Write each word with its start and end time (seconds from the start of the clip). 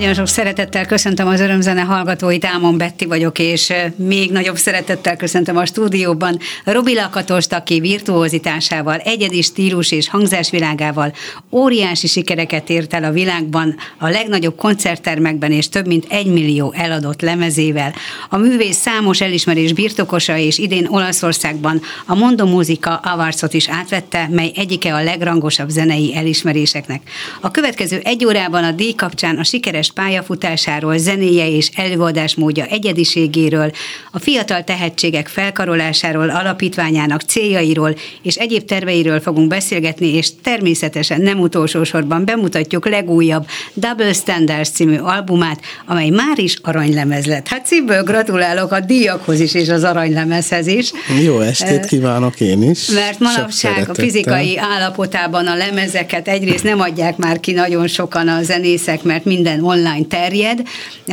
Nagyon 0.00 0.14
sok 0.14 0.28
szeretettel 0.28 0.86
köszöntöm 0.86 1.28
az 1.28 1.40
örömzene 1.40 1.80
hallgatóit, 1.80 2.44
Ámon 2.44 2.78
Betti 2.78 3.06
vagyok, 3.06 3.38
és 3.38 3.72
még 3.96 4.30
nagyobb 4.30 4.56
szeretettel 4.56 5.16
köszöntöm 5.16 5.56
a 5.56 5.66
stúdióban 5.66 6.38
Robi 6.64 6.94
Lakatost, 6.94 7.52
aki 7.52 7.80
virtuózitásával, 7.80 8.96
egyedi 8.96 9.42
stílus 9.42 9.92
és 9.92 10.08
hangzásvilágával 10.08 11.12
óriási 11.50 12.06
sikereket 12.06 12.70
ért 12.70 12.94
el 12.94 13.04
a 13.04 13.10
világban, 13.10 13.76
a 13.98 14.08
legnagyobb 14.08 14.56
koncerttermekben 14.56 15.52
és 15.52 15.68
több 15.68 15.86
mint 15.86 16.06
egy 16.08 16.26
millió 16.26 16.72
eladott 16.76 17.20
lemezével. 17.20 17.94
A 18.28 18.36
művész 18.36 18.76
számos 18.76 19.20
elismerés 19.20 19.72
birtokosa, 19.72 20.36
és 20.36 20.58
idén 20.58 20.86
Olaszországban 20.90 21.80
a 22.06 22.14
Mondo 22.14 22.46
Musica 22.46 22.96
Awardsot 22.96 23.54
is 23.54 23.68
átvette, 23.68 24.28
mely 24.30 24.52
egyike 24.56 24.94
a 24.94 25.02
legrangosabb 25.02 25.68
zenei 25.68 26.16
elismeréseknek. 26.16 27.02
A 27.40 27.50
következő 27.50 28.00
egy 28.04 28.24
órában 28.24 28.64
a 28.64 28.72
díj 28.72 28.92
kapcsán 28.92 29.38
a 29.38 29.44
sikeres 29.44 29.88
pályafutásáról, 29.90 30.98
zenéje 30.98 31.48
és 31.48 31.70
előadásmódja 31.76 32.64
egyediségéről, 32.64 33.70
a 34.12 34.18
fiatal 34.18 34.64
tehetségek 34.64 35.28
felkarolásáról, 35.28 36.30
alapítványának 36.30 37.20
céljairól 37.20 37.94
és 38.22 38.34
egyéb 38.34 38.64
terveiről 38.64 39.20
fogunk 39.20 39.48
beszélgetni, 39.48 40.14
és 40.14 40.28
természetesen 40.42 41.20
nem 41.20 41.40
utolsó 41.40 41.84
sorban 41.84 42.24
bemutatjuk 42.24 42.88
legújabb 42.88 43.46
Double 43.74 44.12
Standards 44.12 44.70
című 44.70 44.96
albumát, 44.96 45.60
amely 45.86 46.08
már 46.08 46.38
is 46.38 46.56
aranylemez 46.62 47.26
lett. 47.26 47.48
Hát 47.48 47.66
szívből 47.66 48.02
gratulálok 48.02 48.72
a 48.72 48.80
díjakhoz 48.80 49.40
is, 49.40 49.54
és 49.54 49.68
az 49.68 49.84
aranylemezhez 49.84 50.66
is. 50.66 50.92
Jó 51.24 51.40
estét 51.40 51.86
kívánok 51.86 52.40
én 52.40 52.62
is. 52.62 52.86
Mert 52.86 53.18
manapság 53.18 53.88
a 53.88 53.94
fizikai 53.94 54.58
állapotában 54.58 55.46
a 55.46 55.54
lemezeket 55.54 56.28
egyrészt 56.28 56.64
nem 56.64 56.80
adják 56.80 57.16
már 57.16 57.40
ki 57.40 57.52
nagyon 57.52 57.86
sokan 57.86 58.28
a 58.28 58.42
zenészek, 58.42 59.02
mert 59.02 59.24
minden 59.24 59.60
online 59.70 60.06
terjed, 60.08 60.62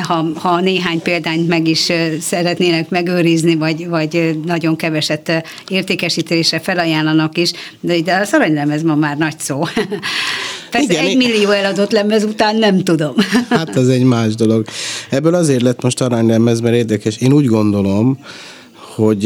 ha, 0.01 0.25
ha 0.35 0.59
néhány 0.59 1.01
példányt 1.01 1.47
meg 1.47 1.67
is 1.67 1.91
szeretnének 2.19 2.89
megőrizni, 2.89 3.55
vagy, 3.55 3.87
vagy 3.87 4.39
nagyon 4.45 4.75
keveset 4.75 5.43
értékesítésre 5.67 6.59
felajánlanak 6.59 7.37
is, 7.37 7.51
de, 7.79 8.01
de 8.01 8.15
az 8.15 8.33
aranylemez 8.33 8.83
ma 8.83 8.95
már 8.95 9.17
nagy 9.17 9.39
szó. 9.39 9.63
Persze 10.71 10.93
Igen, 10.93 11.05
egy 11.05 11.17
millió 11.17 11.49
eladott 11.49 11.91
lemez 11.91 12.23
után 12.23 12.55
nem 12.55 12.83
tudom. 12.83 13.13
Hát 13.49 13.75
az 13.75 13.89
egy 13.89 14.03
más 14.03 14.35
dolog. 14.35 14.65
Ebből 15.09 15.33
azért 15.33 15.61
lett 15.61 15.81
most 15.81 16.01
aranylemez, 16.01 16.59
mert 16.59 16.75
érdekes. 16.75 17.17
Én 17.17 17.33
úgy 17.33 17.45
gondolom, 17.45 18.19
hogy 18.95 19.23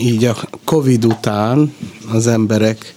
így 0.00 0.24
a 0.24 0.36
Covid 0.64 1.04
után 1.04 1.74
az 2.12 2.26
emberek 2.26 2.94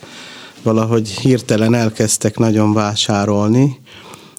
valahogy 0.63 1.09
hirtelen 1.09 1.73
elkezdtek 1.73 2.37
nagyon 2.37 2.73
vásárolni, 2.73 3.79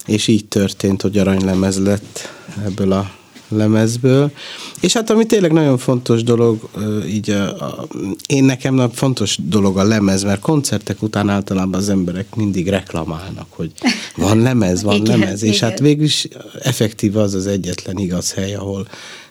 és 0.09 0.27
így 0.27 0.45
történt, 0.45 1.01
hogy 1.01 1.17
aranylemez 1.17 1.79
lett 1.79 2.29
ebből 2.65 2.91
a 2.91 3.11
lemezből. 3.49 4.31
És 4.79 4.93
hát 4.93 5.09
ami 5.09 5.25
tényleg 5.25 5.51
nagyon 5.51 5.77
fontos 5.77 6.23
dolog, 6.23 6.69
így 7.07 7.29
a, 7.29 7.61
a, 7.61 7.87
én 8.27 8.43
nekem 8.43 8.73
nagy 8.73 8.91
fontos 8.93 9.37
dolog 9.43 9.77
a 9.77 9.83
lemez, 9.83 10.23
mert 10.23 10.39
koncertek 10.39 11.01
után 11.01 11.29
általában 11.29 11.79
az 11.79 11.89
emberek 11.89 12.35
mindig 12.35 12.67
reklamálnak, 12.67 13.47
hogy 13.49 13.71
van 14.15 14.41
lemez, 14.41 14.83
van 14.83 14.95
igen, 15.01 15.19
lemez, 15.19 15.43
és 15.43 15.57
igen. 15.57 15.69
hát 15.69 15.79
végül 15.79 16.03
is 16.05 16.27
effektív 16.59 17.17
az 17.17 17.33
az 17.33 17.47
egyetlen 17.47 17.97
igaz 17.97 18.33
hely, 18.33 18.55
ahol 18.55 18.87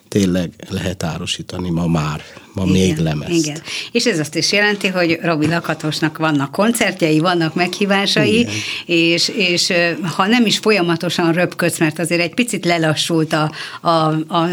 tényleg 0.08 0.66
lehet 0.68 1.02
árusítani 1.02 1.70
ma 1.70 1.86
már, 1.86 2.22
ma 2.64 2.76
igen, 2.76 2.86
még 2.86 2.96
lemezt. 2.96 3.30
Igen, 3.30 3.60
és 3.92 4.04
ez 4.04 4.18
azt 4.18 4.36
is 4.36 4.52
jelenti, 4.52 4.88
hogy 4.88 5.18
Robi 5.22 5.46
Lakatosnak 5.46 6.18
vannak 6.18 6.52
koncertjei, 6.52 7.18
vannak 7.18 7.54
meghívásai, 7.54 8.38
igen. 8.38 8.52
és, 8.86 9.28
és 9.28 9.72
ha 10.16 10.26
nem 10.26 10.46
is 10.46 10.58
folyamatosan 10.58 11.32
röpködsz, 11.32 11.78
mert 11.78 11.98
azért 11.98 12.20
egy 12.20 12.34
picit 12.34 12.64
lelassult 12.64 13.32
a, 13.32 13.52
a, 13.80 13.88
a 14.28 14.48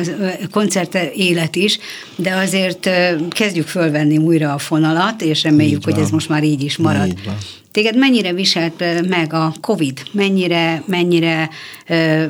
koncert 0.52 0.96
élet 1.16 1.56
is, 1.56 1.80
de 2.16 2.36
azért 2.36 2.90
kezdjük 3.30 3.68
fölvenni 3.68 4.18
újra 4.18 4.54
a 4.54 4.58
fonalat, 4.58 5.22
és 5.22 5.44
reméljük, 5.44 5.84
hogy 5.84 6.00
ez 6.00 6.10
most 6.10 6.30
már 6.30 6.44
így 6.44 6.63
is 6.63 6.78
marad. 6.78 7.08
Így 7.08 7.25
van. 7.25 7.38
Téged 7.75 7.98
mennyire 7.98 8.34
viselt 8.34 9.08
meg 9.10 9.34
a 9.34 9.54
COVID? 9.62 10.00
Mennyire, 10.12 10.84
mennyire 10.86 11.50
ö, 11.88 12.24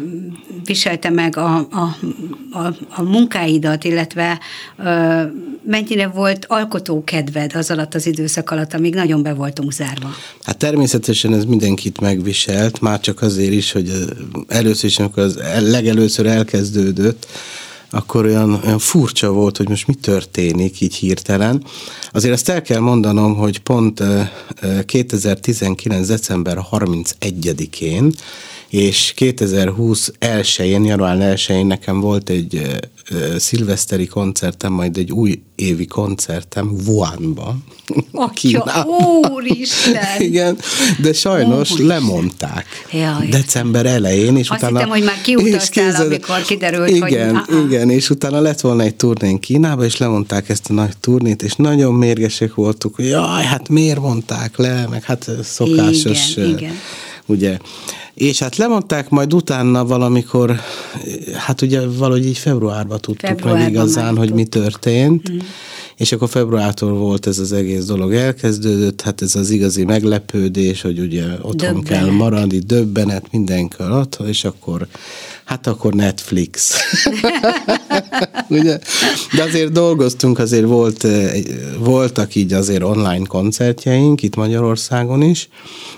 viselte 0.63 1.09
meg 1.09 1.37
a, 1.37 1.55
a, 1.55 1.97
a, 2.51 2.73
a 2.89 3.01
munkáidat, 3.01 3.83
illetve 3.83 4.39
ö, 4.77 5.21
mennyire 5.65 6.07
volt 6.07 6.45
alkotókedved 6.47 7.55
az 7.55 7.71
alatt 7.71 7.93
az 7.93 8.05
időszak 8.05 8.51
alatt, 8.51 8.73
amíg 8.73 8.93
nagyon 8.93 9.23
be 9.23 9.33
voltunk 9.33 9.71
zárva? 9.71 10.09
Hát 10.41 10.57
természetesen 10.57 11.33
ez 11.33 11.45
mindenkit 11.45 11.99
megviselt, 11.99 12.81
már 12.81 12.99
csak 12.99 13.21
azért 13.21 13.53
is, 13.53 13.71
hogy 13.71 13.91
először 14.47 14.89
is, 14.89 14.99
amikor 14.99 15.23
az 15.23 15.39
legelőször 15.59 16.25
elkezdődött, 16.25 17.27
akkor 17.89 18.25
olyan, 18.25 18.61
olyan 18.63 18.79
furcsa 18.79 19.31
volt, 19.31 19.57
hogy 19.57 19.69
most 19.69 19.87
mi 19.87 19.93
történik 19.93 20.81
így 20.81 20.95
hirtelen. 20.95 21.63
Azért 22.11 22.33
azt 22.33 22.49
el 22.49 22.61
kell 22.61 22.79
mondanom, 22.79 23.35
hogy 23.35 23.59
pont 23.59 24.03
2019. 24.85 26.07
december 26.07 26.57
31-én 26.71 28.13
és 28.75 29.13
2020 29.15 30.11
elsőjén, 30.19 30.83
január 30.83 31.17
1-én 31.19 31.65
nekem 31.65 31.99
volt 31.99 32.29
egy 32.29 32.61
szilveszteri 33.37 34.05
koncertem, 34.05 34.73
majd 34.73 34.97
egy 34.97 35.11
új 35.11 35.41
évi 35.55 35.85
koncertem 35.85 36.75
Wuhanba. 36.87 37.55
Atya, 38.11 38.87
úristen! 39.35 40.21
Igen, 40.29 40.57
de 41.01 41.13
sajnos 41.13 41.71
Úristen. 41.71 41.85
lemondták 41.85 42.65
Jaj. 42.91 43.27
december 43.27 43.85
elején, 43.85 44.37
és 44.37 44.49
Azt 44.49 44.59
utána... 44.59 44.77
hittem, 44.77 44.91
hogy 44.91 45.03
már 45.03 45.21
kiutaztál, 45.21 46.01
amikor 46.05 46.41
kiderült, 46.41 46.89
igen, 46.89 47.35
hogy... 47.35 47.65
Igen, 47.65 47.89
és 47.89 48.09
utána 48.09 48.39
lett 48.39 48.61
volna 48.61 48.83
egy 48.83 48.95
turnén 48.95 49.39
Kínába, 49.39 49.85
és 49.85 49.97
lemondták 49.97 50.49
ezt 50.49 50.69
a 50.69 50.73
nagy 50.73 50.97
turnét, 50.99 51.43
és 51.43 51.53
nagyon 51.53 51.93
mérgesek 51.93 52.53
voltuk, 52.53 52.95
hogy 52.95 53.07
jaj, 53.07 53.43
hát 53.43 53.69
miért 53.69 53.99
mondták 53.99 54.57
le, 54.57 54.87
meg 54.89 55.03
hát 55.03 55.29
szokásos... 55.43 56.35
Igen, 56.35 56.49
igen. 56.49 56.73
Ugye, 57.25 57.57
és 58.13 58.39
hát 58.39 58.55
lemondták, 58.55 59.09
majd 59.09 59.33
utána 59.33 59.85
valamikor, 59.85 60.59
hát 61.37 61.61
ugye 61.61 61.87
valahogy 61.87 62.25
így 62.25 62.37
februárban 62.37 62.99
tudtuk 62.99 63.29
Februárban 63.29 63.61
meg 63.61 63.71
igazán, 63.71 64.17
hogy 64.17 64.33
mi 64.33 64.45
történt, 64.45 65.31
mm. 65.31 65.37
És 65.97 66.11
akkor 66.11 66.29
februártól 66.29 66.93
volt 66.93 67.27
ez 67.27 67.39
az 67.39 67.51
egész 67.51 67.85
dolog 67.85 68.13
elkezdődött, 68.13 69.01
hát 69.01 69.21
ez 69.21 69.35
az 69.35 69.49
igazi 69.49 69.83
meglepődés, 69.83 70.81
hogy 70.81 70.99
ugye 70.99 71.23
otthon 71.23 71.55
döbbenet. 71.55 71.83
kell 71.83 72.09
maradni, 72.09 72.59
döbbenet 72.59 73.31
mindenki 73.31 73.75
alatt, 73.81 74.17
és 74.25 74.43
akkor 74.43 74.87
hát 75.45 75.67
akkor 75.67 75.93
Netflix. 75.93 76.75
Ugye? 78.49 78.79
De 79.35 79.43
azért 79.43 79.71
dolgoztunk, 79.71 80.39
azért 80.39 80.65
volt, 80.65 81.07
voltak 81.79 82.35
így 82.35 82.53
azért 82.53 82.83
online 82.83 83.25
koncertjeink 83.27 84.23
itt 84.23 84.35
Magyarországon 84.35 85.21
is, 85.21 85.49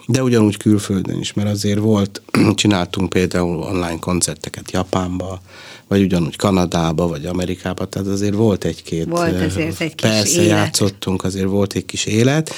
de 0.08 0.24
ugyanúgy 0.24 0.58
külföldön 0.58 1.20
is, 1.20 1.34
mert 1.34 1.50
azért 1.50 1.80
volt, 1.80 2.22
csináltunk 2.56 3.10
például 3.10 3.58
online 3.58 4.00
koncerteket 4.00 4.72
Japánba, 4.72 5.42
vagy 5.88 6.02
ugyanúgy 6.02 6.36
Kanadába, 6.36 7.08
vagy 7.08 7.26
Amerikába, 7.26 7.86
tehát 7.86 8.08
azért 8.08 8.34
volt 8.34 8.64
egy-két... 8.64 9.06
Volt 9.06 9.42
azért 9.42 9.82
egy 9.82 9.96
kis 9.96 10.10
Persze 10.10 10.42
élet. 10.42 10.58
játszottunk, 10.58 11.24
azért 11.24 11.48
volt 11.48 11.74
egy 11.74 11.86
kis 11.86 12.06
élet, 12.06 12.54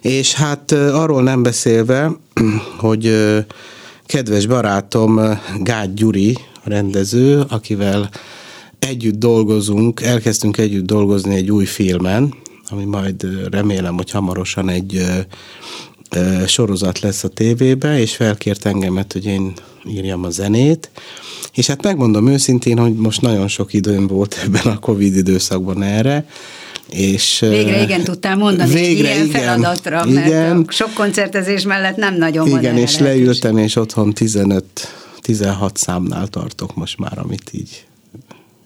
és 0.00 0.34
hát 0.34 0.72
arról 0.72 1.22
nem 1.22 1.42
beszélve, 1.42 2.16
hogy 2.86 3.14
kedves 4.06 4.46
barátom 4.46 5.20
Gágy 5.62 5.94
Gyuri, 5.94 6.36
a 6.64 6.68
rendező, 6.68 7.44
akivel 7.48 8.10
együtt 8.78 9.18
dolgozunk, 9.18 10.00
elkezdtünk 10.00 10.58
együtt 10.58 10.86
dolgozni 10.86 11.34
egy 11.34 11.50
új 11.50 11.64
filmen, 11.64 12.34
ami 12.68 12.84
majd 12.84 13.26
remélem, 13.50 13.94
hogy 13.94 14.10
hamarosan 14.10 14.68
egy 14.68 15.04
sorozat 16.46 17.00
lesz 17.00 17.24
a 17.24 17.28
tévébe, 17.28 17.98
és 17.98 18.16
felkért 18.16 18.66
engemet, 18.66 19.12
hogy 19.12 19.24
én 19.24 19.52
írjam 19.88 20.24
a 20.24 20.30
zenét, 20.30 20.90
és 21.54 21.66
hát 21.66 21.82
megmondom 21.82 22.26
őszintén, 22.26 22.78
hogy 22.78 22.94
most 22.94 23.20
nagyon 23.20 23.48
sok 23.48 23.72
időm 23.72 24.06
volt 24.06 24.38
ebben 24.44 24.72
a 24.72 24.78
Covid 24.78 25.16
időszakban 25.16 25.82
erre, 25.82 26.26
és 26.88 27.38
Végre 27.40 27.82
igen 27.82 28.04
tudtál 28.04 28.36
mondani 28.36 28.72
végre, 28.72 29.08
egy 29.08 29.14
ilyen 29.14 29.26
igen, 29.26 29.40
feladatra, 29.40 30.04
mert 30.04 30.26
igen, 30.26 30.66
sok 30.68 30.94
koncertezés 30.94 31.62
mellett 31.62 31.96
nem 31.96 32.16
nagyon 32.16 32.46
igen, 32.46 32.60
van 32.60 32.70
Igen, 32.72 32.82
és 32.82 32.98
leültem, 32.98 33.56
és 33.56 33.76
otthon 33.76 34.12
15 34.12 34.64
16 35.20 35.76
számnál 35.76 36.26
tartok 36.26 36.74
most 36.74 36.98
már, 36.98 37.18
amit 37.18 37.50
így 37.52 37.84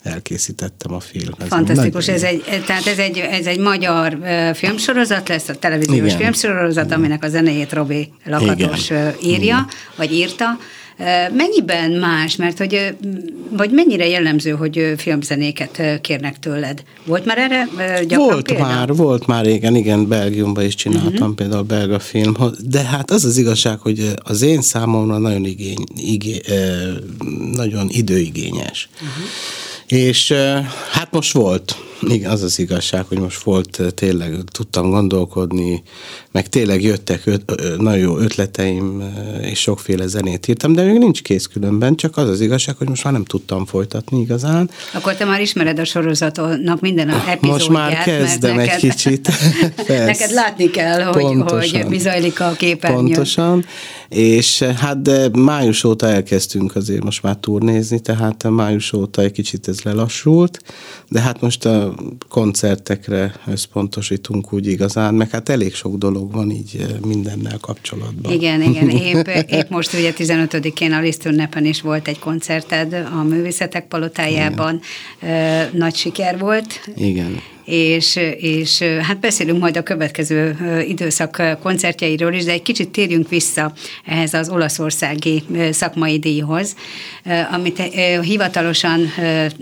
elkészítettem 0.02 0.92
a 0.94 1.00
filmet. 1.00 1.46
Fantasztikus, 1.48 2.08
ez 2.08 2.22
egy, 2.22 2.44
tehát 2.66 2.86
ez 2.86 2.98
egy, 2.98 3.18
ez 3.18 3.46
egy 3.46 3.58
magyar 3.58 4.18
filmsorozat 4.54 5.28
lesz, 5.28 5.48
a 5.48 5.54
televíziós 5.54 6.06
Igen. 6.06 6.18
filmsorozat, 6.18 6.92
aminek 6.92 7.24
a 7.24 7.28
zenéjét 7.28 7.72
Robi 7.72 8.12
Lakatos 8.24 8.90
Igen. 8.90 9.14
írja, 9.22 9.38
Igen. 9.42 9.66
vagy 9.96 10.12
írta. 10.12 10.58
Mennyiben 11.32 11.90
más, 11.90 12.36
mert 12.36 12.58
hogy, 12.58 12.96
vagy 13.50 13.70
mennyire 13.70 14.08
jellemző, 14.08 14.50
hogy 14.50 14.94
filmzenéket 14.96 16.00
kérnek 16.00 16.38
tőled? 16.38 16.82
Volt 17.04 17.24
már 17.24 17.38
erre 17.38 17.68
gyakran 18.04 18.28
Volt 18.28 18.46
példa? 18.46 18.62
már, 18.62 18.94
volt 18.94 19.26
már 19.26 19.44
régen, 19.44 19.76
igen, 19.76 20.08
Belgiumban 20.08 20.64
is 20.64 20.74
csináltam 20.74 21.12
uh-huh. 21.12 21.34
például 21.34 21.62
belga 21.62 21.98
film, 21.98 22.36
de 22.68 22.82
hát 22.82 23.10
az 23.10 23.24
az 23.24 23.36
igazság, 23.36 23.78
hogy 23.78 24.10
az 24.22 24.42
én 24.42 24.62
számomra 24.62 25.18
nagyon, 25.18 25.44
igény, 25.44 25.84
igé, 25.96 26.40
nagyon 27.52 27.86
időigényes. 27.90 28.88
Uh-huh. 28.94 30.00
És 30.00 30.34
hát 30.90 31.08
most 31.10 31.32
volt, 31.32 31.76
igen, 32.00 32.30
az 32.30 32.42
az 32.42 32.58
igazság, 32.58 33.04
hogy 33.08 33.18
most 33.18 33.42
volt 33.42 33.80
tényleg, 33.94 34.38
tudtam 34.52 34.90
gondolkodni, 34.90 35.82
meg 36.30 36.48
tényleg 36.48 36.82
jöttek 36.82 37.26
öt, 37.26 37.52
nagyon 37.78 37.98
jó 37.98 38.18
ötleteim, 38.18 39.02
és 39.40 39.60
sokféle 39.60 40.06
zenét 40.06 40.48
írtam, 40.48 40.72
de 40.72 40.82
még 40.84 40.98
nincs 40.98 41.22
kész 41.22 41.46
különben, 41.46 41.96
csak 41.96 42.16
az 42.16 42.28
az 42.28 42.40
igazság, 42.40 42.76
hogy 42.76 42.88
most 42.88 43.04
már 43.04 43.12
nem 43.12 43.24
tudtam 43.24 43.66
folytatni 43.66 44.20
igazán. 44.20 44.70
Akkor 44.92 45.14
te 45.14 45.24
már 45.24 45.40
ismered 45.40 45.78
a 45.78 45.84
sorozatnak 45.84 46.80
minden 46.80 47.08
a 47.08 47.12
epizódját. 47.12 47.40
Most 47.40 47.68
már 47.68 48.02
kezdem 48.02 48.56
neked, 48.56 48.74
egy 48.74 48.80
kicsit. 48.80 49.30
neked 49.88 50.30
látni 50.30 50.70
kell, 50.70 51.02
hogy, 51.02 51.22
Pontosan. 51.22 51.80
hogy 51.80 51.90
bizajlik 51.90 52.40
a 52.40 52.54
képernyő. 52.56 52.96
Pontosan, 52.96 53.64
és 54.08 54.62
hát 54.62 55.02
de 55.02 55.28
május 55.32 55.84
óta 55.84 56.06
elkezdtünk 56.06 56.76
azért 56.76 57.04
most 57.04 57.22
már 57.22 57.36
turnézni, 57.36 58.00
tehát 58.00 58.50
május 58.50 58.92
óta 58.92 59.22
egy 59.22 59.32
kicsit 59.32 59.68
ez 59.68 59.80
lelassult, 59.82 60.58
de 61.08 61.20
hát 61.20 61.40
most 61.40 61.64
a 61.64 61.83
koncertekre 62.28 63.34
összpontosítunk 63.46 64.52
úgy 64.52 64.66
igazán, 64.66 65.14
meg 65.14 65.30
hát 65.30 65.48
elég 65.48 65.74
sok 65.74 65.96
dolog 65.96 66.32
van 66.32 66.50
így 66.50 66.76
eh, 66.80 66.86
mindennel 67.06 67.58
kapcsolatban. 67.60 68.32
Igen, 68.32 68.62
igen, 68.62 68.88
épp, 68.88 69.26
épp 69.48 69.68
most 69.68 69.92
ugye 69.92 70.12
15-én 70.16 70.92
a 70.92 71.00
Liszt 71.00 71.24
ünnepen 71.24 71.64
is 71.64 71.80
volt 71.80 72.08
egy 72.08 72.18
koncerted 72.18 72.92
a 72.92 73.22
Művészetek 73.22 73.88
Palotájában, 73.88 74.80
igen. 75.22 75.68
nagy 75.72 75.94
siker 75.94 76.38
volt. 76.38 76.80
Igen 76.96 77.40
és, 77.64 78.16
és 78.38 78.82
hát 78.82 79.20
beszélünk 79.20 79.60
majd 79.60 79.76
a 79.76 79.82
következő 79.82 80.56
időszak 80.88 81.42
koncertjeiről 81.62 82.34
is, 82.34 82.44
de 82.44 82.52
egy 82.52 82.62
kicsit 82.62 82.90
térjünk 82.90 83.28
vissza 83.28 83.72
ehhez 84.04 84.34
az 84.34 84.48
olaszországi 84.48 85.42
szakmai 85.70 86.18
díjhoz, 86.18 86.74
amit 87.52 87.82
hivatalosan 88.22 89.00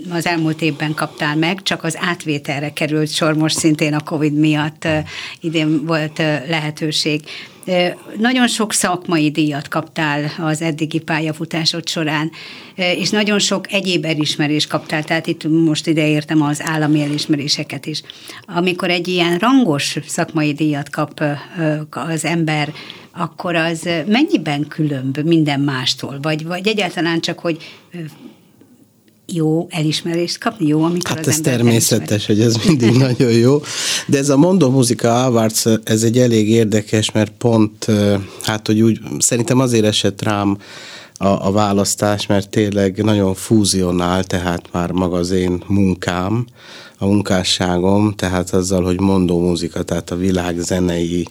az 0.09 0.25
elmúlt 0.25 0.61
évben 0.61 0.93
kaptál 0.93 1.35
meg, 1.35 1.61
csak 1.63 1.83
az 1.83 1.97
átvételre 1.99 2.73
került 2.73 3.11
sor 3.13 3.33
most 3.33 3.57
szintén 3.57 3.93
a 3.93 4.03
Covid 4.03 4.33
miatt 4.33 4.87
idén 5.41 5.85
volt 5.85 6.17
lehetőség. 6.47 7.21
Nagyon 8.17 8.47
sok 8.47 8.73
szakmai 8.73 9.31
díjat 9.31 9.67
kaptál 9.67 10.31
az 10.39 10.61
eddigi 10.61 10.99
pályafutásod 10.99 11.87
során, 11.87 12.31
és 12.75 13.09
nagyon 13.09 13.39
sok 13.39 13.71
egyéb 13.71 14.05
elismerést 14.05 14.69
kaptál, 14.69 15.03
tehát 15.03 15.27
itt 15.27 15.43
most 15.43 15.87
ide 15.87 16.07
értem 16.07 16.41
az 16.41 16.61
állami 16.61 17.01
elismeréseket 17.01 17.85
is. 17.85 18.01
Amikor 18.45 18.89
egy 18.89 19.07
ilyen 19.07 19.37
rangos 19.37 19.97
szakmai 20.07 20.53
díjat 20.53 20.89
kap 20.89 21.23
az 21.89 22.25
ember, 22.25 22.73
akkor 23.11 23.55
az 23.55 23.89
mennyiben 24.07 24.67
különb 24.67 25.17
minden 25.17 25.59
mástól? 25.59 26.17
Vagy, 26.21 26.45
vagy 26.45 26.67
egyáltalán 26.67 27.19
csak, 27.19 27.39
hogy 27.39 27.57
jó 29.25 29.67
elismerést 29.69 30.37
kapni, 30.37 30.67
jó, 30.67 30.83
amikor 30.83 31.15
hát 31.15 31.27
az 31.27 31.33
ez 31.33 31.39
természetes, 31.39 32.29
elismer. 32.29 32.37
hogy 32.37 32.45
ez 32.45 32.65
mindig 32.65 32.97
nagyon 33.07 33.31
jó, 33.31 33.61
de 34.07 34.17
ez 34.17 34.29
a 34.29 34.37
Mondó 34.37 34.69
Muzika 34.69 35.23
Awards, 35.23 35.65
ez 35.83 36.03
egy 36.03 36.17
elég 36.17 36.49
érdekes, 36.49 37.11
mert 37.11 37.31
pont, 37.37 37.87
hát 38.41 38.67
hogy 38.67 38.81
úgy, 38.81 38.99
szerintem 39.17 39.59
azért 39.59 39.85
esett 39.85 40.21
rám 40.21 40.57
a, 41.17 41.47
a 41.47 41.51
választás, 41.51 42.25
mert 42.25 42.49
tényleg 42.49 43.03
nagyon 43.03 43.33
fúzionál, 43.33 44.23
tehát 44.23 44.69
már 44.71 44.91
maga 44.91 45.17
az 45.17 45.31
én 45.31 45.63
munkám, 45.67 46.45
a 46.97 47.05
munkásságom, 47.05 48.13
tehát 48.15 48.53
azzal, 48.53 48.83
hogy 48.83 48.99
mondó 48.99 49.39
muzika, 49.39 49.83
tehát 49.83 50.11
a 50.11 50.15
világ 50.15 50.59
zenei 50.59 51.27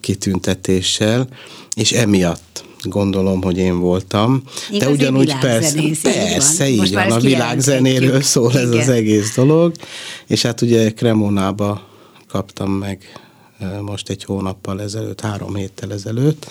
kitüntetéssel, 0.00 1.28
és 1.74 1.92
emiatt 1.92 2.64
gondolom, 2.82 3.42
hogy 3.42 3.58
én 3.58 3.78
voltam. 3.78 4.42
Igaz, 4.70 4.86
De 4.86 4.90
ugyanúgy 4.90 5.38
persze, 5.38 5.82
persze, 6.02 6.68
így 6.68 6.76
van, 6.76 6.84
így 6.84 6.94
van 6.94 7.10
a 7.10 7.18
világzenéről 7.18 8.22
szól 8.22 8.50
Igen. 8.50 8.62
ez 8.62 8.74
az 8.74 8.88
egész 8.88 9.34
dolog, 9.34 9.72
és 10.26 10.42
hát 10.42 10.60
ugye 10.60 10.90
Kremonába 10.90 11.88
kaptam 12.28 12.70
meg 12.70 13.20
most 13.80 14.08
egy 14.08 14.24
hónappal 14.24 14.82
ezelőtt, 14.82 15.20
három 15.20 15.54
héttel 15.54 15.92
ezelőtt 15.92 16.50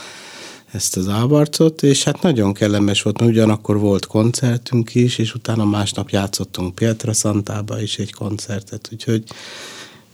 ezt 0.71 0.98
az 0.98 1.07
ávarcot, 1.07 1.83
és 1.83 2.03
hát 2.03 2.21
nagyon 2.21 2.53
kellemes 2.53 3.01
volt, 3.01 3.19
mert 3.19 3.31
ugyanakkor 3.31 3.79
volt 3.79 4.05
koncertünk 4.05 4.95
is, 4.95 5.17
és 5.17 5.33
utána 5.33 5.65
másnap 5.65 6.09
játszottunk 6.09 6.75
Pietra 6.75 7.13
Santába 7.13 7.81
is 7.81 7.98
egy 7.98 8.13
koncertet, 8.13 8.89
úgyhogy 8.91 9.24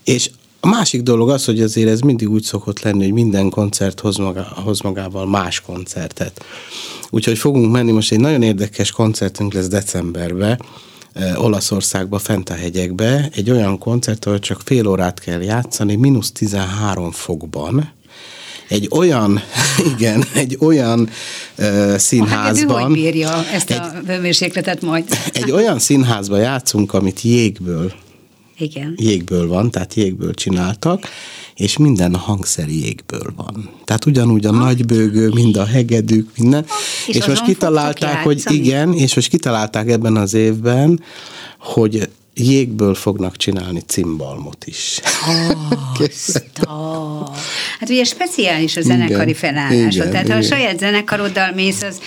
és 0.03 0.29
a 0.65 0.67
másik 0.67 1.01
dolog 1.01 1.29
az, 1.29 1.45
hogy 1.45 1.62
azért 1.62 1.89
ez 1.89 2.00
mindig 2.00 2.29
úgy 2.29 2.43
szokott 2.43 2.81
lenni, 2.81 3.03
hogy 3.03 3.13
minden 3.13 3.50
koncert 3.50 4.00
hoz, 4.00 4.17
maga, 4.17 4.48
hoz 4.63 4.79
magával 4.79 5.27
más 5.27 5.62
koncertet. 5.62 6.45
Úgyhogy 7.10 7.38
fogunk 7.38 7.72
menni, 7.72 7.91
most 7.91 8.12
egy 8.12 8.19
nagyon 8.19 8.41
érdekes 8.41 8.91
koncertünk 8.91 9.53
lesz 9.53 9.67
decemberben, 9.67 10.62
eh, 11.13 11.43
Olaszországba, 11.43 12.19
fent 12.19 12.50
a 12.50 12.53
hegyekbe, 12.53 13.29
egy 13.36 13.51
olyan 13.51 13.77
koncert, 13.77 14.25
ahol 14.25 14.39
csak 14.39 14.62
fél 14.65 14.88
órát 14.88 15.19
kell 15.19 15.41
játszani, 15.41 15.95
mínusz 15.95 16.31
13 16.31 17.12
fokban, 17.12 17.91
egy 18.69 18.88
olyan, 18.91 19.41
igen, 19.95 20.24
egy 20.34 20.57
olyan 20.60 21.10
uh, 21.57 21.95
színházban. 21.98 22.81
Hát, 22.81 22.91
bírja 22.91 23.45
ezt 23.53 23.72
egy, 23.72 23.77
a 23.77 23.91
hőmérsékletet 24.05 24.81
majd? 24.81 25.05
Egy 25.34 25.51
olyan 25.51 25.79
színházban 25.79 26.39
játszunk, 26.39 26.93
amit 26.93 27.22
jégből 27.22 27.93
igen. 28.58 28.94
jégből 28.98 29.48
van, 29.48 29.72
tehát 29.72 29.94
jégből 29.94 30.34
csináltak, 30.34 31.08
és 31.56 31.78
minden 31.78 32.14
a 32.14 32.18
hangszer 32.18 32.70
jégből 32.70 33.34
van. 33.36 33.70
Tehát 33.84 34.06
ugyanúgy 34.06 34.46
a 34.46 34.54
ha. 34.54 34.64
nagybőgő, 34.64 35.30
mind 35.30 35.58
a 35.58 35.66
hegedűk, 35.66 36.30
minden. 36.38 36.66
És, 37.08 37.16
és 37.16 37.26
most 37.26 37.44
kitalálták, 37.44 38.24
hogy 38.24 38.44
igen, 38.48 38.94
és 38.94 39.16
most 39.16 39.30
kitalálták 39.30 39.90
ebben 39.90 40.16
az 40.16 40.34
évben, 40.34 41.02
hogy 41.60 42.10
jégből 42.36 42.96
fognak 42.96 43.38
csinálni 43.38 43.82
cimbalmot 43.88 44.65
is. 44.65 45.00
Oh, 46.68 47.27
hát 47.80 47.89
ugye 47.89 48.04
speciális 48.04 48.77
a 48.77 48.82
zenekari 48.82 49.34
felállás. 49.34 49.96
Tehát 49.96 50.24
igen. 50.24 50.32
ha 50.32 50.38
a 50.38 50.42
saját 50.42 50.80
zenekaroddal 50.80 51.51
mész, 51.51 51.82
az 51.82 52.00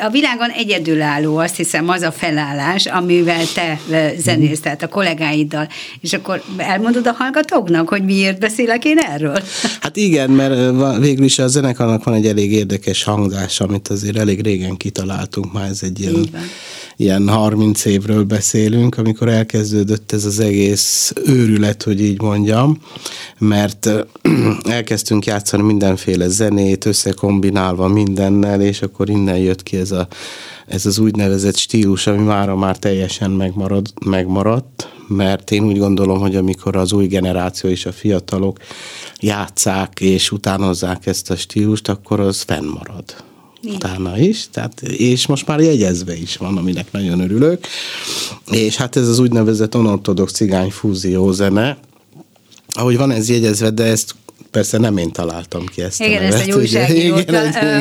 a 0.00 0.10
világon 0.10 0.50
egyedülálló, 0.50 1.36
azt 1.36 1.56
hiszem, 1.56 1.88
az 1.88 2.02
a 2.02 2.12
felállás, 2.12 2.86
amivel 2.86 3.44
te 3.54 3.80
zenész, 4.18 4.60
tehát 4.60 4.82
a 4.82 4.88
kollégáiddal. 4.88 5.68
És 6.00 6.12
akkor 6.12 6.42
elmondod 6.56 7.06
a 7.06 7.12
hallgatóknak, 7.12 7.88
hogy 7.88 8.04
miért 8.04 8.38
beszélek 8.38 8.84
én 8.84 8.98
erről? 8.98 9.42
Hát 9.80 9.96
igen, 9.96 10.30
mert 10.30 10.98
végül 10.98 11.24
is 11.24 11.38
a 11.38 11.48
zenekarnak 11.48 12.04
van 12.04 12.14
egy 12.14 12.26
elég 12.26 12.52
érdekes 12.52 13.02
hangzás, 13.02 13.60
amit 13.60 13.88
azért 13.88 14.16
elég 14.16 14.42
régen 14.42 14.76
kitaláltunk, 14.76 15.52
már 15.52 15.68
ez 15.68 15.80
egy 15.82 16.00
ilyen, 16.00 16.28
ilyen 16.96 17.28
30 17.28 17.84
évről 17.84 18.24
beszélünk, 18.24 18.98
amikor 18.98 19.28
elkezdődött 19.28 19.75
kezdődött 19.76 20.12
ez 20.12 20.24
az 20.24 20.38
egész 20.40 21.12
őrület, 21.24 21.82
hogy 21.82 22.00
így 22.00 22.20
mondjam, 22.20 22.78
mert 23.38 23.90
elkezdtünk 24.78 25.26
játszani 25.26 25.62
mindenféle 25.62 26.28
zenét, 26.28 26.84
összekombinálva 26.84 27.88
mindennel, 27.88 28.60
és 28.60 28.82
akkor 28.82 29.08
innen 29.08 29.38
jött 29.38 29.62
ki 29.62 29.76
ez, 29.76 29.90
a, 29.90 30.08
ez 30.66 30.86
az 30.86 30.98
úgynevezett 30.98 31.56
stílus, 31.56 32.06
ami 32.06 32.22
mára 32.22 32.56
már 32.56 32.78
teljesen 32.78 33.30
megmarad, 33.30 33.92
megmaradt, 34.04 34.88
mert 35.08 35.50
én 35.50 35.64
úgy 35.64 35.78
gondolom, 35.78 36.18
hogy 36.18 36.36
amikor 36.36 36.76
az 36.76 36.92
új 36.92 37.06
generáció 37.06 37.70
és 37.70 37.86
a 37.86 37.92
fiatalok 37.92 38.58
játszák 39.20 40.00
és 40.00 40.32
utánozzák 40.32 41.06
ezt 41.06 41.30
a 41.30 41.36
stílust, 41.36 41.88
akkor 41.88 42.20
az 42.20 42.40
fennmarad 42.40 43.25
utána 43.74 44.18
is, 44.18 44.46
tehát, 44.50 44.82
és 44.82 45.26
most 45.26 45.46
már 45.46 45.60
jegyezve 45.60 46.16
is 46.16 46.36
van, 46.36 46.56
aminek 46.56 46.92
nagyon 46.92 47.20
örülök. 47.20 47.66
És 48.50 48.76
hát 48.76 48.96
ez 48.96 49.08
az 49.08 49.18
úgynevezett 49.18 49.74
unortodox 49.74 50.32
cigány 50.32 50.70
fúzió 50.70 51.32
zene, 51.32 51.78
ahogy 52.68 52.96
van 52.96 53.10
ez 53.10 53.28
jegyezve, 53.28 53.70
de 53.70 53.84
ezt 53.84 54.14
persze 54.50 54.78
nem 54.78 54.96
én 54.96 55.12
találtam 55.12 55.66
ki 55.66 55.82
ezt 55.82 56.00
Igen, 56.00 56.18
a 56.18 56.20
nevet, 56.20 56.34
ezt 56.34 56.48
egy 56.48 56.54
újságíró 56.54 57.16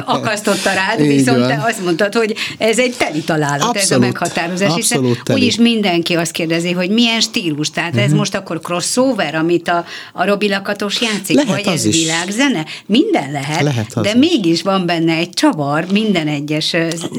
akasztotta 0.06 0.74
rád, 0.74 1.00
Így 1.00 1.08
viszont 1.08 1.40
van. 1.40 1.48
te 1.48 1.64
azt 1.68 1.84
mondtad, 1.84 2.14
hogy 2.14 2.36
ez 2.58 2.80
egy 2.80 2.96
teli 2.98 3.20
találat, 3.20 3.62
abszolút, 3.62 3.76
ez 3.78 3.92
a 3.92 4.00
meghatározás, 4.00 4.72
abszolút 4.72 5.06
hiszen 5.08 5.24
teli. 5.24 5.42
úgyis 5.42 5.58
mindenki 5.58 6.14
azt 6.14 6.32
kérdezi, 6.32 6.72
hogy 6.72 6.90
milyen 6.90 7.22
stílus, 7.22 7.70
tehát 7.70 7.90
uh-huh. 7.90 8.04
ez 8.04 8.10
mhm. 8.10 8.20
most 8.20 8.36
akkor 8.36 8.60
crossover, 8.60 9.36
amit 9.36 9.68
a, 9.68 9.86
a 10.14 10.26
Robi 10.26 10.50
Lakatos 10.50 11.02
játszik, 11.02 11.36
lehet 11.36 11.50
vagy 11.50 11.74
ez 11.74 11.86
is. 11.86 12.04
világzene? 12.04 12.66
Minden 12.86 13.32
lehet, 13.32 13.62
lehet 13.62 14.02
de 14.02 14.10
is. 14.10 14.16
mégis 14.16 14.62
van 14.62 14.86
benne 14.86 15.14
egy 15.14 15.30
csavar 15.30 15.86
minden 15.92 16.28
egyes 16.28 16.70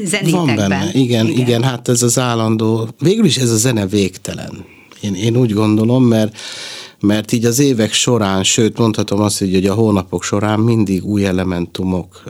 zenétekben. 0.03 0.31
Van 0.31 0.55
benne, 0.55 0.89
igen, 0.93 1.25
igen, 1.25 1.27
igen, 1.27 1.63
hát 1.63 1.87
ez 1.87 2.01
az 2.01 2.19
állandó, 2.19 2.89
végül 2.99 3.25
is 3.25 3.37
ez 3.37 3.49
a 3.49 3.57
zene 3.57 3.85
végtelen. 3.87 4.65
Én, 5.01 5.15
én 5.15 5.35
úgy 5.35 5.53
gondolom, 5.53 6.03
mert 6.03 6.37
mert 6.99 7.31
így 7.31 7.45
az 7.45 7.59
évek 7.59 7.93
során, 7.93 8.43
sőt 8.43 8.77
mondhatom 8.77 9.21
azt, 9.21 9.39
hogy 9.39 9.65
a 9.65 9.73
hónapok 9.73 10.23
során 10.23 10.59
mindig 10.59 11.05
új 11.05 11.25
elementumok 11.25 12.23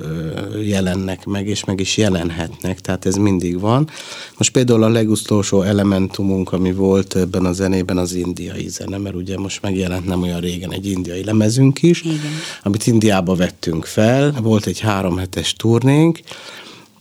jelennek 0.65 1.25
meg, 1.25 1.47
és 1.47 1.63
meg 1.63 1.79
is 1.79 1.97
jelenhetnek, 1.97 2.79
tehát 2.79 3.05
ez 3.05 3.15
mindig 3.15 3.59
van. 3.59 3.89
Most 4.37 4.51
például 4.51 4.83
a 4.83 4.89
legutolsó 4.89 5.61
elementumunk, 5.61 6.51
ami 6.51 6.73
volt 6.73 7.15
ebben 7.15 7.45
a 7.45 7.51
zenében, 7.51 7.97
az 7.97 8.13
indiai 8.13 8.67
zene, 8.67 8.97
mert 8.97 9.15
ugye 9.15 9.37
most 9.37 9.61
megjelent 9.61 10.05
nem 10.05 10.21
olyan 10.21 10.39
régen 10.39 10.73
egy 10.73 10.85
indiai 10.85 11.23
lemezünk 11.23 11.83
is, 11.83 12.01
Igen. 12.01 12.17
amit 12.63 12.87
Indiába 12.87 13.35
vettünk 13.35 13.85
fel, 13.85 14.35
volt 14.41 14.65
egy 14.65 14.79
három 14.79 15.17
hetes 15.17 15.53
turnénk, 15.53 16.19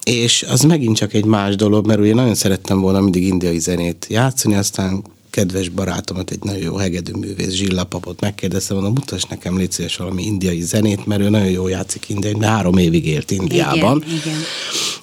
és 0.04 0.42
az 0.48 0.60
megint 0.60 0.96
csak 0.96 1.14
egy 1.14 1.24
más 1.24 1.56
dolog, 1.56 1.86
mert 1.86 2.00
ugye 2.00 2.14
nagyon 2.14 2.34
szerettem 2.34 2.80
volna 2.80 3.00
mindig 3.00 3.26
indiai 3.26 3.58
zenét 3.58 4.06
játszani, 4.08 4.54
aztán 4.54 5.02
kedves 5.36 5.68
barátomat, 5.68 6.30
egy 6.30 6.42
nagyon 6.42 6.62
jó 6.62 6.76
hegedűművész, 6.76 7.50
Zsillapapot 7.50 8.20
megkérdeztem, 8.20 8.76
mondom, 8.76 8.94
mutass 8.94 9.22
nekem 9.22 9.60
szíves 9.70 9.96
valami 9.96 10.22
indiai 10.22 10.60
zenét, 10.60 11.06
mert 11.06 11.20
ő 11.20 11.28
nagyon 11.28 11.50
jól 11.50 11.70
játszik 11.70 12.08
indiai, 12.08 12.34
de 12.34 12.46
három 12.46 12.76
évig 12.76 13.06
élt 13.06 13.30
Indiában. 13.30 14.02
Igen, 14.06 14.16
igen. 14.16 14.38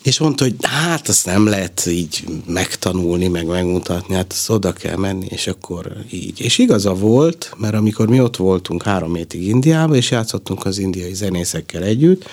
És 0.03 0.19
mondta, 0.19 0.43
hogy 0.43 0.55
hát 0.61 1.07
azt 1.07 1.25
nem 1.25 1.45
lehet 1.45 1.85
így 1.85 2.23
megtanulni, 2.47 3.27
meg 3.27 3.45
megmutatni, 3.45 4.15
hát 4.15 4.31
azt 4.31 4.49
oda 4.49 4.73
kell 4.73 4.97
menni, 4.97 5.25
és 5.29 5.47
akkor 5.47 5.93
így. 6.11 6.39
És 6.39 6.57
igaza 6.57 6.93
volt, 6.93 7.53
mert 7.57 7.73
amikor 7.73 8.07
mi 8.07 8.21
ott 8.21 8.35
voltunk 8.35 8.83
három 8.83 9.15
hétig 9.15 9.47
Indiában, 9.47 9.95
és 9.95 10.11
játszottunk 10.11 10.65
az 10.65 10.77
indiai 10.77 11.13
zenészekkel 11.13 11.83
együtt, 11.83 12.25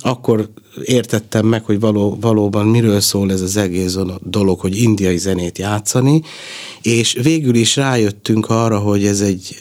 akkor 0.00 0.48
értettem 0.84 1.46
meg, 1.46 1.64
hogy 1.64 1.80
való, 1.80 2.16
valóban 2.20 2.66
miről 2.66 3.00
szól 3.00 3.32
ez 3.32 3.40
az 3.40 3.56
egész 3.56 3.96
dolog, 4.22 4.60
hogy 4.60 4.76
indiai 4.76 5.18
zenét 5.18 5.58
játszani, 5.58 6.22
és 6.82 7.18
végül 7.22 7.43
is 7.52 7.76
rájöttünk 7.76 8.50
arra, 8.50 8.78
hogy 8.78 9.06
ez 9.06 9.20
egy 9.20 9.58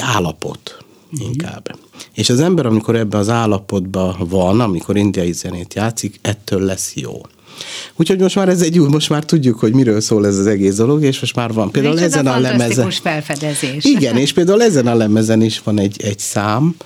állapot 0.00 0.84
uh-huh. 1.12 1.28
inkább. 1.28 1.78
És 2.14 2.30
az 2.30 2.40
ember, 2.40 2.66
amikor 2.66 2.96
ebben 2.96 3.20
az 3.20 3.28
állapotban 3.28 4.16
van, 4.28 4.60
amikor 4.60 4.96
indiai 4.96 5.32
zenét 5.32 5.74
játszik, 5.74 6.18
ettől 6.22 6.60
lesz 6.60 6.94
jó. 6.94 7.20
Úgyhogy 7.96 8.20
most 8.20 8.34
már 8.34 8.48
ez 8.48 8.62
egy 8.62 8.78
új, 8.78 8.88
most 8.88 9.08
már 9.08 9.24
tudjuk, 9.24 9.58
hogy 9.58 9.72
miről 9.72 10.00
szól 10.00 10.26
ez 10.26 10.38
az 10.38 10.46
egész 10.46 10.74
dolog, 10.74 11.02
és 11.02 11.20
most 11.20 11.36
már 11.36 11.52
van. 11.52 11.70
Például 11.70 12.00
ezen 12.00 12.26
a, 12.26 12.34
a 12.34 12.38
lemezen. 12.38 12.90
felfedezés. 12.90 13.84
Igen, 13.84 14.16
és 14.16 14.32
például 14.32 14.62
ezen 14.62 14.86
a 14.86 14.94
lemezen 14.94 15.42
is 15.42 15.60
van 15.64 15.78
egy, 15.78 16.02
egy 16.02 16.18
szám, 16.18 16.76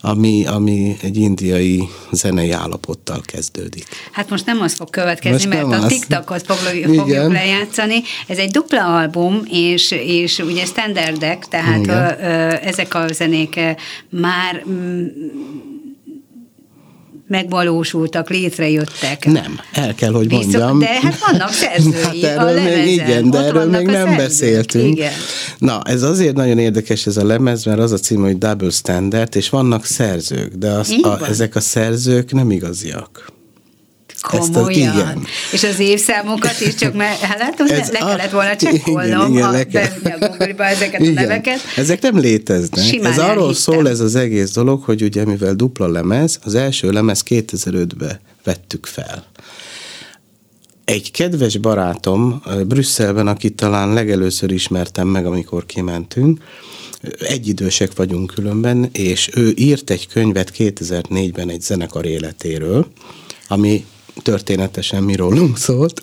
ami, 0.00 0.46
ami 0.46 0.96
egy 1.02 1.16
indiai 1.16 1.88
zenei 2.12 2.50
állapottal 2.50 3.20
kezdődik. 3.24 3.84
Hát 4.12 4.30
most 4.30 4.46
nem 4.46 4.60
az 4.60 4.74
fog 4.74 4.90
következni, 4.90 5.56
most 5.56 5.70
mert 5.70 5.82
a 5.82 5.86
TikTokot 5.86 6.46
fogjuk, 6.46 6.94
fogjuk 6.94 7.32
lejátszani. 7.32 8.02
Ez 8.26 8.38
egy 8.38 8.50
dupla 8.50 8.98
album, 8.98 9.42
és, 9.50 9.90
és 9.90 10.38
ugye 10.38 10.64
standardek, 10.64 11.48
tehát 11.48 11.86
ö, 11.86 12.24
ö, 12.24 12.68
ezek 12.68 12.94
a 12.94 13.06
zenék 13.12 13.60
már 14.08 14.64
megvalósultak, 17.30 18.30
létrejöttek. 18.30 19.24
Nem, 19.24 19.60
el 19.72 19.94
kell, 19.94 20.12
hogy 20.12 20.28
Viszont, 20.28 20.52
mondjam. 20.52 20.78
De 20.78 21.00
hát 21.02 21.18
vannak 21.30 21.52
szerzői 21.52 21.92
hát 22.02 22.22
erről 22.22 22.46
a 22.46 22.52
lemezen. 22.52 22.78
Még, 22.78 22.92
igen, 22.92 23.30
de 23.30 23.38
erről 23.38 23.70
még 23.70 23.86
nem 23.86 23.94
szerzők. 23.94 24.16
beszéltünk. 24.16 24.96
Igen. 24.96 25.12
Na, 25.58 25.82
ez 25.84 26.02
azért 26.02 26.36
nagyon 26.36 26.58
érdekes 26.58 27.06
ez 27.06 27.16
a 27.16 27.24
lemez, 27.24 27.64
mert 27.64 27.78
az 27.78 27.92
a 27.92 27.98
cím, 27.98 28.20
hogy 28.20 28.38
Double 28.38 28.70
Standard, 28.70 29.36
és 29.36 29.48
vannak 29.48 29.84
szerzők, 29.84 30.54
de 30.54 30.70
az, 30.70 30.94
a, 31.02 31.26
ezek 31.28 31.54
a 31.56 31.60
szerzők 31.60 32.32
nem 32.32 32.50
igaziak. 32.50 33.32
Komolyan. 34.20 34.48
Ezt 34.48 34.66
a, 34.66 34.70
igen. 34.70 35.24
És 35.52 35.64
az 35.64 35.78
évszámokat 35.78 36.60
is 36.60 36.74
csak 36.74 36.94
mert 36.94 37.20
hát 37.20 37.38
látom, 37.38 37.66
Ez 37.66 37.90
le 37.90 37.98
a, 37.98 38.06
kellett 38.06 38.30
volna 38.30 38.56
csekkolnom, 38.56 39.32
igen, 39.32 39.44
ha 39.44 39.50
le 39.50 39.58
ezeket 39.58 41.00
igen. 41.00 41.16
a 41.16 41.20
neveket. 41.20 41.60
Ezek 41.76 42.02
nem 42.02 42.18
léteznek. 42.18 42.84
Simán 42.84 43.12
Ez 43.12 43.18
arról 43.18 43.30
elhittem. 43.30 43.52
szól 43.52 43.88
ez 43.88 44.00
az 44.00 44.14
egész 44.14 44.52
dolog, 44.52 44.82
hogy 44.82 45.02
ugye 45.02 45.24
mivel 45.24 45.54
dupla 45.54 45.88
lemez, 45.88 46.38
az 46.42 46.54
első 46.54 46.90
lemez 46.90 47.22
2005-ben 47.28 48.20
vettük 48.44 48.86
fel. 48.86 49.24
Egy 50.84 51.10
kedves 51.10 51.56
barátom 51.56 52.42
Brüsszelben, 52.66 53.26
akit 53.26 53.54
talán 53.54 53.92
legelőször 53.92 54.50
ismertem 54.50 55.08
meg, 55.08 55.26
amikor 55.26 55.66
kimentünk, 55.66 56.40
egyidősek 57.18 57.96
vagyunk 57.96 58.34
különben, 58.34 58.88
és 58.92 59.30
ő 59.34 59.52
írt 59.56 59.90
egy 59.90 60.06
könyvet 60.08 60.52
2004-ben 60.58 61.50
egy 61.50 61.60
zenekar 61.60 62.06
életéről, 62.06 62.86
ami 63.48 63.84
történetesen 64.22 65.02
mi 65.02 65.16
rólunk 65.16 65.58
szólt, 65.58 66.02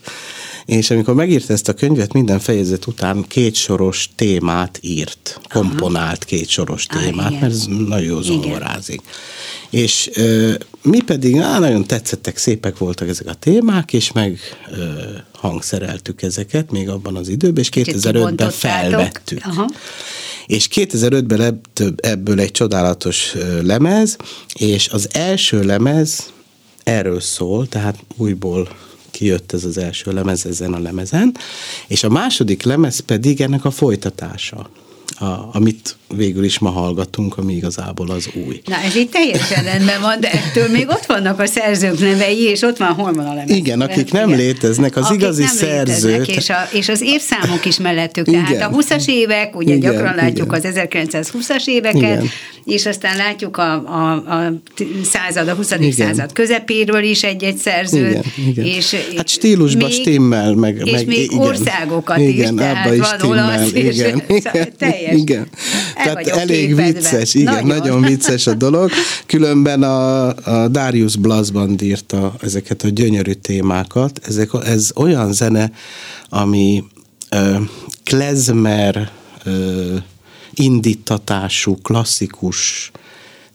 és 0.68 0.90
amikor 0.90 1.14
megírta 1.14 1.54
ezt 1.54 1.68
a 1.68 1.74
könyvet, 1.74 2.14
minden 2.14 2.40
fejezet 2.40 2.88
után 2.88 3.26
két 3.28 3.56
soros 3.56 4.10
témát 4.16 4.80
írt, 4.82 5.40
komponált 5.50 6.24
két 6.24 6.48
soros 6.48 6.86
témát, 6.86 7.32
ah, 7.32 7.40
mert 7.40 7.54
ez 7.54 7.66
nagyon 7.88 8.24
zongorázik. 8.24 9.02
És 9.70 10.10
ö, 10.14 10.54
mi 10.82 11.02
pedig 11.02 11.38
á, 11.38 11.60
nagyon 11.60 11.86
tetszettek, 11.86 12.38
szépek 12.38 12.78
voltak 12.78 13.10
ezek 13.10 13.28
a 13.28 13.34
témák, 13.34 13.94
és 13.94 14.12
meg 14.12 14.40
ö, 14.72 15.02
hangszereltük 15.34 16.22
ezeket 16.22 16.72
még 16.72 16.90
abban 16.90 17.16
az 17.16 17.28
időben, 17.28 17.64
és 17.64 17.70
2005-ben 17.74 18.52
felvettük. 18.52 19.46
Aha. 19.46 19.70
És 20.46 20.68
2005-ben 20.74 21.38
lett 21.38 21.84
ebből 21.96 22.40
egy 22.40 22.52
csodálatos 22.52 23.36
lemez, 23.62 24.18
és 24.54 24.88
az 24.88 25.10
első 25.12 25.64
lemez 25.64 26.32
erről 26.88 27.20
szól, 27.20 27.68
tehát 27.68 28.04
újból 28.18 28.70
kijött 29.12 29.54
ez 29.54 29.64
az 29.64 29.78
első 29.78 30.12
lemez 30.12 30.46
ezen 30.46 30.74
a 30.74 30.80
lemezen, 30.80 31.36
és 31.88 32.04
a 32.04 32.10
második 32.10 32.64
lemez 32.64 33.00
pedig 33.00 33.42
ennek 33.42 33.66
a 33.66 33.72
folytatása 33.72 34.70
a, 35.20 35.50
amit 35.52 35.96
végül 36.16 36.44
is 36.44 36.60
ma 36.60 36.70
hallgatunk, 36.70 37.38
ami 37.38 37.54
igazából 37.54 38.10
az 38.10 38.30
új. 38.46 38.62
Na, 38.66 38.76
ez 38.76 38.96
itt 38.96 39.12
teljesen 39.12 39.64
rendben 39.64 40.02
van, 40.02 40.20
de 40.20 40.32
ettől 40.32 40.68
még 40.68 40.88
ott 40.90 41.06
vannak 41.06 41.40
a 41.40 41.46
szerzők 41.46 42.00
nevei, 42.00 42.42
és 42.42 42.62
ott 42.62 42.78
van, 42.78 42.94
hol 42.94 43.14
van 43.14 43.26
a 43.26 43.34
lemez. 43.34 43.50
Igen, 43.50 43.82
akik 43.82 44.12
nem 44.12 44.28
Igen. 44.28 44.40
léteznek, 44.40 44.96
az 44.96 45.06
akik 45.06 45.22
igazi 45.22 45.44
nem 45.44 45.56
szerző. 45.56 46.22
És, 46.22 46.50
a, 46.50 46.68
és 46.72 46.90
az 46.90 47.02
évszámok 47.02 47.66
is 47.66 47.78
mellettük, 47.78 48.28
Igen. 48.28 48.46
tehát 48.46 48.72
a 48.72 48.76
20-as 48.76 49.08
évek, 49.08 49.56
ugye 49.56 49.76
Igen. 49.76 49.92
gyakran 49.92 50.16
látjuk 50.16 50.56
Igen. 50.56 50.74
az 50.74 50.90
1920-as 51.12 51.66
éveket, 51.66 52.02
Igen. 52.02 52.30
és 52.66 52.86
aztán 52.86 53.18
látjuk 53.18 53.58
a, 53.58 53.74
a, 53.74 54.12
a 54.12 54.54
század, 55.04 55.48
a 55.48 55.54
20. 55.54 55.72
Igen. 55.72 55.92
század 55.92 56.34
közepéről 56.34 57.04
is 57.04 57.24
egy-egy 57.24 57.58
szerzőt. 57.58 58.10
Igen. 58.10 58.24
Igen. 58.48 58.66
És 58.66 58.96
hát 59.16 59.28
stílusban 59.28 59.90
még, 59.90 60.00
stimmel, 60.00 60.54
meg, 60.54 60.82
és 60.84 60.92
meg 60.92 61.08
még 61.08 61.32
igen. 61.32 61.40
országokat 61.40 62.18
igen, 62.18 62.54
is, 62.54 62.60
tehát 62.60 62.94
is 62.94 63.00
van 63.00 63.30
olasz, 63.30 63.72
igen. 63.72 64.24
és 64.28 64.44
igen 64.54 64.76
teljes. 64.98 65.16
Igen. 65.16 65.48
Tehát 65.96 66.28
elég 66.28 66.68
képedve. 66.68 66.92
vicces, 66.92 67.34
igen, 67.34 67.54
nagyon. 67.54 67.68
nagyon 67.68 68.02
vicces 68.02 68.48
a 68.48 68.54
dolog. 68.54 68.92
Különben 69.26 69.84
a, 69.84 70.28
a 70.28 70.68
Darius 70.68 71.16
Blasband 71.16 71.82
írta 71.82 72.36
ezeket 72.42 72.84
a 72.84 72.88
gyönyörű 72.88 73.32
témákat. 73.32 74.20
Ezek, 74.28 74.50
ez 74.66 74.90
olyan 74.96 75.34
zene, 75.34 75.72
ami 76.30 76.84
uh, 77.32 77.62
klezmer 78.04 79.12
uh, 79.46 79.54
indítatású, 80.54 81.76
klasszikus 81.76 82.92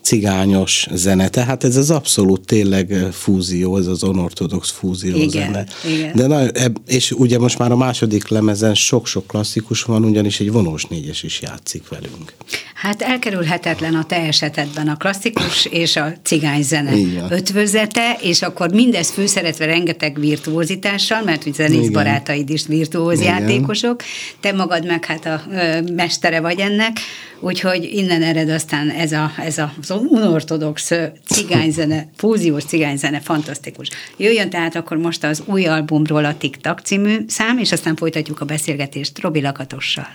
cigányos 0.02 0.86
zene. 0.92 1.28
Tehát 1.28 1.64
ez 1.64 1.76
az 1.76 1.90
abszolút 1.90 2.46
tényleg 2.46 3.08
fúzió, 3.12 3.76
ez 3.76 3.86
az 3.86 4.04
onortodox 4.04 4.70
fúzió 4.70 5.16
igen, 5.16 5.28
zene. 5.28 5.66
Igen. 5.96 6.12
De 6.14 6.26
na, 6.26 6.46
és 6.86 7.10
ugye 7.10 7.38
most 7.38 7.58
már 7.58 7.72
a 7.72 7.76
második 7.76 8.28
lemezen 8.28 8.74
sok-sok 8.74 9.26
klasszikus 9.26 9.82
van, 9.82 10.04
ugyanis 10.04 10.40
egy 10.40 10.52
vonós 10.52 10.84
négyes 10.84 11.22
is 11.22 11.40
játszik 11.40 11.88
velünk. 11.88 12.32
Hát 12.74 13.02
elkerülhetetlen 13.02 13.94
a 13.94 14.04
te 14.04 14.16
esetedben 14.16 14.88
a 14.88 14.96
klasszikus 14.96 15.64
és 15.64 15.96
a 15.96 16.12
zene 16.60 16.94
ötvözete, 17.30 18.18
és 18.20 18.42
akkor 18.42 18.72
mindez 18.72 19.10
főszeretve 19.10 19.64
rengeteg 19.64 20.20
virtuózitással, 20.20 21.22
mert 21.22 21.46
ugye 21.46 21.52
zenész 21.52 21.78
Igen. 21.78 21.92
barátaid 21.92 22.50
is 22.50 22.66
virtuóz 22.66 23.20
Igen. 23.20 23.38
játékosok, 23.38 24.02
te 24.40 24.52
magad 24.52 24.86
meg 24.86 25.04
hát 25.04 25.26
a 25.26 25.42
ö, 25.50 25.80
mestere 25.94 26.40
vagy 26.40 26.58
ennek, 26.58 26.96
úgyhogy 27.42 27.84
innen 27.92 28.22
ered 28.22 28.48
aztán 28.48 28.90
ez 28.90 29.12
a, 29.12 29.32
ez 29.38 29.58
az 29.58 29.90
unortodox 29.90 30.92
cigányzene, 31.26 32.08
fúziós 32.16 32.64
cigányzene, 32.64 33.20
fantasztikus. 33.20 33.88
Jöjjön 34.16 34.50
tehát 34.50 34.74
akkor 34.74 34.96
most 34.96 35.24
az 35.24 35.42
új 35.46 35.66
albumról 35.66 36.24
a 36.24 36.36
TikTok 36.36 36.80
című 36.80 37.16
szám, 37.26 37.58
és 37.58 37.72
aztán 37.72 37.96
folytatjuk 37.96 38.40
a 38.40 38.44
beszélgetést 38.44 39.20
Robi 39.20 39.40
Lakatossal. 39.40 40.08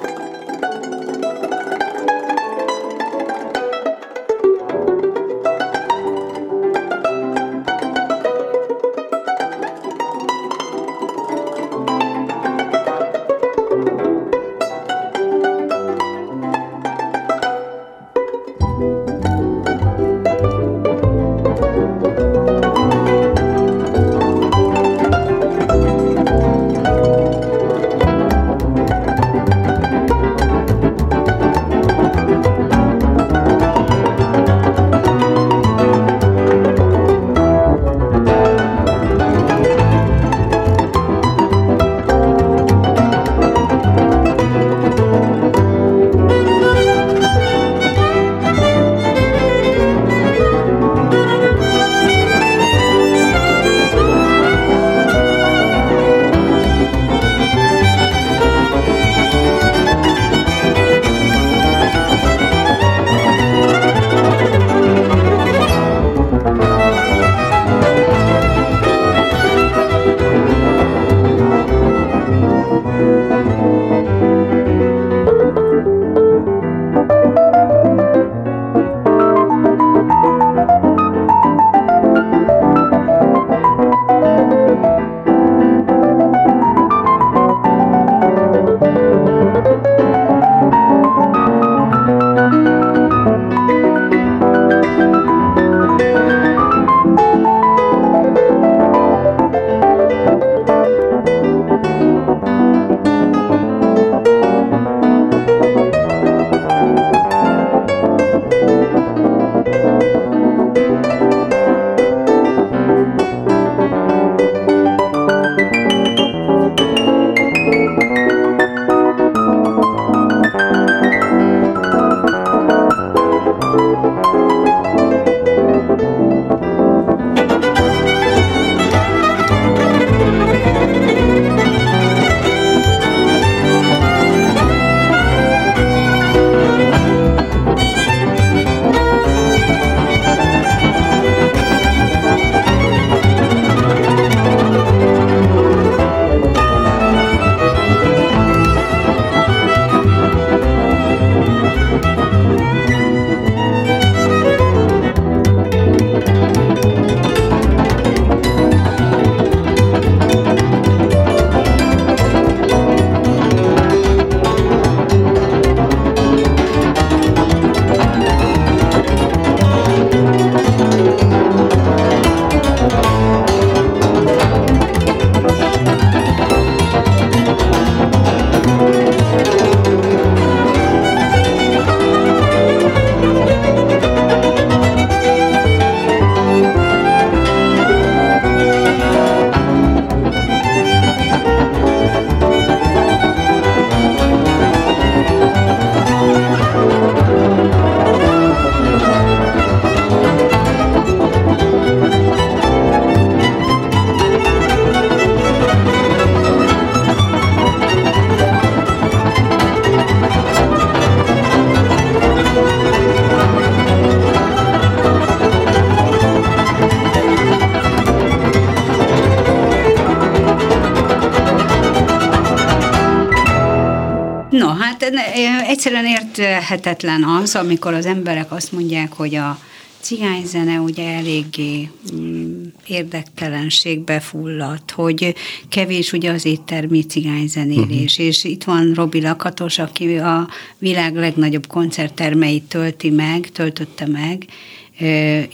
Érthetetlen 226.38 227.24
az, 227.24 227.56
amikor 227.56 227.94
az 227.94 228.06
emberek 228.06 228.52
azt 228.52 228.72
mondják, 228.72 229.14
hogy 229.14 229.36
a 229.36 229.60
cigányzene 230.00 230.80
ugye 230.80 231.14
eléggé 231.14 231.90
mm, 232.16 232.64
érdektelenségbe 232.88 234.20
fulladt, 234.20 234.92
hogy 234.92 235.36
kevés 235.70 236.14
ugye 236.14 236.32
az 236.32 236.46
éttermi 236.46 237.06
cigányzenélés, 237.06 238.12
uh-huh. 238.12 238.26
és 238.26 238.44
itt 238.44 238.64
van 238.64 238.94
Robi 238.94 239.22
Lakatos, 239.22 239.80
aki 239.80 240.18
a 240.18 240.50
világ 240.78 241.16
legnagyobb 241.16 241.68
koncerttermeit 241.68 242.64
tölti 242.64 243.10
meg, 243.10 243.50
töltötte 243.52 244.08
meg. 244.08 244.46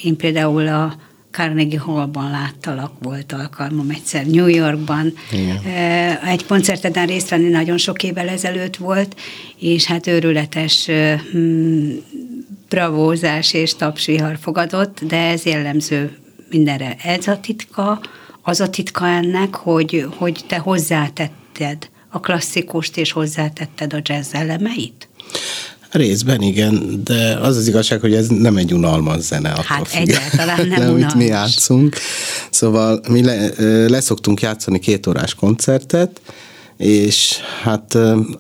Én 0.03 0.15
például 0.17 0.67
a 0.67 0.95
Carnegie 1.33 1.79
Hallban 1.79 2.31
láttalak, 2.31 2.91
volt 3.01 3.31
alkalmam 3.31 3.89
egyszer 3.89 4.25
New 4.25 4.47
Yorkban. 4.47 5.13
Igen. 5.31 5.57
Egy 6.25 6.45
koncerteden 6.45 7.05
részt 7.05 7.29
venni 7.29 7.49
nagyon 7.49 7.77
sok 7.77 8.03
évvel 8.03 8.27
ezelőtt 8.27 8.75
volt, 8.75 9.19
és 9.59 9.85
hát 9.85 10.07
őrületes 10.07 10.89
mm, 11.37 11.95
bravózás 12.69 13.53
és 13.53 13.75
tapsvihar 13.75 14.37
fogadott, 14.41 14.99
de 15.07 15.17
ez 15.17 15.45
jellemző 15.45 16.17
mindenre. 16.49 16.95
Ez 17.03 17.27
a 17.27 17.39
titka, 17.39 18.01
az 18.41 18.59
a 18.59 18.69
titka 18.69 19.07
ennek, 19.07 19.55
hogy, 19.55 20.07
hogy 20.15 20.39
te 20.47 20.57
hozzátetted 20.57 21.89
a 22.09 22.19
klasszikust, 22.19 22.97
és 22.97 23.11
hozzátetted 23.11 23.93
a 23.93 23.99
jazz 24.03 24.33
elemeit? 24.33 25.07
Részben 25.93 26.41
igen, 26.41 27.01
de 27.03 27.37
az 27.41 27.57
az 27.57 27.67
igazság, 27.67 27.99
hogy 27.99 28.13
ez 28.13 28.27
nem 28.27 28.57
egy 28.57 28.73
unalmas 28.73 29.19
zene. 29.19 29.53
Hát 29.65 29.87
függ, 29.87 29.99
egyáltalán 30.01 30.67
nem, 30.67 30.79
nem 30.79 30.93
unalmas. 30.93 31.13
mi 31.13 31.25
játszunk. 31.25 31.97
Szóval 32.49 33.01
mi 33.09 33.23
le, 33.23 33.49
leszoktunk 33.87 34.41
játszani 34.41 34.79
két 34.79 35.07
órás 35.07 35.35
koncertet, 35.35 36.21
és 36.77 37.37
hát 37.61 37.95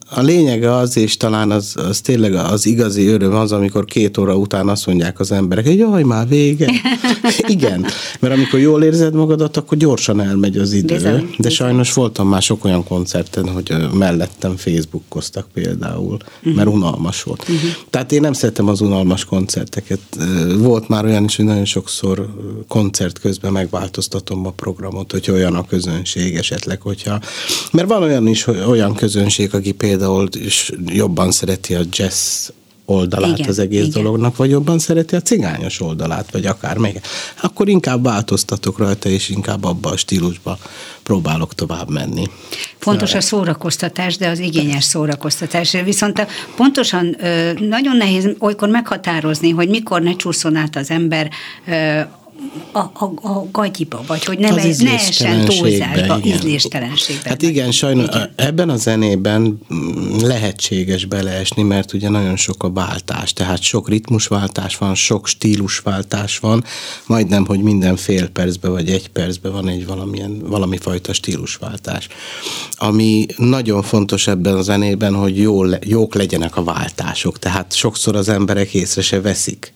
a 0.09 0.21
lényege 0.21 0.75
az, 0.75 0.97
és 0.97 1.17
talán 1.17 1.51
az, 1.51 1.75
az 1.89 2.01
tényleg 2.01 2.33
az 2.33 2.65
igazi 2.65 3.07
öröm 3.07 3.35
az, 3.35 3.51
amikor 3.51 3.85
két 3.85 4.17
óra 4.17 4.35
után 4.35 4.69
azt 4.69 4.85
mondják 4.85 5.19
az 5.19 5.31
emberek, 5.31 5.65
hogy 5.65 5.77
jaj, 5.77 6.03
már 6.03 6.27
vége. 6.27 6.71
Igen, 7.47 7.85
mert 8.19 8.33
amikor 8.33 8.59
jól 8.59 8.83
érzed 8.83 9.13
magadat, 9.13 9.57
akkor 9.57 9.77
gyorsan 9.77 10.21
elmegy 10.21 10.57
az 10.57 10.73
idő. 10.73 10.93
Bizony, 10.93 11.11
de 11.11 11.25
bizony. 11.37 11.51
sajnos 11.51 11.93
voltam 11.93 12.27
már 12.27 12.41
sok 12.41 12.65
olyan 12.65 12.83
koncerten, 12.83 13.49
hogy 13.49 13.75
mellettem 13.93 14.55
Facebookoztak 14.57 15.47
például, 15.53 16.17
uh-huh. 16.37 16.55
mert 16.55 16.67
unalmas 16.67 17.23
volt. 17.23 17.41
Uh-huh. 17.41 17.69
Tehát 17.89 18.11
én 18.11 18.21
nem 18.21 18.33
szeretem 18.33 18.67
az 18.67 18.81
unalmas 18.81 19.25
koncerteket. 19.25 19.99
Volt 20.57 20.87
már 20.87 21.05
olyan 21.05 21.23
is, 21.23 21.35
hogy 21.35 21.45
nagyon 21.45 21.65
sokszor 21.65 22.27
koncert 22.67 23.19
közben 23.19 23.51
megváltoztatom 23.51 24.45
a 24.45 24.51
programot, 24.51 25.11
hogy 25.11 25.31
olyan 25.31 25.55
a 25.55 25.65
közönség 25.65 26.35
esetleg, 26.35 26.81
hogyha... 26.81 27.19
Mert 27.71 27.87
van 27.87 28.03
olyan 28.03 28.22
is 28.27 28.47
olyan 28.47 28.93
közönség, 28.93 29.55
aki 29.55 29.71
például 29.71 30.27
is 30.31 30.71
jobban 30.85 31.31
szereti 31.31 31.75
a 31.75 31.81
jazz 31.91 32.49
oldalát 32.85 33.37
igen, 33.37 33.49
az 33.49 33.59
egész 33.59 33.85
igen. 33.85 34.03
dolognak, 34.03 34.35
vagy 34.35 34.49
jobban 34.49 34.79
szereti 34.79 35.15
a 35.15 35.21
cigányos 35.21 35.81
oldalát, 35.81 36.31
vagy 36.31 36.45
akár 36.45 36.77
még. 36.77 37.01
Akkor 37.41 37.69
inkább 37.69 38.03
változtatok 38.03 38.77
rajta, 38.77 39.09
és 39.09 39.29
inkább 39.29 39.63
abba 39.63 39.89
a 39.89 39.97
stílusba 39.97 40.57
próbálok 41.03 41.55
tovább 41.55 41.89
menni. 41.89 42.27
Fontos 42.77 43.13
a 43.13 43.21
szórakoztatás, 43.21 44.17
de 44.17 44.27
az 44.27 44.39
igényes 44.39 44.83
szórakoztatás. 44.83 45.77
Viszont 45.83 46.27
pontosan 46.55 47.17
nagyon 47.59 47.97
nehéz 47.97 48.29
olykor 48.39 48.69
meghatározni, 48.69 49.49
hogy 49.49 49.69
mikor 49.69 50.01
ne 50.01 50.15
csúszson 50.15 50.55
át 50.55 50.75
az 50.75 50.89
ember 50.89 51.29
a, 52.71 52.79
a, 52.79 53.11
a 53.21 53.47
gagyiba, 53.51 54.03
vagy 54.07 54.25
hogy 54.25 54.39
ne, 54.39 54.49
ne 54.49 54.93
essen 54.93 55.45
túlzásba, 55.45 56.19
ízléstelenségben. 56.23 57.31
Hát 57.31 57.41
igen, 57.41 57.71
sajnos 57.71 58.05
igen. 58.07 58.33
ebben 58.35 58.69
a 58.69 58.75
zenében 58.75 59.59
mm, 59.73 60.17
lehetséges 60.21 61.05
beleesni, 61.05 61.63
mert 61.63 61.93
ugye 61.93 62.09
nagyon 62.09 62.35
sok 62.35 62.63
a 62.63 62.71
váltás, 62.71 63.33
tehát 63.33 63.61
sok 63.61 63.89
ritmusváltás 63.89 64.77
van, 64.77 64.95
sok 64.95 65.27
stílusváltás 65.27 66.39
van, 66.39 66.63
majdnem, 67.07 67.45
hogy 67.45 67.59
minden 67.59 67.95
fél 67.95 68.29
percben 68.29 68.71
vagy 68.71 68.89
egy 68.89 69.09
percben 69.09 69.51
van 69.51 69.67
egy 69.67 69.85
valamilyen, 69.85 70.39
valami 70.39 70.77
fajta 70.77 71.13
stílusváltás. 71.13 72.07
Ami 72.71 73.25
nagyon 73.37 73.81
fontos 73.81 74.27
ebben 74.27 74.55
a 74.55 74.61
zenében, 74.61 75.13
hogy 75.13 75.37
jól, 75.37 75.77
jók 75.85 76.13
legyenek 76.13 76.57
a 76.57 76.63
váltások, 76.63 77.39
tehát 77.39 77.75
sokszor 77.75 78.15
az 78.15 78.29
emberek 78.29 78.73
észre 78.73 79.01
se 79.01 79.21
veszik 79.21 79.73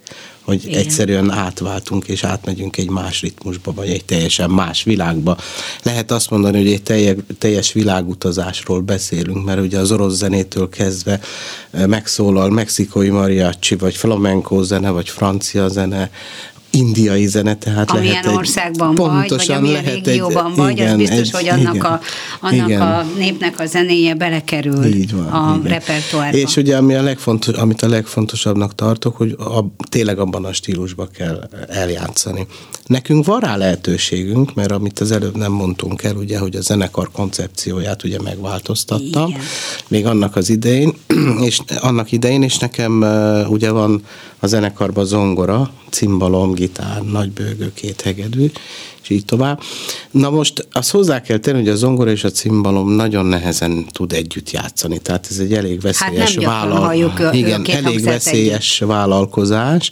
hogy 0.48 0.66
Igen. 0.66 0.80
egyszerűen 0.80 1.32
átváltunk 1.32 2.08
és 2.08 2.24
átmegyünk 2.24 2.78
egy 2.78 2.90
más 2.90 3.22
ritmusba, 3.22 3.74
vagy 3.74 3.90
egy 3.90 4.06
teljesen 4.06 4.50
más 4.50 4.84
világba. 4.84 5.38
Lehet 5.84 6.12
azt 6.12 6.30
mondani, 6.30 6.58
hogy 6.58 6.72
egy 6.72 6.84
teljes, 6.84 7.16
teljes 7.38 7.74
világutazásról 7.74 8.82
beszélünk, 8.82 9.46
mert 9.46 9.60
ugye 9.60 9.80
az 9.80 9.92
orosz 9.92 10.16
zenétől 10.16 10.70
kezdve 10.70 11.20
eh, 11.72 11.88
megszólal 11.88 12.50
mexikói 12.50 13.10
mariachi, 13.10 13.76
vagy 13.76 13.96
flamenco 13.96 14.64
zene, 14.64 14.90
vagy 14.90 15.10
francia 15.10 15.68
zene, 15.68 16.12
indiai 16.70 17.26
zene, 17.26 17.56
tehát 17.56 17.92
amilyen 17.92 18.14
lehet 18.14 18.26
egy, 18.26 18.36
országban 18.36 18.96
vagy, 18.96 19.30
vagy 19.30 19.52
amilyen 19.52 19.84
régióban 19.84 20.52
egy, 20.52 20.58
vagy, 20.58 20.72
igen, 20.72 20.92
az 20.92 20.98
biztos, 20.98 21.18
egy, 21.18 21.32
hogy 21.32 21.48
annak, 21.48 21.76
igen, 21.76 21.86
a, 21.86 22.00
annak 22.42 22.68
igen. 22.68 22.82
a 22.82 23.06
népnek 23.18 23.60
a 23.60 23.66
zenéje 23.66 24.14
belekerül 24.14 24.86
Így 24.86 25.14
van, 25.14 25.26
a 25.26 25.56
igen. 25.60 25.72
repertoárba. 25.72 26.38
És 26.38 26.56
ugye 26.56 26.78
ami 26.78 26.94
a 26.94 27.02
legfontos, 27.02 27.56
amit 27.56 27.82
a 27.82 27.88
legfontosabbnak 27.88 28.76
tartok, 28.76 29.16
hogy 29.16 29.36
a, 29.40 29.66
tényleg 29.90 30.20
abban 30.20 30.46
a 30.46 30.54
stílusban 30.54 31.10
kell 31.14 31.50
eljátszani. 31.68 32.48
Nekünk 32.86 33.26
van 33.26 33.40
rá 33.40 33.56
lehetőségünk, 33.56 34.54
mert 34.54 34.72
amit 34.72 35.00
az 35.00 35.12
előbb 35.12 35.38
nem 35.38 35.52
mondtunk 35.52 36.04
el, 36.04 36.16
ugye, 36.16 36.40
hogy 36.40 36.56
a 36.56 36.62
zenekar 36.62 37.12
koncepcióját 37.12 38.04
ugye 38.04 38.22
megváltoztattam, 38.22 39.30
igen. 39.30 39.42
még 39.88 40.06
annak 40.06 40.36
az 40.36 40.50
idején, 40.50 40.94
és 41.48 41.60
annak 41.80 42.12
idején, 42.12 42.44
és 42.44 42.58
nekem 42.58 43.02
ugye 43.50 43.72
van 43.72 44.04
a 44.40 44.48
zenekarban 44.48 45.06
zongora, 45.06 45.72
cimbalom, 45.90 46.54
gitár, 46.68 47.02
nagybőgő, 47.02 47.72
két 47.74 48.02
hegedű, 48.02 48.52
és 49.02 49.10
így 49.10 49.26
tovább. 49.26 49.62
Na 50.12 50.30
most 50.30 50.68
azt 50.72 50.92
hozzá 50.92 51.22
kell 51.22 51.38
tenni, 51.38 51.58
hogy 51.58 51.70
a 51.70 51.76
zongora 51.76 52.12
és 52.12 52.24
a 52.24 52.30
cimbalom 52.30 52.90
nagyon 52.90 53.26
nehezen 53.26 53.86
tud 53.92 54.14
együtt 54.14 54.52
játszani, 54.52 55.00
tehát 55.00 55.28
ez 55.30 55.38
egy 55.38 55.54
elég 55.54 55.82
veszélyes 55.82 56.36
hát 56.36 56.46
vállal... 56.46 57.34
Igen, 57.34 57.66
elég 57.66 58.04
veszélyes 58.04 58.76
együtt. 58.76 58.94
vállalkozás, 58.94 59.92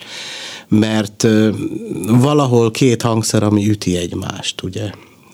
mert 0.67 1.27
valahol 2.07 2.71
két 2.71 3.01
hangszer, 3.01 3.43
ami 3.43 3.69
üti 3.69 3.95
egymást, 3.97 4.63
ugye? 4.63 4.89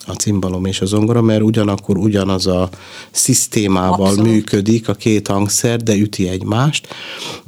a 0.06 0.12
cimbalom 0.12 0.66
és 0.66 0.82
a 0.82 0.86
zongora, 0.86 1.22
mert 1.22 1.42
ugyanakkor 1.42 1.98
ugyanaz 1.98 2.48
a 2.48 2.70
szisztémával 3.12 4.08
Abszolút. 4.08 4.32
működik 4.32 4.90
a 4.90 4.94
két 4.94 5.28
hangszer, 5.28 5.84
de 5.84 5.96
üti 5.96 6.28
egymást, 6.30 6.88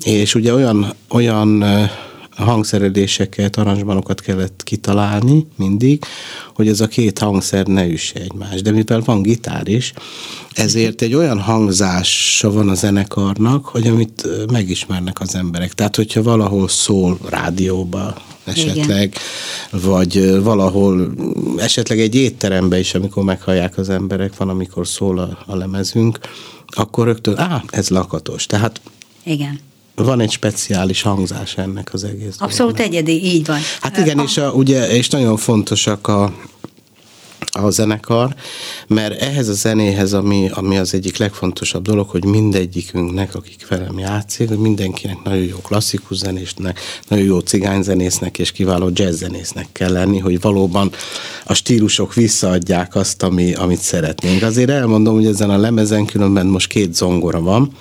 és 0.03 0.35
ugye 0.35 0.53
olyan, 0.53 0.93
olyan 1.09 1.63
hangszereléseket, 2.35 3.57
aranzsmanokat 3.57 4.21
kellett 4.21 4.61
kitalálni 4.63 5.47
mindig, 5.55 6.03
hogy 6.55 6.67
ez 6.67 6.79
a 6.81 6.87
két 6.87 7.19
hangszer 7.19 7.65
ne 7.65 7.87
üsse 7.87 8.19
egymást. 8.19 8.63
De 8.63 8.71
mivel 8.71 9.01
van 9.05 9.21
gitár 9.21 9.67
is, 9.67 9.93
ezért 10.53 11.01
egy 11.01 11.13
olyan 11.13 11.39
hangzása 11.39 12.51
van 12.51 12.69
a 12.69 12.73
zenekarnak, 12.73 13.65
hogy 13.65 13.87
amit 13.87 14.27
megismernek 14.51 15.19
az 15.19 15.35
emberek. 15.35 15.73
Tehát, 15.73 15.95
hogyha 15.95 16.23
valahol 16.23 16.67
szól 16.67 17.17
rádióba, 17.29 18.15
esetleg, 18.43 19.17
Igen. 19.71 19.81
vagy 19.83 20.41
valahol, 20.41 21.13
esetleg 21.57 21.99
egy 21.99 22.15
étterembe 22.15 22.79
is, 22.79 22.93
amikor 22.93 23.23
meghallják 23.23 23.77
az 23.77 23.89
emberek, 23.89 24.37
van, 24.37 24.49
amikor 24.49 24.87
szól 24.87 25.19
a, 25.19 25.43
a 25.45 25.55
lemezünk, 25.55 26.19
akkor 26.67 27.05
rögtön, 27.05 27.37
á, 27.37 27.63
ez 27.69 27.89
lakatos. 27.89 28.45
Tehát 28.45 28.81
Igen 29.23 29.59
van 29.95 30.19
egy 30.19 30.31
speciális 30.31 31.01
hangzás 31.01 31.57
ennek 31.57 31.93
az 31.93 32.03
egész. 32.03 32.35
Abszolút 32.39 32.75
dolognak. 32.75 33.01
egyedi, 33.01 33.25
így 33.25 33.45
van. 33.45 33.59
Hát 33.81 33.97
igen, 33.97 34.19
a... 34.19 34.23
és, 34.23 34.37
a, 34.37 34.51
ugye, 34.51 34.87
és 34.87 35.09
nagyon 35.09 35.37
fontosak 35.37 36.07
a, 36.07 36.33
a 37.59 37.69
zenekar, 37.69 38.35
mert 38.87 39.21
ehhez 39.21 39.47
a 39.47 39.53
zenéhez, 39.53 40.13
ami, 40.13 40.49
ami 40.53 40.77
az 40.77 40.93
egyik 40.93 41.17
legfontosabb 41.17 41.83
dolog, 41.83 42.09
hogy 42.09 42.25
mindegyikünknek, 42.25 43.35
akik 43.35 43.67
velem 43.67 43.99
játszik, 43.99 44.47
hogy 44.47 44.57
mindenkinek 44.57 45.23
nagyon 45.23 45.43
jó 45.43 45.57
klasszikus 45.57 46.17
zenésznek, 46.17 46.79
nagyon 47.07 47.25
jó 47.25 47.39
cigányzenésznek 47.39 48.39
és 48.39 48.51
kiváló 48.51 48.89
jazzzenésznek 48.93 49.67
kell 49.71 49.91
lenni, 49.91 50.19
hogy 50.19 50.41
valóban 50.41 50.91
a 51.45 51.53
stílusok 51.53 52.13
visszaadják 52.13 52.95
azt, 52.95 53.23
ami, 53.23 53.53
amit 53.53 53.79
szeretnénk. 53.79 54.41
Azért 54.41 54.69
elmondom, 54.69 55.13
hogy 55.15 55.25
ezen 55.25 55.49
a 55.49 55.57
lemezen 55.57 56.05
különben 56.05 56.45
most 56.45 56.67
két 56.67 56.95
zongora 56.95 57.41
van. 57.41 57.71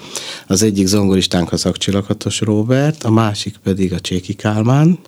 Az 0.46 0.62
egyik 0.62 0.86
zongoristánk 0.86 1.52
a 1.52 1.56
Szakcsillakatos 1.56 2.40
Robert, 2.40 3.04
a 3.04 3.10
másik 3.10 3.56
pedig 3.62 3.92
a 3.92 4.00
Cséki 4.00 4.34
Kálmán, 4.34 4.98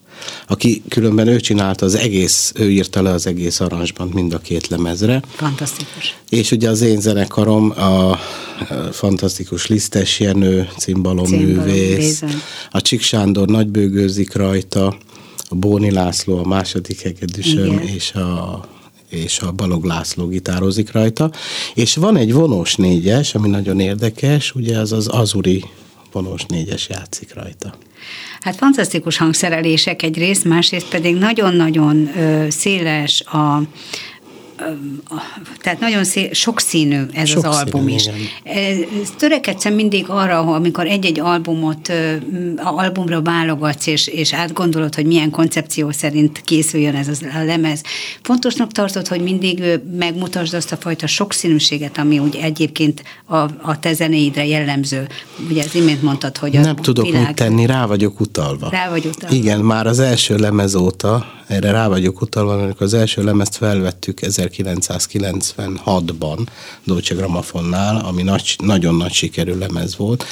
aki 0.46 0.82
különben 0.88 1.26
ő 1.26 1.40
csinálta 1.40 1.86
az 1.86 1.94
egész, 1.94 2.52
ő 2.54 2.70
írta 2.70 3.02
le 3.02 3.10
az 3.10 3.26
egész 3.26 3.60
aranzsban 3.60 4.08
mind 4.14 4.34
a 4.34 4.38
két 4.38 4.68
lemezre. 4.68 5.22
Fantasztikus. 5.34 6.16
És 6.28 6.50
ugye 6.50 6.68
az 6.68 6.80
én 6.80 7.00
zenekarom 7.00 7.70
a 7.70 8.18
fantasztikus 8.92 9.66
Lisztes 9.66 10.20
Jenő, 10.20 10.68
cimbalom 10.78 11.30
művész, 11.30 12.22
a 12.70 12.80
Csik 12.80 13.02
Sándor 13.02 13.48
nagybőgőzik 13.48 14.34
rajta, 14.34 14.96
a 15.48 15.54
Bóni 15.54 15.90
László 15.90 16.38
a 16.38 16.46
második 16.46 17.00
hegedűsön, 17.00 17.78
és 17.78 18.12
a 18.12 18.64
és 19.08 19.40
a 19.40 19.52
Balog 19.52 19.84
László 19.84 20.28
gitározik 20.28 20.92
rajta, 20.92 21.30
és 21.74 21.94
van 21.94 22.16
egy 22.16 22.32
vonós 22.32 22.74
négyes, 22.74 23.34
ami 23.34 23.48
nagyon 23.48 23.80
érdekes, 23.80 24.54
ugye 24.54 24.78
az 24.78 24.92
az 24.92 25.06
Azuri 25.06 25.64
ponós 26.14 26.44
négyes 26.44 26.88
játszik 26.88 27.34
rajta. 27.34 27.74
Hát 28.40 28.56
fantasztikus 28.56 29.16
hangszerelések 29.16 30.02
egyrészt, 30.02 30.44
másrészt 30.44 30.88
pedig 30.88 31.16
nagyon-nagyon 31.16 32.10
széles 32.48 33.20
a, 33.20 33.62
tehát 35.62 35.80
nagyon 35.80 36.04
szé- 36.04 36.34
sokszínű 36.34 37.02
ez 37.12 37.28
Sok 37.28 37.44
az 37.44 37.56
album 37.56 37.88
is. 37.88 38.06
Igen. 38.06 38.86
Törekedszem 39.18 39.74
mindig 39.74 40.04
arra, 40.08 40.38
amikor 40.38 40.86
egy-egy 40.86 41.20
albumot, 41.20 41.92
albumra 42.56 43.22
válogatsz, 43.22 43.86
és, 43.86 44.06
és 44.06 44.32
átgondolod, 44.34 44.94
hogy 44.94 45.06
milyen 45.06 45.30
koncepció 45.30 45.90
szerint 45.90 46.40
készüljön 46.44 46.94
ez 46.94 47.08
a 47.08 47.44
lemez. 47.44 47.82
Fontosnak 48.22 48.72
tartod, 48.72 49.08
hogy 49.08 49.20
mindig 49.20 49.62
megmutasd 49.98 50.54
azt 50.54 50.72
a 50.72 50.76
fajta 50.76 51.06
sokszínűséget, 51.06 51.98
ami 51.98 52.18
úgy 52.18 52.38
egyébként 52.42 53.02
a, 53.26 53.36
a 53.62 53.78
te 53.80 53.92
zenéidre 53.94 54.46
jellemző. 54.46 55.06
Ugye 55.50 55.62
az 55.62 55.74
imént 55.74 56.02
mondtad, 56.02 56.36
hogy 56.36 56.56
a 56.56 56.60
Nem 56.60 56.76
tudok 56.76 57.04
világ... 57.04 57.26
mit 57.26 57.34
tenni, 57.34 57.66
rá 57.66 57.86
vagyok 57.86 58.20
utalva. 58.20 58.68
Rá 58.70 58.90
vagy 58.90 59.06
utalva. 59.06 59.34
Igen, 59.34 59.60
már 59.60 59.86
az 59.86 59.98
első 59.98 60.36
lemez 60.36 60.74
óta, 60.74 61.26
erre 61.46 61.70
rá 61.70 61.88
vagyok 61.88 62.20
utalva, 62.20 62.52
amikor 62.52 62.82
az 62.82 62.94
első 62.94 63.24
lemezt 63.24 63.56
felvettük 63.56 64.18
1996-ban 64.22 66.46
Dolce 66.84 67.14
Gramafonnál, 67.14 68.04
ami 68.04 68.22
nagy, 68.22 68.56
nagyon 68.62 68.94
nagy 68.94 69.12
sikerű 69.12 69.54
lemez 69.54 69.96
volt. 69.96 70.24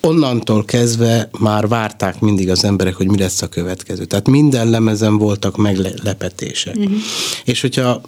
Onnantól 0.00 0.64
kezdve 0.64 1.28
már 1.38 1.68
várták 1.68 2.20
mindig 2.20 2.50
az 2.50 2.64
emberek, 2.64 2.94
hogy 2.94 3.08
mi 3.08 3.18
lesz 3.18 3.42
a 3.42 3.48
következő. 3.48 4.04
Tehát 4.04 4.28
minden 4.28 4.70
lemezen 4.70 5.18
voltak 5.18 5.56
meglepetések. 5.56 6.76
Uh-huh. 6.76 6.94
És 7.44 7.60
hogyha 7.60 8.00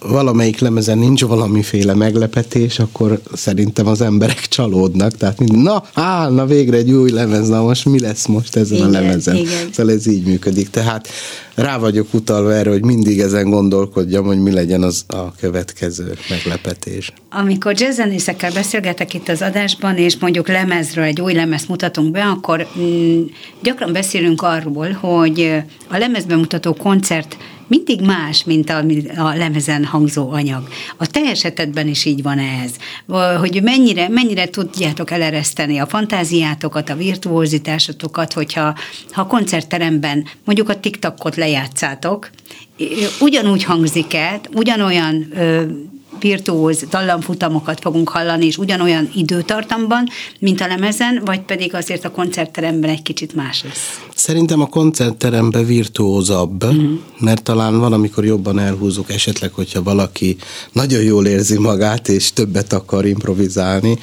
valamelyik 0.00 0.58
lemezen 0.58 0.98
nincs 0.98 1.22
valamiféle 1.22 1.94
meglepetés, 1.94 2.78
akkor 2.78 3.20
szerintem 3.32 3.86
az 3.86 4.00
emberek 4.00 4.40
csalódnak. 4.40 5.12
Tehát 5.12 5.38
mind, 5.38 5.62
na, 5.62 5.84
á, 5.94 6.28
na 6.28 6.46
végre 6.46 6.76
egy 6.76 6.90
új 6.90 7.10
lemez, 7.10 7.48
na 7.48 7.62
most 7.62 7.84
mi 7.84 8.00
lesz 8.00 8.26
most 8.26 8.56
ezen 8.56 8.76
igen, 8.76 8.88
a 8.88 8.90
lemezen? 8.90 9.36
Igen. 9.36 9.68
Szóval 9.72 9.92
ez 9.92 10.06
így 10.06 10.24
működik. 10.26 10.70
Tehát 10.70 11.08
rá 11.54 11.78
vagyok 11.78 12.14
utalva 12.14 12.54
erre, 12.54 12.70
hogy 12.70 12.84
mindig 12.84 13.20
ezen 13.20 13.50
gondolkodjam, 13.50 14.24
hogy 14.24 14.38
mi 14.40 14.52
legyen 14.52 14.82
az 14.82 15.04
a 15.06 15.34
következő 15.34 16.14
meglepetés. 16.28 17.12
Amikor 17.30 17.72
jazzzenészekkel 17.76 18.52
beszélgetek 18.52 19.14
itt 19.14 19.28
az 19.28 19.42
adásban, 19.42 19.96
és 19.96 20.16
mondjuk 20.20 20.48
lemezről 20.48 21.04
egy 21.04 21.20
új 21.20 21.32
lemez 21.32 21.66
mutatunk 21.68 22.10
be, 22.10 22.22
akkor 22.22 22.66
mm, 22.78 23.22
gyakran 23.62 23.92
beszélünk 23.92 24.42
arról, 24.42 24.90
hogy 24.90 25.62
a 25.88 25.96
lemezbemutató 25.96 26.72
koncert 26.72 27.36
mindig 27.68 28.00
más, 28.00 28.44
mint 28.44 28.70
a, 28.70 28.84
a 29.16 29.36
lemezen 29.36 29.84
hangzó 29.84 30.30
anyag. 30.30 30.68
A 30.96 31.06
te 31.06 31.20
esetedben 31.20 31.88
is 31.88 32.04
így 32.04 32.22
van 32.22 32.38
ez, 32.38 32.70
hogy 33.38 33.62
mennyire, 33.62 34.08
mennyire 34.08 34.48
tudjátok 34.48 35.10
elereszteni 35.10 35.78
a 35.78 35.86
fantáziátokat, 35.86 36.90
a 36.90 36.96
virtuózitásotokat, 36.96 38.32
hogyha 38.32 38.74
ha 39.10 39.26
koncertteremben 39.26 40.26
mondjuk 40.44 40.68
a 40.68 40.80
TikTokot 40.80 41.36
lejátszátok, 41.36 42.30
ugyanúgy 43.20 43.64
hangzik 43.64 44.14
el, 44.14 44.40
ugyanolyan 44.54 45.26
ö, 45.34 45.62
virtuóz 46.20 46.84
dallamfutamokat 46.90 47.80
fogunk 47.80 48.08
hallani, 48.08 48.46
és 48.46 48.58
ugyanolyan 48.58 49.10
időtartamban, 49.14 50.08
mint 50.38 50.60
a 50.60 50.66
lemezen, 50.66 51.22
vagy 51.24 51.40
pedig 51.40 51.74
azért 51.74 52.04
a 52.04 52.10
koncertteremben 52.10 52.90
egy 52.90 53.02
kicsit 53.02 53.34
más 53.34 53.62
lesz? 53.62 54.00
Szerintem 54.14 54.60
a 54.60 54.66
koncertteremben 54.66 55.66
virtuózabb, 55.66 56.64
uh-huh. 56.64 56.98
mert 57.18 57.42
talán 57.42 57.78
van, 57.78 57.92
amikor 57.92 58.24
jobban 58.24 58.58
elhúzunk, 58.58 59.10
esetleg, 59.10 59.52
hogyha 59.52 59.82
valaki 59.82 60.36
nagyon 60.72 61.02
jól 61.02 61.26
érzi 61.26 61.58
magát, 61.58 62.08
és 62.08 62.32
többet 62.32 62.72
akar 62.72 63.06
improvizálni, 63.06 63.98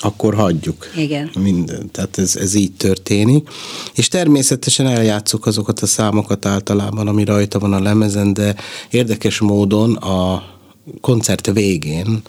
akkor 0.00 0.34
hagyjuk. 0.34 0.86
Igen. 0.96 1.30
Minden. 1.38 1.90
Tehát 1.90 2.18
ez, 2.18 2.36
ez 2.36 2.54
így 2.54 2.72
történik. 2.72 3.48
És 3.94 4.08
természetesen 4.08 4.86
eljátszuk 4.86 5.46
azokat 5.46 5.80
a 5.80 5.86
számokat 5.86 6.46
általában, 6.46 7.08
ami 7.08 7.24
rajta 7.24 7.58
van 7.58 7.72
a 7.72 7.80
lemezen, 7.80 8.32
de 8.32 8.54
érdekes 8.90 9.38
módon 9.40 9.94
a 9.94 10.42
koncert 11.00 11.50
végén 11.52 12.22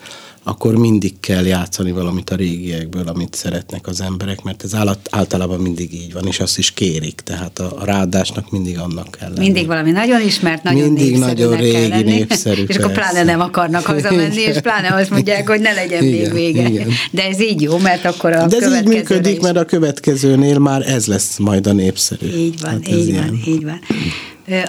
akkor 0.49 0.75
mindig 0.75 1.19
kell 1.19 1.45
játszani 1.45 1.91
valamit 1.91 2.29
a 2.29 2.35
régiekből, 2.35 3.07
amit 3.07 3.33
szeretnek 3.33 3.87
az 3.87 4.01
emberek, 4.01 4.41
mert 4.43 4.63
ez 4.63 4.75
általában 5.09 5.59
mindig 5.59 5.93
így 5.93 6.13
van, 6.13 6.25
és 6.25 6.39
azt 6.39 6.57
is 6.57 6.71
kérik, 6.71 7.21
tehát 7.21 7.59
a, 7.59 7.81
a 7.81 7.85
ráadásnak 7.85 8.51
mindig 8.51 8.77
annak 8.77 9.11
kell 9.19 9.29
lenni. 9.29 9.39
Mindig 9.39 9.67
valami 9.67 9.91
nagyon 9.91 10.21
ismert, 10.21 10.63
nagyon 10.63 10.83
Mindig 10.83 11.17
nagyon 11.17 11.55
régi, 11.55 11.71
kell 11.71 11.87
lenni, 11.87 12.03
népszerű. 12.03 12.63
és 12.67 12.75
akkor 12.75 12.91
pláne 12.91 13.23
nem 13.23 13.39
akarnak 13.39 13.85
hazamenni, 13.85 14.41
és 14.41 14.59
pláne 14.59 14.95
azt 14.95 15.09
mondják, 15.09 15.47
hogy 15.47 15.59
ne 15.59 15.73
legyen 15.73 16.03
igen, 16.03 16.31
még 16.31 16.33
vége. 16.33 16.69
Igen. 16.69 16.87
De 17.11 17.27
ez 17.27 17.41
így 17.41 17.61
jó, 17.61 17.77
mert 17.77 18.05
akkor 18.05 18.33
a 18.33 18.47
De 18.47 18.57
ez 18.57 18.75
így 18.75 18.87
működik, 18.87 19.35
is... 19.35 19.41
mert 19.41 19.57
a 19.57 19.65
következőnél 19.65 20.59
már 20.59 20.81
ez 20.81 21.05
lesz 21.05 21.37
majd 21.37 21.67
a 21.67 21.73
népszerű. 21.73 22.27
Így 22.27 22.61
van, 22.61 22.71
hát 22.71 22.87
így 22.87 22.95
van, 22.95 23.05
ilyen. 23.05 23.39
így 23.47 23.63
van. 23.63 23.79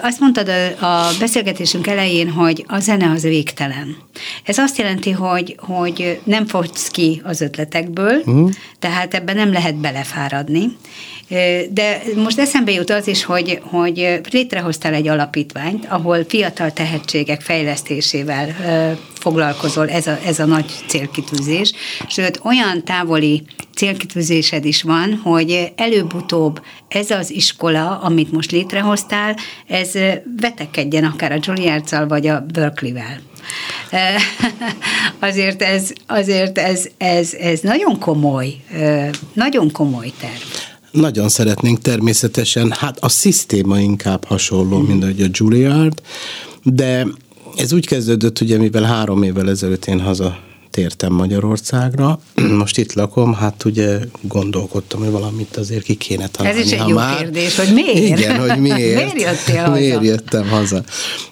Azt 0.03 0.21
mondtad 0.21 0.49
a 0.81 1.09
beszélgetésünk 1.19 1.87
elején, 1.87 2.31
hogy 2.31 2.65
a 2.69 2.79
zene 2.79 3.11
az 3.11 3.23
végtelen. 3.23 3.97
Ez 4.45 4.59
azt 4.59 4.79
jelenti, 4.79 5.11
hogy, 5.11 5.57
hogy 5.59 6.21
nem 6.25 6.47
fogsz 6.47 6.89
ki 6.89 7.21
az 7.25 7.41
ötletekből, 7.41 8.17
uh-huh. 8.19 8.51
tehát 8.79 9.15
ebben 9.15 9.37
nem 9.37 9.53
lehet 9.53 9.75
belefáradni. 9.75 10.77
De 11.71 12.03
most 12.17 12.39
eszembe 12.39 12.73
jut 12.73 12.91
az 12.91 13.07
is, 13.07 13.25
hogy, 13.25 13.61
hogy 13.63 14.21
létrehoztál 14.31 14.95
egy 14.95 15.09
alapítványt, 15.09 15.87
ahol 15.89 16.25
fiatal 16.29 16.73
tehetségek 16.73 17.41
fejlesztésével 17.41 18.57
foglalkozol, 19.19 19.89
ez 19.89 20.07
a, 20.07 20.19
ez 20.27 20.39
a 20.39 20.45
nagy 20.45 20.65
célkitűzés. 20.87 21.73
Sőt, 22.09 22.41
olyan 22.43 22.85
távoli 22.85 23.43
célkitűzésed 23.75 24.65
is 24.65 24.83
van, 24.83 25.21
hogy 25.23 25.73
előbb-utóbb 25.77 26.63
ez 26.89 27.11
az 27.11 27.31
iskola, 27.31 27.99
amit 27.99 28.33
most 28.33 28.51
létrehoztál, 28.51 29.37
ez 29.67 29.93
vetekedjen 30.41 31.05
akár 31.05 31.33
a 31.33 31.39
Juilliard-szal 31.41 32.07
vagy 32.07 32.27
a 32.27 32.47
Berkeley-vel. 32.53 33.21
azért 35.29 35.63
ez, 35.63 35.93
azért 36.07 36.59
ez, 36.59 36.87
ez, 36.99 37.35
ez 37.35 37.61
nagyon 37.61 37.99
komoly, 37.99 38.55
nagyon 39.33 39.71
komoly 39.71 40.13
terv. 40.21 40.60
Nagyon 40.91 41.29
szeretnénk 41.29 41.79
természetesen, 41.79 42.71
hát 42.71 42.99
a 43.01 43.09
szisztéma 43.09 43.79
inkább 43.79 44.25
hasonló, 44.25 44.79
mm. 44.79 44.87
mint 44.87 45.03
ahogy 45.03 45.23
a 45.23 45.29
Juilliard, 45.33 46.03
de 46.63 47.07
ez 47.57 47.73
úgy 47.73 47.87
kezdődött, 47.87 48.41
ugye, 48.41 48.59
mivel 48.59 48.83
három 48.83 49.23
évvel 49.23 49.49
ezelőtt 49.51 49.85
én 49.85 50.01
haza 50.01 50.39
tértem 50.71 51.13
Magyarországra, 51.13 52.21
most 52.63 52.79
itt 52.79 52.93
lakom, 52.93 53.35
hát 53.35 53.65
ugye 53.65 53.99
gondolkodtam, 54.21 55.01
hogy 55.01 55.11
valamit 55.11 55.57
azért 55.57 55.83
ki 55.83 55.95
kéne 55.95 56.29
találni. 56.29 56.59
Ez 56.59 56.67
is 56.67 56.73
egy 56.73 56.89
jó 56.89 56.97
már... 56.97 57.17
kérdés, 57.17 57.57
hogy 57.57 57.75
miért? 57.75 58.19
Igen, 58.19 58.39
hogy 58.39 58.61
miért. 58.69 59.15
miért 59.15 59.21
jöttél 59.21 59.63
haza? 59.65 59.79
Miért 59.79 60.05
jöttem 60.05 60.49
haza? 60.49 60.85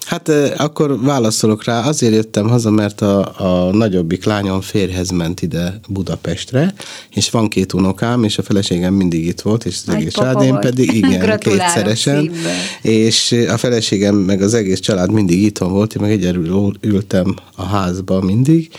Hát 0.05 0.29
akkor 0.57 1.01
válaszolok 1.01 1.63
rá, 1.63 1.81
azért 1.87 2.13
jöttem 2.13 2.47
haza, 2.47 2.69
mert 2.69 3.01
a, 3.01 3.33
a 3.37 3.71
nagyobbik 3.71 4.23
lányom 4.23 4.61
férhez 4.61 5.09
ment 5.09 5.41
ide 5.41 5.79
Budapestre, 5.87 6.73
és 7.13 7.29
van 7.29 7.47
két 7.47 7.73
unokám, 7.73 8.23
és 8.23 8.37
a 8.37 8.43
feleségem 8.43 8.93
mindig 8.93 9.25
itt 9.25 9.41
volt, 9.41 9.65
és 9.65 9.77
az 9.85 9.93
egész 9.93 10.13
család, 10.13 10.41
én 10.41 10.57
pedig 10.59 10.93
igen, 11.01 11.39
kétszeresen. 11.39 12.21
Szívbe. 12.21 12.53
És 12.81 13.35
a 13.49 13.57
feleségem 13.57 14.15
meg 14.15 14.41
az 14.41 14.53
egész 14.53 14.79
család 14.79 15.11
mindig 15.11 15.41
itthon 15.41 15.71
volt, 15.71 15.95
én 15.95 16.01
meg 16.01 16.11
egyedül 16.11 16.73
ültem 16.81 17.35
a 17.55 17.63
házba 17.63 18.21
mindig, 18.21 18.69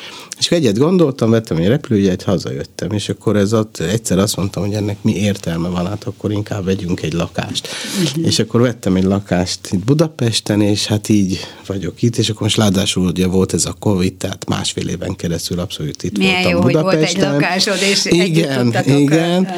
és 0.40 0.50
egyet 0.50 0.78
gondoltam, 0.78 1.30
vettem 1.30 1.56
egy 1.56 1.66
repülőjegyet, 1.66 2.22
hazajöttem, 2.22 2.90
és 2.92 3.08
akkor 3.08 3.36
ez 3.36 3.52
ott 3.52 3.78
egyszer 3.78 4.18
azt 4.18 4.36
mondtam, 4.36 4.62
hogy 4.66 4.74
ennek 4.74 5.02
mi 5.02 5.16
értelme 5.16 5.68
van, 5.68 5.86
hát 5.86 6.04
akkor 6.04 6.32
inkább 6.32 6.64
vegyünk 6.64 7.02
egy 7.02 7.12
lakást. 7.12 7.68
Uh-huh. 8.04 8.26
És 8.26 8.38
akkor 8.38 8.60
vettem 8.60 8.96
egy 8.96 9.04
lakást 9.04 9.68
itt 9.70 9.84
Budapesten, 9.84 10.60
és 10.60 10.86
hát 10.86 11.08
így 11.08 11.38
vagyok 11.66 12.02
itt, 12.02 12.16
és 12.16 12.28
akkor 12.28 12.42
most 12.42 12.56
ráadásul 12.56 13.06
ugye 13.06 13.26
volt 13.26 13.52
ez 13.52 13.64
a 13.64 13.72
Covid, 13.72 14.14
tehát 14.14 14.48
másfél 14.48 14.88
éven 14.88 15.16
keresztül 15.16 15.58
abszolút 15.58 16.02
itt 16.02 16.18
Milyen 16.18 16.42
voltam 16.42 16.52
jó, 16.52 16.60
Budapesten. 16.60 16.98
hogy 16.98 17.20
volt 17.20 17.34
egy 17.34 17.40
lakásod, 17.40 17.88
és 17.90 18.04
igen, 18.04 18.74
igen. 18.84 19.48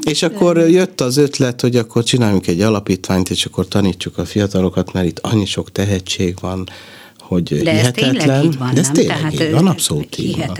És 0.00 0.22
akkor 0.22 0.58
jött 0.58 1.00
az 1.00 1.16
ötlet, 1.16 1.60
hogy 1.60 1.76
akkor 1.76 2.02
csináljunk 2.02 2.46
egy 2.46 2.60
alapítványt, 2.60 3.30
és 3.30 3.44
akkor 3.44 3.68
tanítsuk 3.68 4.18
a 4.18 4.24
fiatalokat, 4.24 4.92
mert 4.92 5.06
itt 5.06 5.18
annyi 5.18 5.46
sok 5.46 5.72
tehetség 5.72 6.36
van, 6.40 6.68
hogy 7.32 7.62
de 7.62 7.70
hihetetlen. 7.70 8.16
Ez 8.16 8.22
tényleg 8.22 8.44
így 8.44 8.58
van, 8.58 8.74
de 8.74 8.80
ez 8.80 8.90
tényleg 8.90 9.16
Tehát 9.16 9.32
így 9.32 9.50
van, 9.50 9.66
abszolút 9.66 10.18
így 10.18 10.36
van. 10.36 10.58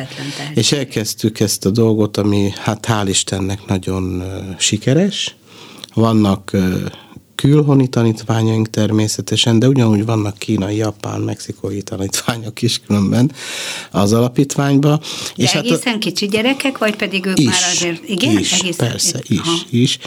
És 0.54 0.72
elkezdtük 0.72 1.40
ezt 1.40 1.66
a 1.66 1.70
dolgot, 1.70 2.16
ami 2.16 2.52
hát 2.60 2.86
hál' 2.88 3.06
Istennek 3.08 3.66
nagyon 3.66 4.22
sikeres. 4.58 5.34
Vannak 5.94 6.56
külhoni 7.42 7.88
tanítványaink 7.88 8.70
természetesen, 8.70 9.58
de 9.58 9.68
ugyanúgy 9.68 10.04
vannak 10.04 10.38
kínai, 10.38 10.76
japán, 10.76 11.20
mexikói 11.20 11.82
tanítványok 11.82 12.62
is 12.62 12.80
különben 12.86 13.32
az 13.90 14.12
alapítványba. 14.12 15.00
De 15.36 15.42
és 15.42 15.54
egészen 15.54 15.80
hát 15.84 15.94
a... 15.94 15.98
kicsi 15.98 16.26
gyerekek, 16.26 16.78
vagy 16.78 16.96
pedig 16.96 17.26
ők 17.26 17.38
is, 17.38 17.46
már 17.46 17.70
azért, 17.72 18.08
igen? 18.08 18.38
Is, 18.38 18.52
egészen, 18.52 18.88
persze, 18.88 19.20
is, 19.22 19.38
Aha. 19.38 19.52
is. 19.70 19.98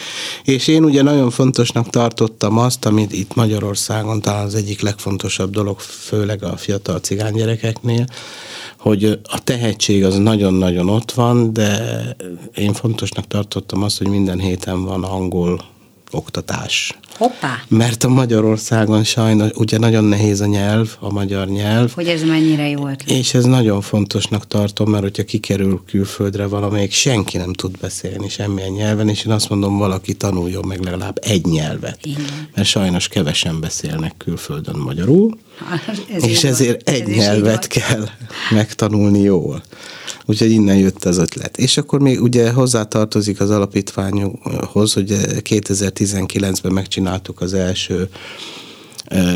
És 0.43 0.67
én 0.67 0.83
ugye 0.83 1.01
nagyon 1.01 1.29
fontosnak 1.29 1.89
tartottam 1.89 2.57
azt, 2.57 2.85
amit 2.85 3.13
itt 3.13 3.35
Magyarországon 3.35 4.21
talán 4.21 4.45
az 4.45 4.55
egyik 4.55 4.81
legfontosabb 4.81 5.51
dolog, 5.51 5.79
főleg 5.79 6.43
a 6.43 6.57
fiatal 6.57 6.99
cigány 6.99 7.33
gyerekeknél, 7.33 8.05
hogy 8.77 9.19
a 9.23 9.43
tehetség 9.43 10.03
az 10.03 10.15
nagyon-nagyon 10.15 10.89
ott 10.89 11.11
van, 11.11 11.53
de 11.53 11.99
én 12.55 12.73
fontosnak 12.73 13.27
tartottam 13.27 13.83
azt, 13.83 13.97
hogy 13.97 14.07
minden 14.07 14.39
héten 14.39 14.85
van 14.85 15.03
angol 15.03 15.73
oktatás. 16.11 16.97
Hoppá! 17.17 17.61
Mert 17.67 18.03
a 18.03 18.09
Magyarországon 18.09 19.03
sajnos 19.03 19.49
ugye 19.53 19.77
nagyon 19.77 20.03
nehéz 20.03 20.41
a 20.41 20.45
nyelv, 20.45 20.95
a 20.99 21.11
magyar 21.11 21.47
nyelv. 21.47 21.93
Hogy 21.93 22.07
ez 22.07 22.23
mennyire 22.23 22.69
jó 22.69 22.79
ötlet. 22.79 23.09
És 23.09 23.33
ez 23.33 23.45
nagyon 23.45 23.81
fontosnak 23.81 24.47
tartom, 24.47 24.89
mert 24.89 25.03
hogyha 25.03 25.23
kikerül 25.23 25.81
külföldre 25.87 26.47
valamelyik, 26.47 26.91
senki 26.91 27.37
nem 27.37 27.53
tud 27.53 27.77
beszélni 27.77 28.29
semmilyen 28.29 28.71
nyelven, 28.71 29.09
és 29.09 29.25
én 29.25 29.31
azt 29.31 29.49
mondom, 29.49 29.77
valaki 29.77 30.13
tanuljon 30.13 30.65
meg 30.67 30.79
legalább 30.79 31.19
egy 31.21 31.45
nyelvet. 31.45 31.97
Igen. 32.01 32.47
Mert 32.55 32.67
sajnos 32.67 33.07
kevesen 33.07 33.59
beszélnek 33.59 34.13
külföldön 34.17 34.77
magyarul, 34.77 35.37
ez 36.13 36.23
és 36.27 36.43
ezért 36.43 36.89
egy 36.89 37.09
ez 37.09 37.15
nyelvet 37.15 37.67
kell 37.67 38.05
megtanulni 38.51 39.19
jól. 39.19 39.63
Úgyhogy 40.25 40.51
innen 40.51 40.77
jött 40.77 41.05
az 41.05 41.17
ötlet. 41.17 41.57
És 41.57 41.77
akkor 41.77 41.99
még 41.99 42.21
ugye 42.21 42.51
hozzátartozik 42.51 43.39
az 43.39 43.49
alapítványhoz, 43.49 44.93
hogy 44.93 45.15
2019-ben 45.49 46.71
megcsináltuk 46.71 47.04
az 47.35 47.53
első 47.53 48.09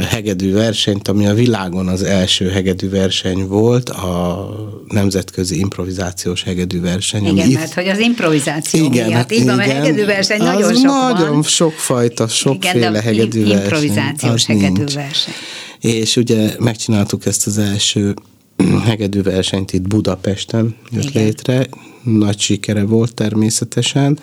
hegedű 0.10 0.54
versenyt, 0.54 1.08
ami 1.08 1.28
a 1.28 1.34
világon 1.34 1.88
az 1.88 2.04
első 2.04 2.50
hegedű 2.50 2.90
verseny 2.90 3.48
volt, 3.48 3.90
a 3.90 4.50
nemzetközi 4.88 5.60
improvizációs 5.60 6.44
hegedű 6.44 6.82
verseny. 6.82 7.26
Igen, 7.26 7.50
mert 7.50 7.74
hogy 7.74 7.88
az 7.88 8.00
improvizáció 8.00 8.86
igen, 8.86 9.08
miatt. 9.08 9.32
Így 9.32 9.46
van, 9.46 9.56
mert 9.56 9.72
hegedű 9.72 10.06
verseny 10.06 10.42
nagyon 10.44 10.74
sok 10.74 10.84
nagyon 10.84 11.32
van. 11.32 11.44
sokfajta, 11.44 12.28
sokféle 12.28 12.90
igen, 12.90 13.02
hegedű 13.02 13.40
verseny. 13.44 13.62
improvizációs 13.62 14.46
hegedű 14.46 14.84
verseny. 14.94 15.34
És 15.80 16.16
ugye 16.16 16.54
megcsináltuk 16.60 17.26
ezt 17.26 17.48
az 17.48 17.58
első 17.58 18.14
hegedű 18.88 19.22
versenyt 19.22 19.74
itt 19.74 19.88
Budapesten 19.88 20.76
jött 20.92 21.04
Igen. 21.04 21.24
létre, 21.24 21.68
nagy 22.04 22.40
sikere 22.40 22.84
volt 22.84 23.14
természetesen, 23.14 24.20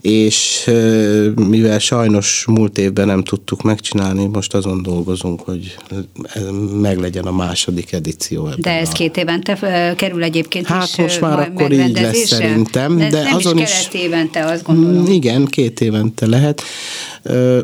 és 0.00 0.70
mivel 1.34 1.78
sajnos 1.78 2.44
múlt 2.48 2.78
évben 2.78 3.06
nem 3.06 3.22
tudtuk 3.22 3.62
megcsinálni, 3.62 4.26
most 4.26 4.54
azon 4.54 4.82
dolgozunk, 4.82 5.40
hogy 5.40 5.76
meglegyen 6.80 7.24
a 7.24 7.32
második 7.32 7.92
edíció. 7.92 8.46
Ebben 8.46 8.60
de 8.60 8.70
ez 8.70 8.88
a... 8.88 8.92
két 8.92 9.16
évente 9.16 9.58
kerül 9.96 10.22
egyébként 10.22 10.66
hát 10.66 10.88
is 10.88 10.96
most 10.96 11.20
már 11.20 11.38
akkor 11.38 11.72
így 11.72 12.00
lesz 12.00 12.26
szerintem. 12.26 12.96
De, 12.96 13.08
de 13.08 13.22
nem 13.22 13.34
azon 13.34 13.58
is 13.58 13.70
kelet 13.70 13.94
is, 13.94 14.00
évente, 14.00 14.44
azt 14.44 14.62
gondolom. 14.62 15.02
Mm, 15.02 15.12
igen, 15.12 15.44
két 15.44 15.80
évente 15.80 16.26
lehet. 16.26 16.62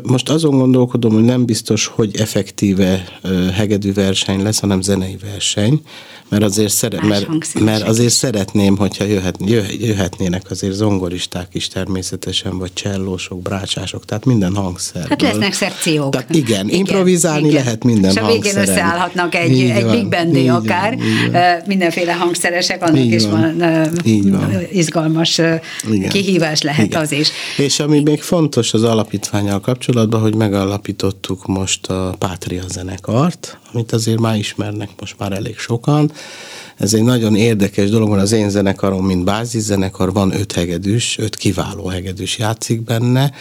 Most 0.03 0.29
azon 0.29 0.57
gondolkodom, 0.57 1.13
hogy 1.13 1.23
nem 1.23 1.45
biztos, 1.45 1.85
hogy 1.85 2.15
effektíve 2.15 3.19
hegedű 3.53 3.93
verseny 3.93 4.41
lesz, 4.43 4.59
hanem 4.59 4.81
zenei 4.81 5.17
verseny, 5.31 5.81
mert 6.29 6.43
azért, 6.43 6.73
szere, 6.73 6.99
mert, 7.05 7.59
mert 7.59 7.87
azért 7.87 8.13
szeretném, 8.13 8.77
hogyha 8.77 9.03
jöhet, 9.03 9.36
jöhetnének 9.79 10.49
azért 10.49 10.73
zongoristák 10.73 11.47
is 11.51 11.67
természetesen, 11.67 12.57
vagy 12.57 12.73
csellósok, 12.73 13.41
brácsások, 13.41 14.05
tehát 14.05 14.25
minden 14.25 14.55
hangszer. 14.55 15.07
Hát 15.09 15.21
lesznek 15.21 15.53
szekciók. 15.53 16.11
Tehát 16.11 16.29
igen, 16.29 16.67
igen 16.67 16.79
improvizálni 16.79 17.47
igen. 17.47 17.63
lehet 17.63 17.83
minden 17.83 18.11
És 18.11 18.17
a 18.17 18.25
végén 18.25 18.57
összeállhatnak 18.57 19.35
egy, 19.35 19.51
így 19.51 19.69
egy 19.69 19.83
van, 19.83 19.91
big 19.91 20.09
bandé 20.09 20.47
akár, 20.47 20.97
van, 21.31 21.41
mindenféle 21.65 22.13
hangszeresek, 22.13 22.83
annak 22.83 22.97
így 22.97 23.11
is 23.11 23.23
van, 23.23 23.57
van 23.57 24.61
izgalmas 24.71 25.37
igen. 25.89 26.09
kihívás 26.09 26.61
lehet 26.61 26.85
igen. 26.85 27.01
az 27.01 27.11
is. 27.11 27.29
És 27.57 27.79
ami 27.79 28.01
még 28.01 28.21
fontos 28.21 28.73
az 28.73 28.83
alapítványal 28.83 29.59
kapcsolatban, 29.59 30.21
hogy 30.21 30.35
megalapítottuk 30.35 31.45
most 31.45 31.87
a 31.87 32.15
Pátria 32.19 32.63
zenekart, 32.67 33.59
amit 33.73 33.91
azért 33.91 34.19
már 34.19 34.37
ismernek 34.37 34.89
most 34.99 35.15
már 35.17 35.31
elég 35.31 35.57
sokan, 35.57 36.11
ez 36.77 36.93
egy 36.93 37.03
nagyon 37.03 37.35
érdekes 37.35 37.89
dolog, 37.89 38.09
van 38.09 38.19
az 38.19 38.31
én 38.31 38.49
zenekarom, 38.49 39.05
mint 39.05 39.23
báziszenekar, 39.23 40.13
van 40.13 40.33
öt 40.39 40.51
hegedűs, 40.51 41.17
öt 41.17 41.35
kiváló 41.35 41.87
hegedűs 41.87 42.37
játszik 42.37 42.81
benne, 42.81 43.31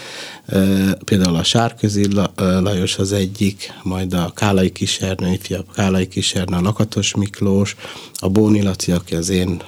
például 1.05 1.37
a 1.37 1.43
Sárközi 1.43 2.07
Lajos 2.37 2.99
az 2.99 3.13
egyik, 3.13 3.73
majd 3.83 4.13
a 4.13 4.33
Kálai 4.35 4.71
Kisernő, 4.71 5.33
ifjabb 5.33 5.67
Kálai 5.75 6.09
Kisernő, 6.09 6.57
a 6.57 6.61
Lakatos 6.61 7.15
Miklós, 7.15 7.77
a 8.15 8.29
Bóni 8.29 8.63
Laci, 8.63 8.93
aki 8.93 9.15
az 9.15 9.29
én 9.29 9.61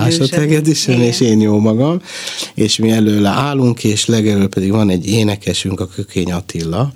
másodhegedűsöm, 0.00 1.00
és 1.00 1.20
én 1.20 1.40
jó 1.40 1.58
magam, 1.58 2.00
és 2.54 2.76
mi 2.76 2.90
előle 2.90 3.28
állunk, 3.28 3.84
és 3.84 4.06
legelől 4.06 4.48
pedig 4.48 4.70
van 4.70 4.90
egy 4.90 5.08
énekesünk, 5.08 5.80
a 5.80 5.86
Kökény 5.86 6.32
Attila, 6.32 6.92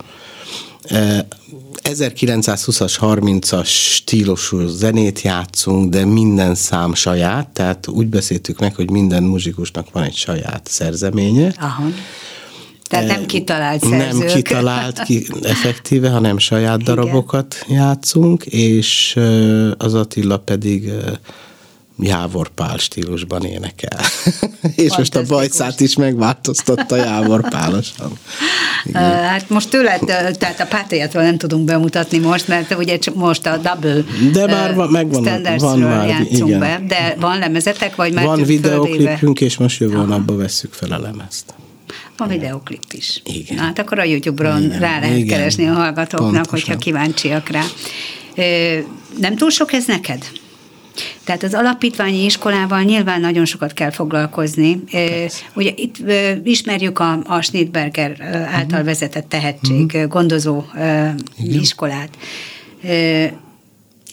1920-as, 1.85 2.97
30-as 3.01 3.66
stílusú 3.66 4.66
zenét 4.66 5.20
játszunk, 5.20 5.91
de 5.91 6.05
minden 6.05 6.55
szám 6.55 6.95
saját, 6.95 7.49
tehát 7.49 7.89
úgy 7.89 8.07
beszéltük 8.07 8.59
meg, 8.59 8.74
hogy 8.74 8.91
minden 8.91 9.22
muzsikusnak 9.22 9.91
van 9.93 10.03
egy 10.03 10.16
saját 10.16 10.68
szerzeménye. 10.70 11.55
Aha. 11.59 11.85
Tehát 12.89 13.07
nem 13.07 13.26
kitalált 13.26 13.82
szerzők. 13.82 14.24
Nem 14.24 14.35
kitalált 14.35 15.03
ki, 15.03 15.26
effektíve, 15.43 16.11
hanem 16.11 16.39
saját 16.39 16.80
Igen. 16.80 16.95
darabokat 16.95 17.64
játszunk, 17.68 18.47
és 18.47 19.20
az 19.76 19.95
Attila 19.95 20.39
pedig 20.39 20.91
Jávor 21.99 22.49
Pál 22.49 22.76
stílusban 22.76 23.45
énekel. 23.45 24.01
és 24.84 24.97
most 24.97 25.16
a 25.16 25.22
bajszát 25.22 25.80
is 25.80 25.97
megváltoztatta 25.97 26.97
Jávor 26.97 27.49
Pálosan. 27.49 28.18
Hát 28.92 29.49
most 29.49 29.68
tőled, 29.68 30.01
tehát 30.38 30.61
a 30.61 30.66
pátriától 30.66 31.22
nem 31.22 31.38
tudunk 31.38 31.64
bemutatni 31.64 32.18
most, 32.18 32.49
mert 32.49 32.74
ugye 32.74 32.99
most 33.14 33.47
a 33.47 33.57
double 33.57 34.05
de 34.32 34.47
már 34.47 34.74
van, 34.74 34.90
megvan, 34.90 35.42
van 35.59 35.78
már, 35.78 36.09
játszunk 36.09 36.49
igen. 36.49 36.59
be. 36.59 36.82
De 36.88 37.16
van 37.20 37.38
lemezetek, 37.38 37.97
vagy 37.97 38.12
már 38.12 38.24
Van 38.24 38.42
videoklipünk, 38.42 39.40
és 39.40 39.57
most 39.57 39.80
jövő 39.80 40.05
napban 40.05 40.36
vesszük 40.36 40.72
fel 40.72 40.92
a 40.92 40.99
lemezt. 40.99 41.55
Van 42.16 42.28
videoklip 42.28 42.92
is. 42.92 43.20
Igen. 43.24 43.57
Na, 43.57 43.62
hát 43.62 43.78
akkor 43.78 43.99
a 43.99 44.05
YouTube-ron 44.05 44.62
igen, 44.62 44.78
rá 44.78 44.99
lehet 45.01 45.16
igen, 45.16 45.38
keresni 45.38 45.66
a 45.66 45.72
hallgatóknak, 45.72 46.32
pontosan. 46.32 46.51
hogyha 46.51 46.76
kíváncsiak 46.76 47.49
rá. 47.49 47.64
Nem 49.18 49.36
túl 49.36 49.51
sok 49.51 49.72
ez 49.72 49.86
neked? 49.86 50.24
Tehát 51.24 51.42
az 51.42 51.55
alapítványi 51.55 52.24
iskolával 52.24 52.82
nyilván 52.82 53.20
nagyon 53.20 53.45
sokat 53.45 53.72
kell 53.72 53.90
foglalkozni. 53.90 54.76
Persze. 54.90 55.42
Ugye 55.55 55.70
itt 55.76 55.97
ismerjük 56.45 56.99
a, 56.99 57.18
a 57.26 57.42
Schnittberger 57.42 58.20
által 58.47 58.64
uh-huh. 58.64 58.84
vezetett 58.84 59.28
tehetség 59.28 59.84
uh-huh. 59.84 60.09
gondozó 60.09 60.64
Igen. 60.74 61.61
iskolát 61.61 62.11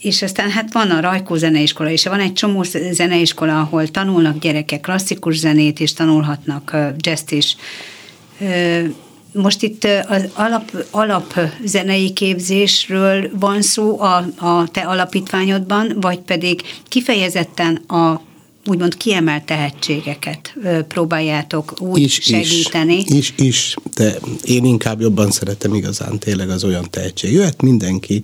és 0.02 0.22
aztán 0.22 0.50
hát 0.50 0.74
van 0.74 0.90
a 0.90 1.00
Rajkó 1.00 1.36
zeneiskola, 1.36 1.90
és 1.90 2.06
van 2.06 2.20
egy 2.20 2.34
csomó 2.34 2.64
zeneiskola, 2.92 3.60
ahol 3.60 3.88
tanulnak 3.88 4.40
gyerekek 4.40 4.82
klasszikus 4.82 5.38
zenét, 5.38 5.80
és 5.80 5.94
tanulhatnak 5.94 6.78
jazz 6.98 7.32
is 7.32 7.56
most 9.34 9.64
itt 9.64 9.88
az 10.08 10.24
alap, 10.34 10.86
alap 10.90 11.40
zenei 11.66 12.14
képzésről 12.14 13.30
van 13.40 13.62
szó 13.62 14.00
a, 14.00 14.16
a 14.38 14.68
te 14.72 14.82
alapítványodban, 14.82 15.98
vagy 16.00 16.20
pedig 16.20 16.62
kifejezetten 16.88 17.76
a 17.76 18.22
úgymond 18.66 18.98
kiemelt 18.98 19.44
tehetségeket 19.44 20.56
próbáljátok 20.88 21.82
úgy 21.82 22.02
is, 22.02 22.20
segíteni. 22.22 22.98
Is, 22.98 23.10
is, 23.10 23.34
is, 23.36 23.76
de 23.96 24.16
én 24.44 24.66
inkább 24.66 25.02
jobban 25.02 25.32
szeretem 25.32 25.74
igazán 25.74 26.20
tényleg 26.20 26.50
az 26.50 26.64
olyan 26.64 26.90
tehetség. 26.90 27.32
Jöhet 27.32 27.62
mindenki, 27.62 28.22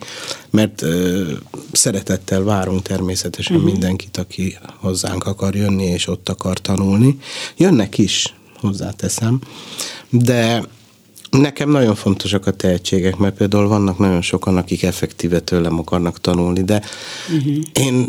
mert 0.49 0.81
ö, 0.81 1.31
szeretettel 1.71 2.43
várunk 2.43 2.81
természetesen 2.81 3.55
uh-huh. 3.55 3.71
mindenkit, 3.71 4.17
aki 4.17 4.57
hozzánk 4.79 5.23
akar 5.23 5.55
jönni, 5.55 5.85
és 5.85 6.07
ott 6.07 6.29
akar 6.29 6.57
tanulni. 6.59 7.17
Jönnek 7.57 7.97
is, 7.97 8.33
hozzáteszem, 8.59 9.39
de 10.09 10.63
Nekem 11.41 11.69
nagyon 11.69 11.95
fontosak 11.95 12.47
a 12.47 12.51
tehetségek, 12.51 13.17
mert 13.17 13.35
például 13.37 13.67
vannak 13.67 13.97
nagyon 13.97 14.21
sokan, 14.21 14.57
akik 14.57 14.83
effektíve 14.83 15.39
tőlem 15.39 15.79
akarnak 15.79 16.21
tanulni, 16.21 16.63
de 16.63 16.81
uh-huh. 17.37 17.55
én 17.73 18.07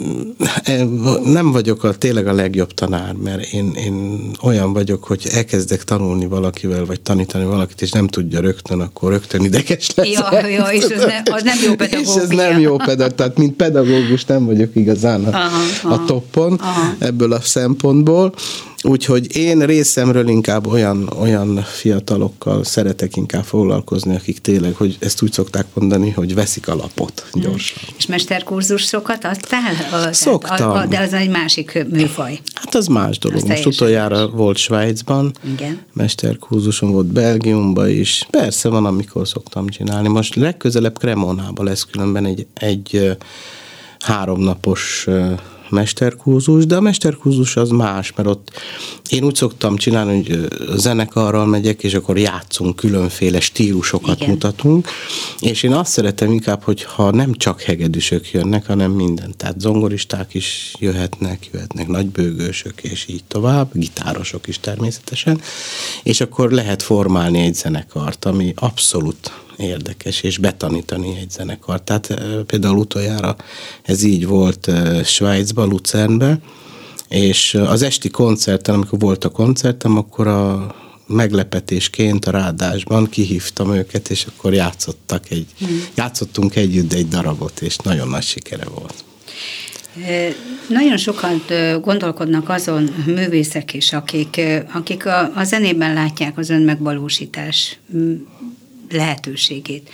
nem 1.24 1.52
vagyok 1.52 1.84
a, 1.84 1.94
tényleg 1.94 2.26
a 2.26 2.32
legjobb 2.32 2.74
tanár, 2.74 3.12
mert 3.12 3.52
én, 3.52 3.72
én 3.74 4.30
olyan 4.42 4.72
vagyok, 4.72 5.04
hogy 5.04 5.26
elkezdek 5.32 5.84
tanulni 5.84 6.26
valakivel, 6.26 6.84
vagy 6.84 7.00
tanítani 7.00 7.44
valakit, 7.44 7.82
és 7.82 7.90
nem 7.90 8.06
tudja 8.06 8.40
rögtön, 8.40 8.80
akkor 8.80 9.10
rögtön 9.10 9.44
ideges 9.44 9.94
lesz. 9.94 10.08
Ja, 10.08 10.46
ja 10.46 10.64
és 10.64 10.84
ez 10.84 11.04
ne, 11.04 11.32
az 11.32 11.42
nem 11.42 11.58
jó 11.64 11.74
pedagógus. 11.74 12.14
És 12.16 12.22
ez 12.22 12.28
nem 12.28 12.60
jó 12.60 12.76
pedagógus, 12.76 13.14
tehát 13.16 13.38
mint 13.38 13.56
pedagógus 13.56 14.24
nem 14.24 14.46
vagyok 14.46 14.70
igazán 14.74 15.24
a, 15.24 15.28
aha, 15.28 15.58
aha, 15.82 15.94
a 15.94 16.04
toppon 16.04 16.52
aha. 16.52 16.94
ebből 16.98 17.32
a 17.32 17.40
szempontból, 17.40 18.34
Úgyhogy 18.82 19.36
én 19.36 19.58
részemről 19.60 20.28
inkább 20.28 20.66
olyan, 20.66 21.10
olyan 21.20 21.62
fiatalokkal 21.62 22.64
szeretek 22.64 23.16
inkább 23.16 23.44
foglalkozni, 23.44 24.14
akik 24.14 24.38
tényleg, 24.38 24.74
hogy 24.74 24.96
ezt 25.00 25.22
úgy 25.22 25.32
szokták 25.32 25.66
mondani, 25.74 26.10
hogy 26.10 26.34
veszik 26.34 26.68
a 26.68 26.74
lapot 26.74 27.26
hmm. 27.30 27.42
gyorsan. 27.42 27.82
Hmm. 27.86 27.94
És 27.98 28.06
mesterkurzusokat 28.06 29.24
adtál? 29.24 30.12
Szoktam. 30.12 30.70
A, 30.70 30.86
de 30.86 30.98
az 30.98 31.12
egy 31.12 31.28
másik 31.28 31.86
műfaj. 31.90 32.40
Hát 32.54 32.74
az 32.74 32.86
más 32.86 33.18
dolog. 33.18 33.48
Most 33.48 33.66
utoljára 33.66 34.16
más. 34.16 34.30
volt 34.32 34.56
Svájcban, 34.56 35.32
Igen. 35.54 35.80
mesterkurzusom 35.92 36.90
volt 36.90 37.06
Belgiumban 37.06 37.88
is. 37.88 38.26
Persze 38.30 38.68
van, 38.68 38.84
amikor 38.86 39.28
szoktam 39.28 39.68
csinálni. 39.68 40.08
Most 40.08 40.34
legközelebb 40.34 40.98
Cremonában 40.98 41.64
lesz 41.64 41.86
különben 41.90 42.24
egy, 42.24 42.46
egy 42.54 43.16
háromnapos 43.98 45.06
mesterkurzus, 45.70 46.66
de 46.66 46.76
a 46.76 46.80
mesterkurzus 46.80 47.56
az 47.56 47.70
más, 47.70 48.12
mert 48.16 48.28
ott 48.28 48.50
én 49.08 49.24
úgy 49.24 49.34
szoktam 49.34 49.76
csinálni, 49.76 50.16
hogy 50.16 50.48
zenekarral 50.76 51.46
megyek, 51.46 51.82
és 51.82 51.94
akkor 51.94 52.18
játszunk, 52.18 52.76
különféle 52.76 53.40
stílusokat 53.40 54.16
Igen. 54.16 54.30
mutatunk, 54.30 54.88
és 55.40 55.62
én 55.62 55.72
azt 55.72 55.90
szeretem 55.90 56.32
inkább, 56.32 56.62
hogy 56.62 56.82
ha 56.82 57.10
nem 57.10 57.34
csak 57.34 57.62
hegedűsök 57.62 58.30
jönnek, 58.30 58.66
hanem 58.66 58.90
minden, 58.90 59.34
tehát 59.36 59.60
zongoristák 59.60 60.34
is 60.34 60.74
jöhetnek, 60.78 61.48
jöhetnek 61.52 61.88
nagybőgősök, 61.88 62.82
és 62.82 63.06
így 63.08 63.24
tovább, 63.28 63.70
gitárosok 63.72 64.48
is 64.48 64.60
természetesen, 64.60 65.40
és 66.02 66.20
akkor 66.20 66.50
lehet 66.50 66.82
formálni 66.82 67.38
egy 67.38 67.54
zenekart, 67.54 68.24
ami 68.24 68.52
abszolút 68.56 69.32
érdekes, 69.58 70.22
és 70.22 70.38
betanítani 70.38 71.16
egy 71.20 71.30
zenekart. 71.30 71.82
Tehát 71.82 72.14
például 72.46 72.76
utoljára 72.76 73.36
ez 73.82 74.02
így 74.02 74.26
volt 74.26 74.70
Svájcban, 75.04 75.68
Luzernben, 75.68 76.42
és 77.08 77.54
az 77.54 77.82
esti 77.82 78.08
koncerten, 78.08 78.74
amikor 78.74 78.98
volt 78.98 79.24
a 79.24 79.28
koncertem, 79.28 79.96
akkor 79.96 80.26
a 80.26 80.74
meglepetésként 81.06 82.24
a 82.24 82.30
rádásban 82.30 83.08
kihívtam 83.08 83.74
őket, 83.74 84.10
és 84.10 84.26
akkor 84.26 84.54
játszottak 84.54 85.30
egy, 85.30 85.46
hmm. 85.58 85.84
játszottunk 85.94 86.56
együtt 86.56 86.92
egy 86.92 87.08
darabot, 87.08 87.60
és 87.60 87.76
nagyon 87.76 88.08
nagy 88.08 88.22
sikere 88.22 88.64
volt. 88.74 89.04
Nagyon 90.68 90.96
sokan 90.96 91.42
gondolkodnak 91.80 92.48
azon 92.48 92.90
művészek 93.06 93.74
is, 93.74 93.92
akik, 93.92 94.40
akik 94.72 95.06
a, 95.06 95.32
a 95.34 95.44
zenében 95.44 95.92
látják 95.92 96.38
az 96.38 96.50
önmegvalósítás 96.50 97.78
lehetőségét. 98.92 99.90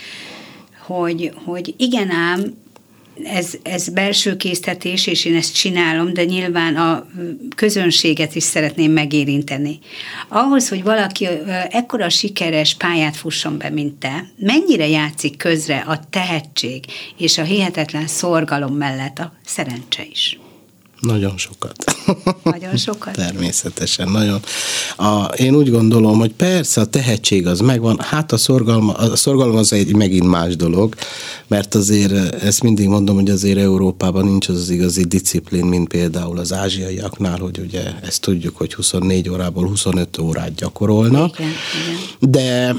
Hogy, 0.86 1.32
hogy 1.45 1.74
igen 1.76 2.11
ám, 2.11 2.62
ez, 3.22 3.53
ez 3.62 3.88
belső 3.88 4.36
késztetés, 4.36 5.07
és 5.07 5.24
én 5.24 5.36
ezt 5.36 5.55
csinálom, 5.55 6.12
de 6.12 6.24
nyilván 6.24 6.76
a 6.76 7.07
közönséget 7.57 8.34
is 8.34 8.42
szeretném 8.42 8.92
megérinteni. 8.92 9.78
Ahhoz, 10.28 10.68
hogy 10.68 10.82
valaki 10.82 11.28
ekkora 11.70 12.09
sikeres 12.09 12.74
pályát 12.74 13.16
fusson 13.16 13.59
be, 13.59 13.70
mint 13.70 13.95
te, 13.95 14.26
mennyire 14.36 14.88
játszik 14.88 15.36
közre 15.36 15.76
a 15.86 16.01
tehetség 16.11 16.84
és 17.18 17.38
a 17.38 17.42
hihetetlen 17.42 18.07
szorgalom 18.07 18.74
mellett 18.74 19.18
a 19.18 19.32
szerencse 19.45 20.05
is? 20.11 20.38
Nagyon 21.07 21.36
sokat. 21.36 21.84
Nagyon 22.42 22.76
sokat? 22.76 23.14
Természetesen, 23.26 24.09
nagyon. 24.09 24.40
A, 24.96 25.24
én 25.24 25.55
úgy 25.55 25.70
gondolom, 25.70 26.18
hogy 26.18 26.32
persze 26.32 26.80
a 26.80 26.84
tehetség 26.84 27.46
az 27.46 27.61
megvan, 27.61 27.98
hát 28.00 28.32
a 28.32 28.36
szorgalom, 28.36 28.88
a 28.88 29.16
szorgalom 29.16 29.57
az 29.57 29.72
egy 29.72 29.94
megint 29.94 30.28
más 30.28 30.57
dolog, 30.57 30.94
mert 31.46 31.74
azért 31.74 32.12
ezt 32.42 32.62
mindig 32.62 32.88
mondom, 32.88 33.14
hogy 33.14 33.30
azért 33.30 33.59
Európában 33.59 34.24
nincs 34.24 34.48
az, 34.48 34.57
az 34.57 34.70
igazi 34.70 35.05
disziplín, 35.05 35.64
mint 35.64 35.88
például 35.88 36.38
az 36.38 36.52
ázsiaiaknál, 36.52 37.38
hogy 37.38 37.59
ugye 37.59 37.82
ezt 38.02 38.20
tudjuk, 38.20 38.57
hogy 38.57 38.74
24 38.74 39.28
órából 39.28 39.66
25 39.66 40.18
órát 40.18 40.55
gyakorolnak, 40.55 41.38
igen, 41.38 41.50
igen. 42.18 42.30
de 42.30 42.74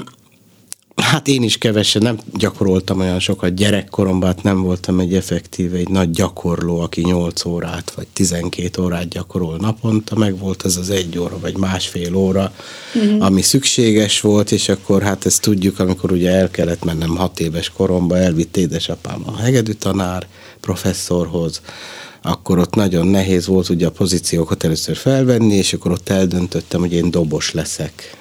Hát 0.95 1.27
én 1.27 1.43
is 1.43 1.57
kevesen 1.57 2.01
nem 2.01 2.17
gyakoroltam 2.33 2.99
olyan 2.99 3.19
sokat 3.19 3.53
gyerekkoromban, 3.53 4.29
hát 4.29 4.43
nem 4.43 4.61
voltam 4.61 4.99
egy 4.99 5.13
effektív, 5.13 5.75
egy 5.75 5.89
nagy 5.89 6.09
gyakorló, 6.09 6.79
aki 6.79 7.01
8 7.01 7.45
órát 7.45 7.91
vagy 7.95 8.07
12 8.13 8.81
órát 8.81 9.07
gyakorol 9.07 9.57
naponta, 9.57 10.15
meg 10.15 10.37
volt 10.39 10.65
ez 10.65 10.77
az 10.77 10.89
egy 10.89 11.19
óra 11.19 11.39
vagy 11.39 11.57
másfél 11.57 12.15
óra, 12.15 12.53
uh-huh. 12.95 13.25
ami 13.25 13.41
szükséges 13.41 14.21
volt, 14.21 14.51
és 14.51 14.69
akkor 14.69 15.01
hát 15.01 15.25
ezt 15.25 15.41
tudjuk, 15.41 15.79
amikor 15.79 16.11
ugye 16.11 16.31
el 16.31 16.51
kellett 16.51 16.83
mennem 16.83 17.15
hat 17.15 17.39
éves 17.39 17.69
koromba, 17.69 18.17
elvitt 18.17 18.57
édesapám 18.57 19.21
a 19.25 19.37
hegedű 19.37 19.71
tanár 19.71 20.27
professzorhoz, 20.59 21.61
akkor 22.21 22.59
ott 22.59 22.75
nagyon 22.75 23.07
nehéz 23.07 23.47
volt 23.47 23.69
ugye 23.69 23.87
a 23.87 23.91
pozíciókat 23.91 24.63
először 24.63 24.95
felvenni, 24.95 25.55
és 25.55 25.73
akkor 25.73 25.91
ott 25.91 26.09
eldöntöttem, 26.09 26.79
hogy 26.79 26.93
én 26.93 27.11
dobos 27.11 27.51
leszek 27.51 28.17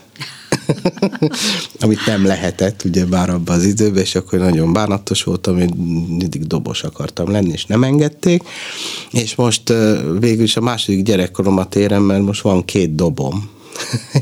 amit 1.81 2.07
nem 2.07 2.27
lehetett, 2.27 2.85
ugye 2.85 3.05
bár 3.07 3.31
abban 3.31 3.57
az 3.57 3.65
időben, 3.65 4.03
és 4.03 4.15
akkor 4.15 4.39
nagyon 4.39 4.73
bánatos 4.73 5.23
voltam, 5.23 5.59
hogy 5.59 5.75
mindig 6.09 6.47
dobos 6.47 6.83
akartam 6.83 7.31
lenni, 7.31 7.53
és 7.53 7.67
nem 7.67 7.85
engedték, 7.85 8.43
és 9.11 9.35
most 9.35 9.73
végül 10.19 10.45
is 10.45 10.57
a 10.57 10.61
második 10.61 11.03
gyerekkoromat 11.03 11.75
érem, 11.75 12.03
mert 12.03 12.23
most 12.23 12.43
van 12.43 12.65
két 12.65 12.95
dobom, 12.95 13.54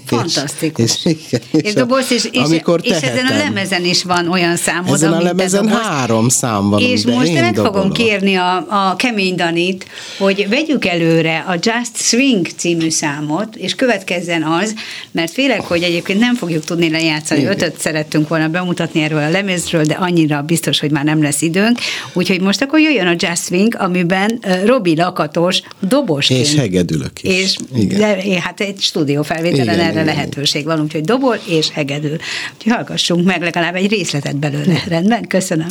Fantasztikus. 0.06 0.84
és, 0.84 1.04
és, 1.04 1.18
igen, 1.26 1.40
és, 1.50 1.62
és 1.62 1.72
doboz, 1.72 2.10
és, 2.10 2.28
és, 2.32 2.40
amikor 2.40 2.80
és 2.82 2.90
ezen 2.90 3.26
a 3.26 3.36
lemezen 3.36 3.84
is 3.84 4.02
van 4.02 4.28
olyan 4.28 4.56
számod, 4.56 4.94
Ezen 4.94 5.12
a 5.12 5.20
lemezen 5.20 5.62
doboz, 5.66 5.80
három 5.80 6.28
szám 6.28 6.70
van, 6.70 6.80
És 6.80 7.04
most 7.04 7.32
meg 7.32 7.54
dobolom. 7.54 7.72
fogom 7.72 7.92
kérni 7.92 8.34
a, 8.34 8.56
a 8.56 8.96
Kemény 8.96 9.34
Danit, 9.34 9.86
hogy 10.18 10.46
vegyük 10.48 10.86
előre 10.86 11.44
a 11.48 11.52
Just 11.52 11.96
Swing 11.96 12.46
című 12.56 12.90
számot, 12.90 13.56
és 13.56 13.74
következzen 13.74 14.42
az, 14.42 14.74
mert 15.10 15.32
félek, 15.32 15.60
hogy 15.60 15.82
egyébként 15.82 16.18
nem 16.18 16.34
fogjuk 16.34 16.64
tudni 16.64 16.90
lejátszani. 16.90 17.40
Igen. 17.40 17.52
Ötöt 17.52 17.80
szerettünk 17.80 18.28
volna 18.28 18.48
bemutatni 18.48 19.02
erről 19.02 19.22
a 19.22 19.30
lemezről, 19.30 19.84
de 19.84 19.94
annyira 19.94 20.42
biztos, 20.42 20.80
hogy 20.80 20.90
már 20.90 21.04
nem 21.04 21.22
lesz 21.22 21.42
időnk. 21.42 21.78
Úgyhogy 22.12 22.40
most 22.40 22.62
akkor 22.62 22.80
jöjjön 22.80 23.06
a 23.06 23.14
Just 23.18 23.44
Swing, 23.44 23.76
amiben 23.78 24.40
Robi 24.64 24.96
Lakatos 24.96 25.60
dobosként. 25.80 26.40
És 26.40 26.54
hegedülök 26.54 27.22
is. 27.22 27.30
És 27.30 27.56
Igen. 27.74 27.98
De, 27.98 28.40
hát 28.40 28.60
egy 28.60 28.80
stúdió 28.80 29.22
fel 29.22 29.41
felvételen 29.42 29.74
igen, 29.74 29.86
erre 29.86 30.02
igen. 30.02 30.04
lehetőség 30.04 30.64
van, 30.64 30.80
úgyhogy 30.80 31.04
dobol 31.04 31.36
és 31.46 31.70
hegedül. 31.70 32.16
Úgyhogy 32.54 32.72
hallgassunk 32.72 33.24
meg 33.24 33.42
legalább 33.42 33.74
egy 33.74 33.90
részletet 33.90 34.36
belőle. 34.36 34.82
Rendben, 34.88 35.26
köszönöm. 35.26 35.70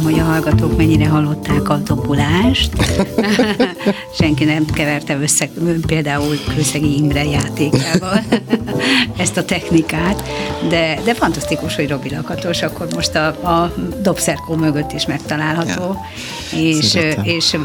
Hallgatók 0.00 0.76
mennyire 0.76 1.08
hallották 1.08 1.68
a 1.68 1.76
dobulást. 1.76 2.70
Senki 4.18 4.44
nem 4.44 4.64
keverte 4.64 5.18
össze 5.18 5.48
például 5.86 6.36
Kőszegi 6.54 6.96
Imre 6.96 7.24
játékával 7.24 8.24
ezt 9.16 9.36
a 9.36 9.44
technikát, 9.44 10.22
de, 10.68 11.00
de 11.04 11.14
fantasztikus, 11.14 11.74
hogy 11.74 11.88
Robi 11.88 12.10
Lakatos 12.10 12.62
akkor 12.62 12.86
most 12.94 13.14
a, 13.14 13.26
a 13.26 13.74
dobszerkó 14.02 14.54
mögött 14.54 14.92
is 14.92 15.06
megtalálható, 15.06 15.96
ja. 16.52 16.58
és, 16.58 16.98
és 17.22 17.56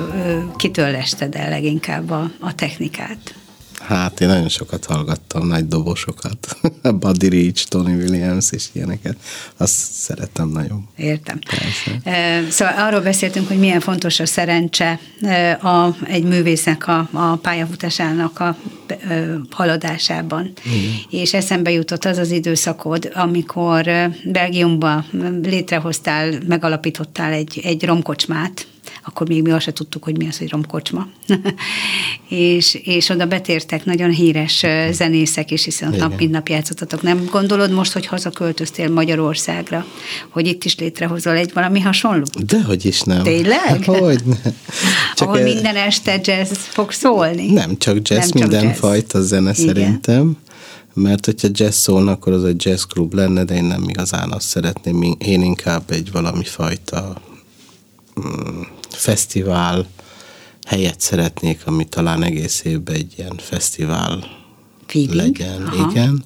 kitől 0.55 0.91
lested 0.91 1.35
el 1.35 1.49
leginkább 1.49 2.09
a, 2.09 2.31
a 2.39 2.55
technikát? 2.55 3.35
Hát 3.79 4.21
én 4.21 4.27
nagyon 4.27 4.49
sokat 4.49 4.85
hallgattam, 4.85 5.47
nagy 5.47 5.67
dobosokat. 5.67 6.57
Buddy 6.91 7.27
Rich, 7.27 7.67
Tony 7.67 7.95
Williams 7.95 8.51
és 8.51 8.65
ilyeneket. 8.71 9.15
Azt 9.57 9.75
szeretem 9.91 10.49
nagyon. 10.49 10.87
Értem. 10.95 11.39
Persze. 11.39 12.51
Szóval 12.51 12.73
arról 12.77 13.01
beszéltünk, 13.01 13.47
hogy 13.47 13.59
milyen 13.59 13.79
fontos 13.79 14.19
a 14.19 14.25
szerencse 14.25 14.99
a, 15.61 15.95
egy 16.03 16.23
művésznek 16.23 16.87
a, 16.87 17.09
a 17.11 17.35
pályafutásának 17.35 18.39
a 18.39 18.57
haladásában. 19.49 20.51
Igen. 20.65 20.95
És 21.09 21.33
eszembe 21.33 21.71
jutott 21.71 22.05
az 22.05 22.17
az 22.17 22.31
időszakod, 22.31 23.11
amikor 23.13 23.89
Belgiumban 24.23 25.05
létrehoztál, 25.43 26.33
megalapítottál 26.47 27.31
egy, 27.31 27.61
egy 27.63 27.85
romkocsmát, 27.85 28.67
akkor 29.07 29.27
még 29.27 29.41
mi 29.41 29.51
azt 29.51 29.63
se 29.63 29.73
tudtuk, 29.73 30.03
hogy 30.03 30.17
mi 30.17 30.27
az, 30.27 30.37
hogy 30.37 30.49
romkocsma. 30.49 31.07
és, 32.29 32.79
és 32.83 33.09
oda 33.09 33.25
betértek 33.25 33.85
nagyon 33.85 34.09
híres 34.09 34.65
zenészek 34.91 35.51
is, 35.51 35.63
hiszen 35.63 35.93
ott 35.93 35.99
nap 35.99 36.17
mint 36.17 36.31
nap 36.31 36.47
játszottatok. 36.47 37.01
Nem 37.01 37.25
gondolod 37.31 37.71
most, 37.71 37.91
hogy 37.91 38.05
hazaköltöztél 38.05 38.89
Magyarországra, 38.89 39.85
hogy 40.29 40.47
itt 40.47 40.63
is 40.63 40.77
létrehozol 40.77 41.33
egy 41.33 41.53
valami 41.53 41.79
hasonló? 41.79 42.23
Dehogy 42.45 42.85
is 42.85 43.01
nem. 43.01 43.23
Tényleg? 43.23 43.83
Hogy 43.97 44.21
ne. 44.25 44.35
Csak 45.15 45.27
Ahol 45.27 45.39
e... 45.39 45.43
minden 45.43 45.75
este 45.75 46.19
jazz 46.23 46.51
fog 46.51 46.91
szólni? 46.91 47.51
Nem 47.51 47.77
csak 47.77 48.09
jazz, 48.09 48.29
nem 48.29 48.41
minden 48.41 48.63
jazz. 48.63 48.77
fajta 48.77 49.21
zene 49.21 49.51
Igen. 49.57 49.67
szerintem 49.67 50.37
mert 50.93 51.25
hogyha 51.25 51.47
jazz 51.51 51.77
szólna, 51.77 52.11
akkor 52.11 52.33
az 52.33 52.43
egy 52.43 52.65
jazz 52.65 52.83
klub 52.83 53.13
lenne, 53.13 53.43
de 53.43 53.55
én 53.55 53.63
nem 53.63 53.89
igazán 53.89 54.31
azt 54.31 54.47
szeretném, 54.47 55.15
én 55.17 55.41
inkább 55.41 55.91
egy 55.91 56.11
valami 56.11 56.43
fajta 56.43 57.21
mm, 58.19 58.61
fesztivál 58.97 59.85
helyet 60.65 60.99
szeretnék, 61.01 61.61
ami 61.65 61.85
talán 61.85 62.23
egész 62.23 62.63
évben 62.63 62.95
egy 62.95 63.13
ilyen 63.17 63.35
fesztivál 63.37 64.23
Feeling? 64.85 65.15
legyen, 65.15 65.65
Aha. 65.65 65.89
igen, 65.91 66.23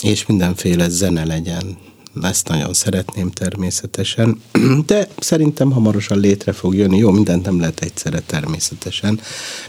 és 0.00 0.26
mindenféle 0.26 0.88
zene 0.88 1.24
legyen. 1.24 1.78
Ezt 2.22 2.48
nagyon 2.48 2.72
szeretném 2.72 3.30
természetesen, 3.30 4.40
de 4.86 5.08
szerintem 5.18 5.70
hamarosan 5.70 6.18
létre 6.18 6.52
fog 6.52 6.74
jönni. 6.74 6.98
Jó, 6.98 7.10
mindent 7.10 7.44
nem 7.44 7.60
lehet 7.60 7.80
egyszerre 7.80 8.20
természetesen, 8.20 9.20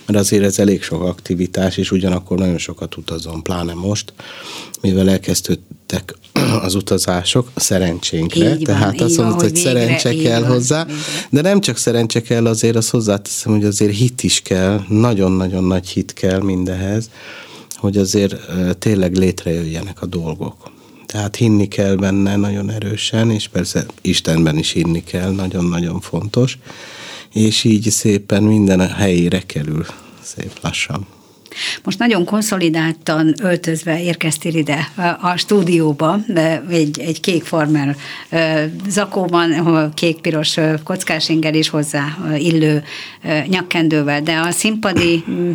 mert 0.06 0.20
azért 0.20 0.44
ez 0.44 0.60
elég 0.60 0.84
sok 0.84 1.02
aktivitás, 1.02 1.78
és 1.78 1.92
ugyanakkor 1.92 2.38
nagyon 2.38 2.58
sokat 2.58 2.98
utazom, 2.98 3.42
pláne 3.42 3.74
most, 3.74 4.14
mivel 4.82 5.10
elkezdődtek 5.10 6.16
az 6.66 6.76
utazások 6.76 7.52
szerencsénkre, 7.56 8.56
így 8.56 8.62
tehát 8.62 9.00
van, 9.00 9.08
azt 9.08 9.18
mondod, 9.18 9.42
hogy 9.42 9.56
szerencse 9.56 10.16
kell 10.16 10.42
van, 10.42 10.50
hozzá, 10.50 10.86
végre. 10.86 11.02
de 11.30 11.42
nem 11.42 11.62
csak 11.62 11.78
szerencse 11.78 12.22
kell, 12.22 12.46
azért 12.46 12.76
azt 12.76 12.90
hozzáteszem, 12.90 13.52
hogy 13.52 13.66
azért 13.66 13.96
hit 13.96 14.24
is 14.24 14.42
kell, 14.42 14.82
nagyon-nagyon 14.88 15.64
nagy 15.64 15.88
hit 15.88 16.14
kell 16.14 16.42
mindehez, 16.42 17.10
hogy 17.76 17.98
azért 17.98 18.36
tényleg 18.80 19.16
létrejöjjenek 19.16 20.02
a 20.02 20.06
dolgok. 20.06 20.74
Tehát 21.16 21.36
hinni 21.36 21.68
kell 21.68 21.96
benne 21.96 22.36
nagyon 22.36 22.70
erősen, 22.70 23.32
és 23.32 23.48
persze 23.48 23.86
Istenben 24.02 24.58
is 24.58 24.72
hinni 24.72 25.04
kell, 25.04 25.32
nagyon-nagyon 25.32 26.00
fontos, 26.00 26.58
és 27.34 27.64
így 27.64 27.90
szépen 27.90 28.44
minden 28.44 28.80
a 28.80 28.88
helyére 28.88 29.42
kerül 29.42 29.86
szép 30.22 30.52
lassan. 30.62 31.08
Most 31.84 32.00
nagyon 32.00 32.26
konszolidáltan 32.26 33.34
öltözve 33.42 34.02
érkeztél 34.02 34.56
ide 34.56 34.92
a 35.22 35.38
stúdióba, 35.38 36.20
egy, 36.70 37.00
egy 37.00 37.20
kék 37.20 37.44
farmer 37.44 37.96
zakóban, 38.88 39.92
kék-piros 39.94 40.58
kockás 40.84 41.30
inger 41.30 41.56
is 41.56 41.70
hozzá 41.70 42.18
illő 42.38 42.84
nyakkendővel, 43.48 44.22
de 44.22 44.36
a 44.36 44.52
színpadi 44.52 45.24
mm, 45.30 45.52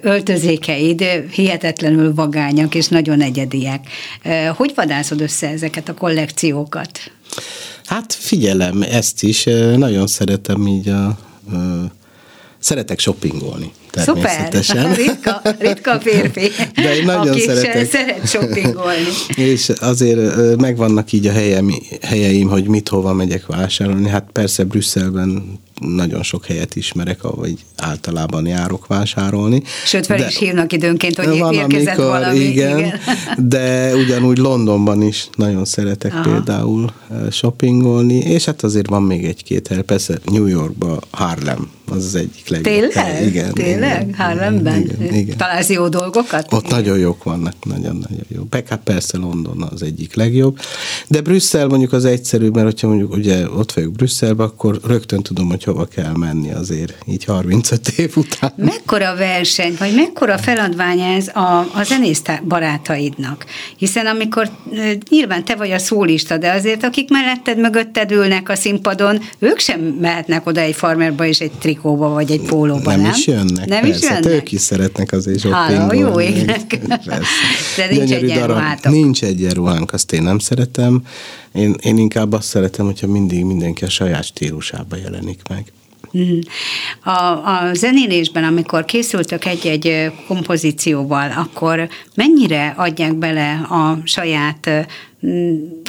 öltözékeid 0.00 1.02
hihetetlenül 1.30 2.14
vagányak 2.14 2.74
és 2.74 2.88
nagyon 2.88 3.20
egyediek. 3.20 3.88
Hogy 4.56 4.72
vadászod 4.74 5.20
össze 5.20 5.48
ezeket 5.48 5.88
a 5.88 5.94
kollekciókat? 5.94 7.10
Hát 7.84 8.12
figyelem, 8.12 8.82
ezt 8.82 9.22
is, 9.22 9.44
nagyon 9.76 10.06
szeretem 10.06 10.66
így 10.66 10.88
a, 10.88 11.06
a 11.06 11.16
szeretek 12.58 12.98
shoppingolni 12.98 13.72
természetesen. 14.04 14.76
Szuper, 14.76 14.96
ritka, 14.96 15.42
ritka 15.58 16.00
férfi, 16.00 16.50
De 16.74 16.96
én 16.96 17.04
nagyon 17.04 17.28
aki 17.28 17.40
szeretek. 17.40 17.90
szeret 17.90 18.28
shoppingolni. 18.28 19.06
És 19.34 19.68
azért 19.68 20.56
megvannak 20.56 21.12
így 21.12 21.26
a 21.26 21.32
helyem, 21.32 21.70
helyeim, 22.02 22.48
hogy 22.48 22.68
mit 22.68 22.88
hova 22.88 23.12
megyek 23.12 23.46
vásárolni. 23.46 24.08
Hát 24.08 24.28
persze 24.32 24.64
Brüsszelben 24.64 25.58
nagyon 25.80 26.22
sok 26.22 26.46
helyet 26.46 26.76
ismerek, 26.76 27.24
ahogy 27.24 27.54
általában 27.76 28.46
járok 28.46 28.86
vásárolni. 28.86 29.62
Sőt, 29.84 30.06
fel 30.06 30.16
de 30.16 30.26
is 30.26 30.38
hívnak 30.38 30.72
időnként, 30.72 31.16
hogy 31.16 31.38
van, 31.38 31.54
érkezett 31.54 31.86
amikor, 31.98 32.18
valami. 32.20 32.38
Igen, 32.38 32.78
igen, 32.78 32.98
de 33.38 33.94
ugyanúgy 33.94 34.38
Londonban 34.38 35.02
is 35.02 35.28
nagyon 35.36 35.64
szeretek 35.64 36.12
Aha. 36.12 36.22
például 36.22 36.92
shoppingolni, 37.30 38.18
és 38.18 38.44
hát 38.44 38.62
azért 38.62 38.88
van 38.88 39.02
még 39.02 39.24
egy-két 39.24 39.68
hely, 39.68 39.82
persze 39.82 40.18
New 40.24 40.46
Yorkban 40.46 40.98
Harlem, 41.10 41.70
az 41.90 42.04
az 42.04 42.14
egyik 42.14 42.48
legjobb. 42.48 42.74
Tényleg? 42.92 43.26
Igen. 43.26 43.52
Tényleg? 43.52 43.85
Igen, 43.86 44.14
Harlemben? 44.14 44.80
Igen, 44.80 45.14
igen. 45.14 45.36
Találsz 45.36 45.68
jó 45.68 45.88
dolgokat? 45.88 46.52
Ott 46.52 46.66
igen. 46.66 46.76
nagyon 46.76 46.98
jók 46.98 47.24
vannak, 47.24 47.54
nagyon-nagyon 47.64 48.26
jó. 48.28 48.42
Hát 48.68 48.80
persze 48.84 49.18
London 49.18 49.62
az 49.72 49.82
egyik 49.82 50.14
legjobb, 50.14 50.58
de 51.08 51.20
Brüsszel 51.20 51.66
mondjuk 51.66 51.92
az 51.92 52.04
egyszerű, 52.04 52.48
mert 52.48 52.66
hogyha 52.66 52.88
mondjuk 52.88 53.12
ugye 53.12 53.50
ott 53.50 53.72
vagyok 53.72 53.92
Brüsszelben, 53.92 54.46
akkor 54.46 54.80
rögtön 54.86 55.22
tudom, 55.22 55.48
hogy 55.48 55.64
hova 55.64 55.84
kell 55.84 56.16
menni 56.16 56.52
azért, 56.52 56.94
így 57.06 57.24
35 57.24 57.88
év 57.88 58.12
után. 58.16 58.52
Mekkora 58.56 59.16
verseny, 59.16 59.74
vagy 59.78 59.94
mekkora 59.94 60.38
feladvány 60.38 61.00
ez 61.00 61.28
a, 61.28 61.58
a 61.58 61.82
zenész 61.84 62.22
barátaidnak? 62.48 63.44
Hiszen 63.76 64.06
amikor 64.06 64.50
nyilván 65.10 65.44
te 65.44 65.54
vagy 65.54 65.70
a 65.70 65.78
szólista, 65.78 66.38
de 66.38 66.52
azért 66.52 66.84
akik 66.84 67.10
melletted, 67.10 67.58
mögötted 67.58 68.10
ülnek 68.10 68.48
a 68.48 68.54
színpadon, 68.54 69.20
ők 69.38 69.58
sem 69.58 69.80
mehetnek 69.80 70.46
oda 70.46 70.60
egy 70.60 70.74
farmerba 70.74 71.26
és 71.26 71.38
egy 71.38 71.52
trikóba, 71.52 72.08
vagy 72.08 72.30
egy 72.30 72.42
pólóba, 72.42 72.90
nem? 72.90 73.00
Nem 73.00 73.10
is 73.10 73.26
jönnek, 73.26 73.66
nem 73.66 73.75
persze. 73.80 73.96
Is 73.96 74.02
jönnek? 74.02 74.26
Ők 74.26 74.52
is 74.52 74.60
szeretnek 74.60 75.12
azért 75.12 75.38
shoppingolni. 75.38 75.74
Hála, 75.76 75.94
jó 75.94 76.20
égnek. 76.20 76.78
De 77.76 77.86
nincs 77.90 78.12
egyenruhátok. 78.12 78.92
Nincs 78.92 79.22
egyenruhánk, 79.22 79.92
azt 79.92 80.12
én 80.12 80.22
nem 80.22 80.38
szeretem. 80.38 81.02
Én, 81.52 81.74
én 81.82 81.98
inkább 81.98 82.32
azt 82.32 82.48
szeretem, 82.48 82.84
hogyha 82.84 83.06
mindig 83.06 83.44
mindenki 83.44 83.84
a 83.84 83.88
saját 83.88 84.24
stílusába 84.24 84.96
jelenik 84.96 85.40
meg. 85.48 85.72
Mhm. 86.10 86.38
A, 87.02 87.20
a 87.46 87.74
zenélésben, 87.74 88.44
amikor 88.44 88.84
készültök 88.84 89.44
egy-egy 89.44 90.12
kompozícióval, 90.26 91.30
akkor 91.30 91.88
mennyire 92.14 92.74
adják 92.76 93.14
bele 93.14 93.52
a 93.52 93.98
saját 94.04 94.70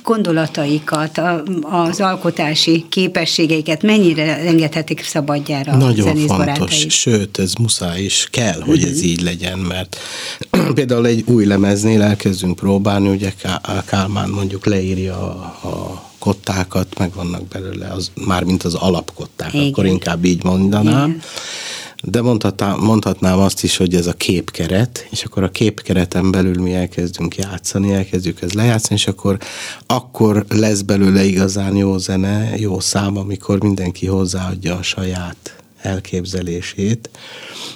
gondolataikat, 0.04 1.22
az 1.62 2.00
alkotási 2.00 2.86
képességeiket 2.90 3.84
mennyire 3.84 4.38
engedhetik 4.38 5.04
szabadjára 5.04 5.76
Nagyon 5.76 6.28
a 6.28 6.34
fontos, 6.34 6.86
sőt, 6.90 7.40
ez 7.40 7.54
muszáj 7.54 8.02
is 8.02 8.28
kell, 8.32 8.62
hogy 8.62 8.84
ez 8.84 9.02
így 9.02 9.22
legyen, 9.22 9.60
mert 9.60 9.98
például 10.74 11.06
egy 11.06 11.24
új 11.28 11.46
lemeznél 11.46 12.02
elkezdünk 12.02 12.56
próbálni, 12.56 13.10
ugye 13.10 13.34
Kálmán 13.86 14.30
mondjuk 14.30 14.66
leírja 14.66 15.16
a, 15.16 15.68
a 15.68 16.06
kottákat, 16.20 16.98
meg 16.98 17.14
vannak 17.14 17.48
belőle, 17.48 17.88
az, 17.88 18.12
mint 18.44 18.64
az 18.64 18.74
alapkották, 18.74 19.54
Igen. 19.54 19.68
akkor 19.68 19.86
inkább 19.86 20.26
így 20.26 20.44
mondanám. 20.44 21.10
Igen. 21.10 21.22
De 22.04 22.22
mondhatnám, 22.22 22.80
mondhatnám 22.80 23.40
azt 23.40 23.64
is, 23.64 23.78
hogy 23.78 23.96
ez 23.96 24.08
a 24.08 24.14
képkeret, 24.14 25.08
és 25.10 25.24
akkor 25.24 25.44
a 25.44 25.50
képkereten 25.50 26.32
belül 26.32 26.62
mi 26.62 26.74
elkezdünk 26.74 27.36
játszani, 27.36 27.94
elkezdjük 27.94 28.42
ez 28.42 28.54
lejátszani, 28.54 29.00
és 29.00 29.08
akkor, 29.08 29.38
akkor 29.86 30.46
lesz 30.50 30.82
belőle 30.82 31.24
igazán 31.24 31.76
jó 31.76 31.98
zene, 31.98 32.58
jó 32.58 32.80
szám, 32.80 33.18
amikor 33.18 33.62
mindenki 33.62 34.06
hozzáadja 34.06 34.76
a 34.76 34.84
saját 34.84 35.58
elképzelését, 35.82 37.10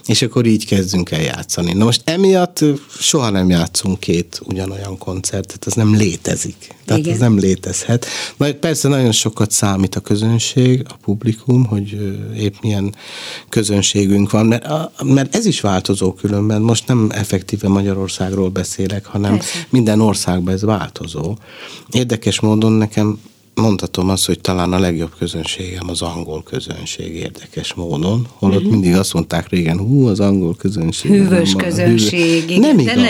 és 0.06 0.22
akkor 0.22 0.46
így 0.46 0.66
kezdünk 0.66 1.12
el 1.12 1.22
játszani. 1.22 1.74
Na 1.74 1.84
most 1.84 2.02
emiatt 2.06 2.64
soha 3.00 3.30
nem 3.30 3.50
játszunk 3.50 4.00
két 4.00 4.42
ugyanolyan 4.44 4.98
koncertet, 4.98 5.68
ez 5.68 5.74
nem 5.74 5.96
létezik. 5.96 6.76
Tehát 6.86 7.02
Igen. 7.02 7.14
ez 7.14 7.20
nem 7.20 7.40
létezhet. 7.40 8.06
Na, 8.38 8.54
persze 8.54 8.88
nagyon 8.88 9.12
sokat 9.12 9.52
számít 9.52 9.96
a 9.96 10.00
közönség, 10.00 10.86
a 10.88 10.94
publikum, 11.02 11.66
hogy 11.66 12.18
épp 12.38 12.54
milyen 12.62 12.96
közönségünk 13.50 14.32
van, 14.32 14.46
mert, 14.46 14.68
mert 15.04 15.36
ez 15.36 15.46
is 15.46 15.62
változó 15.62 16.14
különben. 16.14 16.62
Most 16.62 16.88
nem 16.88 17.10
effektíve 17.14 17.68
Magyarországról 17.68 18.50
beszélek, 18.50 19.06
hanem 19.06 19.32
persze. 19.32 19.68
minden 19.70 20.00
országban 20.00 20.54
ez 20.54 20.62
változó. 20.62 21.38
Érdekes 21.92 22.40
módon 22.40 22.72
nekem 22.72 23.20
mondhatom 23.56 24.10
azt, 24.10 24.26
hogy 24.26 24.40
talán 24.40 24.74
a 24.74 24.80
legjobb 24.80 25.16
közönségem 25.18 25.90
az 25.90 26.02
angol 26.02 26.44
közönség 26.44 27.16
érdekes 27.16 27.74
módon, 27.74 28.28
holott 28.34 28.58
uh-huh. 28.58 28.72
mindig 28.72 28.96
azt 28.96 29.14
mondták 29.14 29.50
régen, 29.50 29.78
hú, 29.78 30.08
az 30.08 30.20
angol 30.20 30.56
közönség. 30.56 31.12
Hűvös 31.12 31.54
nem, 31.54 31.66
közönség. 31.66 32.44
Hűvös. 32.48 32.66
Nem 32.66 32.80
igaz, 32.80 32.96
nem, 32.96 33.06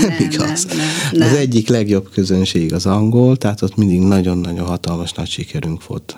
nem, 0.00 0.16
igaz. 0.18 0.64
Nem, 0.64 0.76
nem, 0.76 0.86
nem. 1.12 1.28
Az 1.28 1.34
egyik 1.34 1.68
legjobb 1.68 2.10
közönség 2.10 2.74
az 2.74 2.86
angol, 2.86 3.36
tehát 3.36 3.62
ott 3.62 3.76
mindig 3.76 4.00
nagyon-nagyon 4.00 4.66
hatalmas 4.66 5.12
nagy 5.12 5.28
sikerünk 5.28 5.86
volt. 5.86 6.16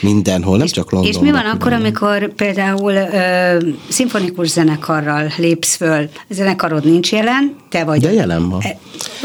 Mindenhol, 0.00 0.56
nem 0.56 0.66
és, 0.66 0.72
csak 0.72 0.90
Londonban. 0.90 1.22
És 1.22 1.30
mi 1.30 1.38
van 1.38 1.50
akkor, 1.50 1.72
amikor 1.72 2.34
például 2.34 2.92
ö, 2.92 3.58
szimfonikus 3.88 4.48
zenekarral 4.48 5.32
lépsz 5.36 5.76
föl, 5.76 6.08
a 6.28 6.34
zenekarod 6.34 6.84
nincs 6.84 7.12
jelen, 7.12 7.54
te 7.68 7.84
vagy. 7.84 8.00
De 8.00 8.12
jelen 8.12 8.48
van. 8.48 8.60
E, 8.62 8.78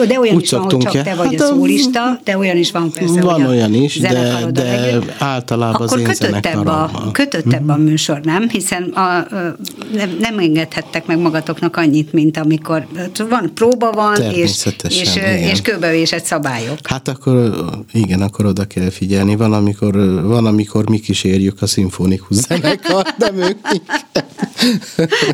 de 0.07 0.19
olyan 0.19 0.35
Úgy 0.35 0.41
is 0.41 0.51
van, 0.51 0.61
hogy 0.61 0.77
csak 0.77 0.91
te 1.03 1.15
vagy 1.15 1.35
hát 1.35 1.41
a 1.41 1.45
szólista, 1.45 2.19
de 2.23 2.37
olyan 2.37 2.57
is 2.57 2.71
van 2.71 2.91
persze, 2.91 3.21
Van 3.21 3.45
olyan 3.45 3.73
is, 3.73 3.99
de, 3.99 4.45
de 4.51 4.99
általában 5.17 5.73
akkor 5.73 5.85
az 5.85 5.99
én 5.99 6.05
kötöttebb 6.05 6.67
a, 6.67 6.91
kötöttebb 7.11 7.69
a 7.69 7.77
műsor, 7.77 8.19
nem? 8.21 8.49
Hiszen 8.49 8.83
a, 8.83 9.27
nem, 9.93 10.17
nem 10.19 10.39
engedhettek 10.39 11.05
meg 11.05 11.19
magatoknak 11.19 11.77
annyit, 11.77 12.13
mint 12.13 12.37
amikor 12.37 12.87
van, 13.29 13.51
próba 13.53 13.91
van, 13.91 14.21
és, 14.21 14.65
és, 14.87 15.15
és 15.51 15.61
kőbevésett 15.61 16.23
szabályok. 16.23 16.77
Hát 16.83 17.07
akkor 17.07 17.65
igen, 17.91 18.21
akkor 18.21 18.45
oda 18.45 18.65
kell 18.65 18.89
figyelni. 18.89 19.35
Van, 19.35 19.53
amikor, 19.53 19.93
van, 20.23 20.45
amikor 20.45 20.60
mi 20.89 20.99
kísérjük 20.99 21.61
a 21.61 21.67
szimfonikus 21.67 22.35
zenekar, 22.35 23.05
de 23.17 23.31
ők 23.35 23.57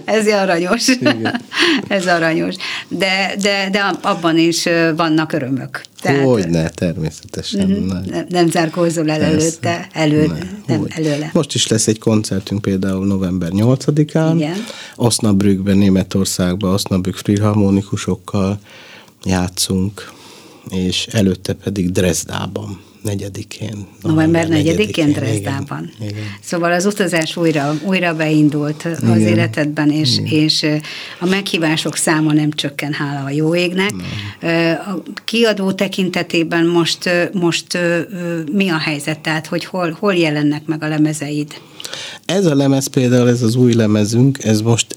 Ez 0.05 0.27
aranyos. 0.27 0.87
Igen. 0.87 1.41
Ez 1.87 2.07
aranyos. 2.07 2.55
De, 2.87 3.35
de, 3.41 3.69
de 3.71 3.79
abban 4.01 4.37
is 4.37 4.63
vannak 4.95 5.33
örömök. 5.33 5.81
Tehát, 6.01 6.23
Hogyne, 6.23 6.69
természetesen. 6.69 7.71
Uh-huh. 7.71 8.05
Nem, 8.05 8.25
nem 8.29 8.49
zárkózol 8.49 9.09
el 9.09 9.21
előtte, 9.21 9.87
elő, 9.91 10.25
nem, 10.25 10.63
nem 10.67 10.85
előle. 10.89 11.29
Most 11.33 11.53
is 11.53 11.67
lesz 11.67 11.87
egy 11.87 11.99
koncertünk 11.99 12.61
például 12.61 13.05
november 13.05 13.49
8-án. 13.53 14.33
Igen. 14.35 14.63
Osnabrückben, 14.95 15.77
Németországban, 15.77 16.73
Osnabrück 16.73 17.17
filharmonikusokkal 17.17 18.59
játszunk, 19.23 20.11
és 20.69 21.07
előtte 21.11 21.53
pedig 21.53 21.91
Dresdában 21.91 22.85
negyedikén. 23.07 23.87
November 24.01 24.47
negyedikén 24.47 25.11
Dresdában. 25.11 25.91
Igen, 25.99 26.09
igen. 26.09 26.23
Szóval 26.41 26.71
az 26.71 26.85
utazás 26.85 27.37
újra, 27.37 27.73
újra 27.85 28.15
beindult 28.15 28.85
igen, 28.85 29.09
az 29.09 29.19
életedben, 29.19 29.91
és, 29.91 30.21
és 30.23 30.65
a 31.19 31.25
meghívások 31.25 31.95
száma 31.95 32.33
nem 32.33 32.51
csökken, 32.51 32.93
hála 32.93 33.25
a 33.25 33.29
jó 33.29 33.55
égnek. 33.55 33.91
Nem. 33.91 34.77
A 34.85 35.03
kiadó 35.25 35.71
tekintetében 35.71 36.65
most, 36.65 37.09
most 37.33 37.77
mi 38.51 38.69
a 38.69 38.77
helyzet? 38.77 39.19
Tehát, 39.19 39.47
hogy 39.47 39.65
hol, 39.65 39.97
hol 39.99 40.13
jelennek 40.13 40.65
meg 40.65 40.83
a 40.83 40.87
lemezeid? 40.87 41.53
Ez 42.25 42.45
a 42.45 42.55
lemez 42.55 42.87
például, 42.87 43.29
ez 43.29 43.41
az 43.41 43.55
új 43.55 43.73
lemezünk, 43.73 44.43
ez 44.43 44.61
most 44.61 44.95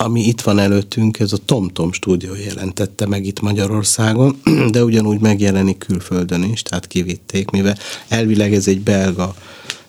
ami 0.00 0.20
itt 0.20 0.40
van 0.40 0.58
előttünk, 0.58 1.18
ez 1.18 1.32
a 1.32 1.38
TomTom 1.44 1.92
stúdió 1.92 2.34
jelentette 2.34 3.06
meg 3.06 3.26
itt 3.26 3.40
Magyarországon, 3.40 4.40
de 4.72 4.84
ugyanúgy 4.84 5.20
megjelenik 5.20 5.78
külföldön 5.78 6.42
is, 6.42 6.62
tehát 6.62 6.86
kivitték, 6.86 7.50
mivel 7.50 7.76
elvileg 8.08 8.54
ez 8.54 8.68
egy 8.68 8.80
belga 8.80 9.34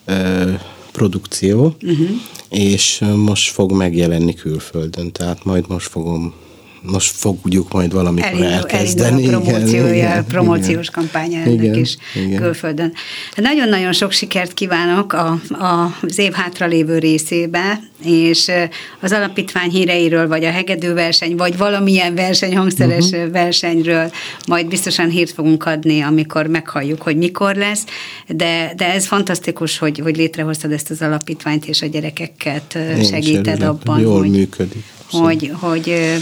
ö, 0.06 0.52
produkció, 0.92 1.76
uh-huh. 1.82 2.10
és 2.50 3.04
most 3.16 3.52
fog 3.52 3.72
megjelenni 3.72 4.34
külföldön, 4.34 5.12
tehát 5.12 5.44
majd 5.44 5.66
most 5.68 5.88
fogom 5.88 6.34
most 6.82 7.16
fogjuk 7.16 7.74
majd 7.74 7.94
valamikor 7.94 8.30
elindul, 8.30 8.52
elkezdeni. 8.52 9.28
Elindul 9.28 9.34
a 9.34 9.40
promóciója, 9.40 9.94
igen, 9.94 10.26
promóciós 10.26 10.70
igen, 10.70 10.92
kampánya 10.92 11.38
ennek 11.38 11.54
igen, 11.54 11.76
is 11.76 11.98
igen. 12.16 12.42
külföldön. 12.42 12.94
Hát 13.36 13.46
nagyon-nagyon 13.46 13.94
sok 13.94 14.12
sikert 14.12 14.54
kívánok 14.54 15.14
a, 15.14 15.42
a, 15.50 15.98
az 16.02 16.18
év 16.18 16.32
hátralévő 16.32 16.98
részébe, 16.98 17.80
és 18.04 18.52
az 19.00 19.12
alapítvány 19.12 19.70
híreiről, 19.70 20.28
vagy 20.28 20.44
a 20.44 20.52
hegedőverseny, 20.52 21.36
vagy 21.36 21.58
valamilyen 21.58 22.16
verseny, 22.16 22.56
hangszeres 22.56 23.06
uh-huh. 23.06 23.32
versenyről 23.32 24.12
majd 24.48 24.68
biztosan 24.68 25.10
hírt 25.10 25.32
fogunk 25.32 25.66
adni, 25.66 26.02
amikor 26.02 26.48
meghalljuk, 26.48 27.02
hogy 27.02 27.18
mikor 27.18 27.56
lesz, 27.56 27.84
de, 28.28 28.74
de 28.76 28.94
ez 28.94 29.06
fantasztikus, 29.06 29.78
hogy, 29.78 30.00
hogy 30.00 30.18
létrehoztad 30.18 30.72
ezt 30.72 30.90
az 30.90 31.02
alapítványt, 31.02 31.66
és 31.66 31.82
a 31.82 31.86
gyerekeket 31.86 32.76
Én 32.76 33.04
segíted 33.04 33.62
abban, 33.62 34.00
jól 34.00 34.20
hogy, 34.20 34.30
működik 34.30 34.84
hogy, 35.12 35.52
hogy 35.60 36.18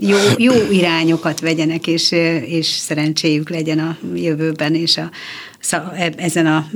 jó, 0.00 0.16
jó 0.36 0.52
irányokat 0.70 1.40
vegyenek, 1.40 1.86
és, 1.86 2.12
és 2.46 2.66
szerencséjük 2.66 3.50
legyen 3.50 3.78
a 3.78 3.96
jövőben, 4.14 4.74
és 4.74 4.96
a, 4.96 5.10
e, 5.96 6.12
ezen 6.16 6.46
a 6.46 6.66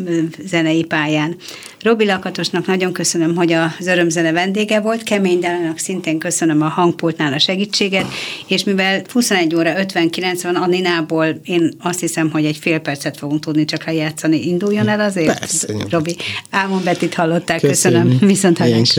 zenei 0.46 0.84
pályán. 0.84 1.36
Robi 1.82 2.04
Lakatosnak 2.04 2.66
nagyon 2.66 2.92
köszönöm, 2.92 3.34
hogy 3.36 3.52
az 3.52 3.86
örömzene 3.86 4.32
vendége 4.32 4.80
volt, 4.80 5.02
Kemény 5.02 5.40
Dálának 5.40 5.78
szintén 5.78 6.18
köszönöm 6.18 6.62
a 6.62 6.68
hangpultnál 6.68 7.32
a 7.32 7.38
segítséget, 7.38 8.06
és 8.46 8.64
mivel 8.64 9.02
21 9.12 9.54
óra 9.54 9.78
59 9.78 10.42
van 10.42 10.54
a 10.54 10.66
Ninából, 10.66 11.40
én 11.44 11.74
azt 11.82 12.00
hiszem, 12.00 12.30
hogy 12.30 12.44
egy 12.44 12.56
fél 12.56 12.78
percet 12.78 13.16
fogunk 13.16 13.40
tudni 13.40 13.64
csak 13.64 13.84
lejátszani. 13.84 14.48
Induljon 14.48 14.88
el 14.88 15.00
azért, 15.00 15.38
Persze, 15.38 15.74
Robi. 15.90 16.16
Ámon 16.50 16.84
Betit 16.84 17.14
hallották, 17.14 17.60
köszönöm. 17.60 18.02
köszönöm. 18.02 18.28
Viszont 18.28 18.58
hallás. 18.58 18.98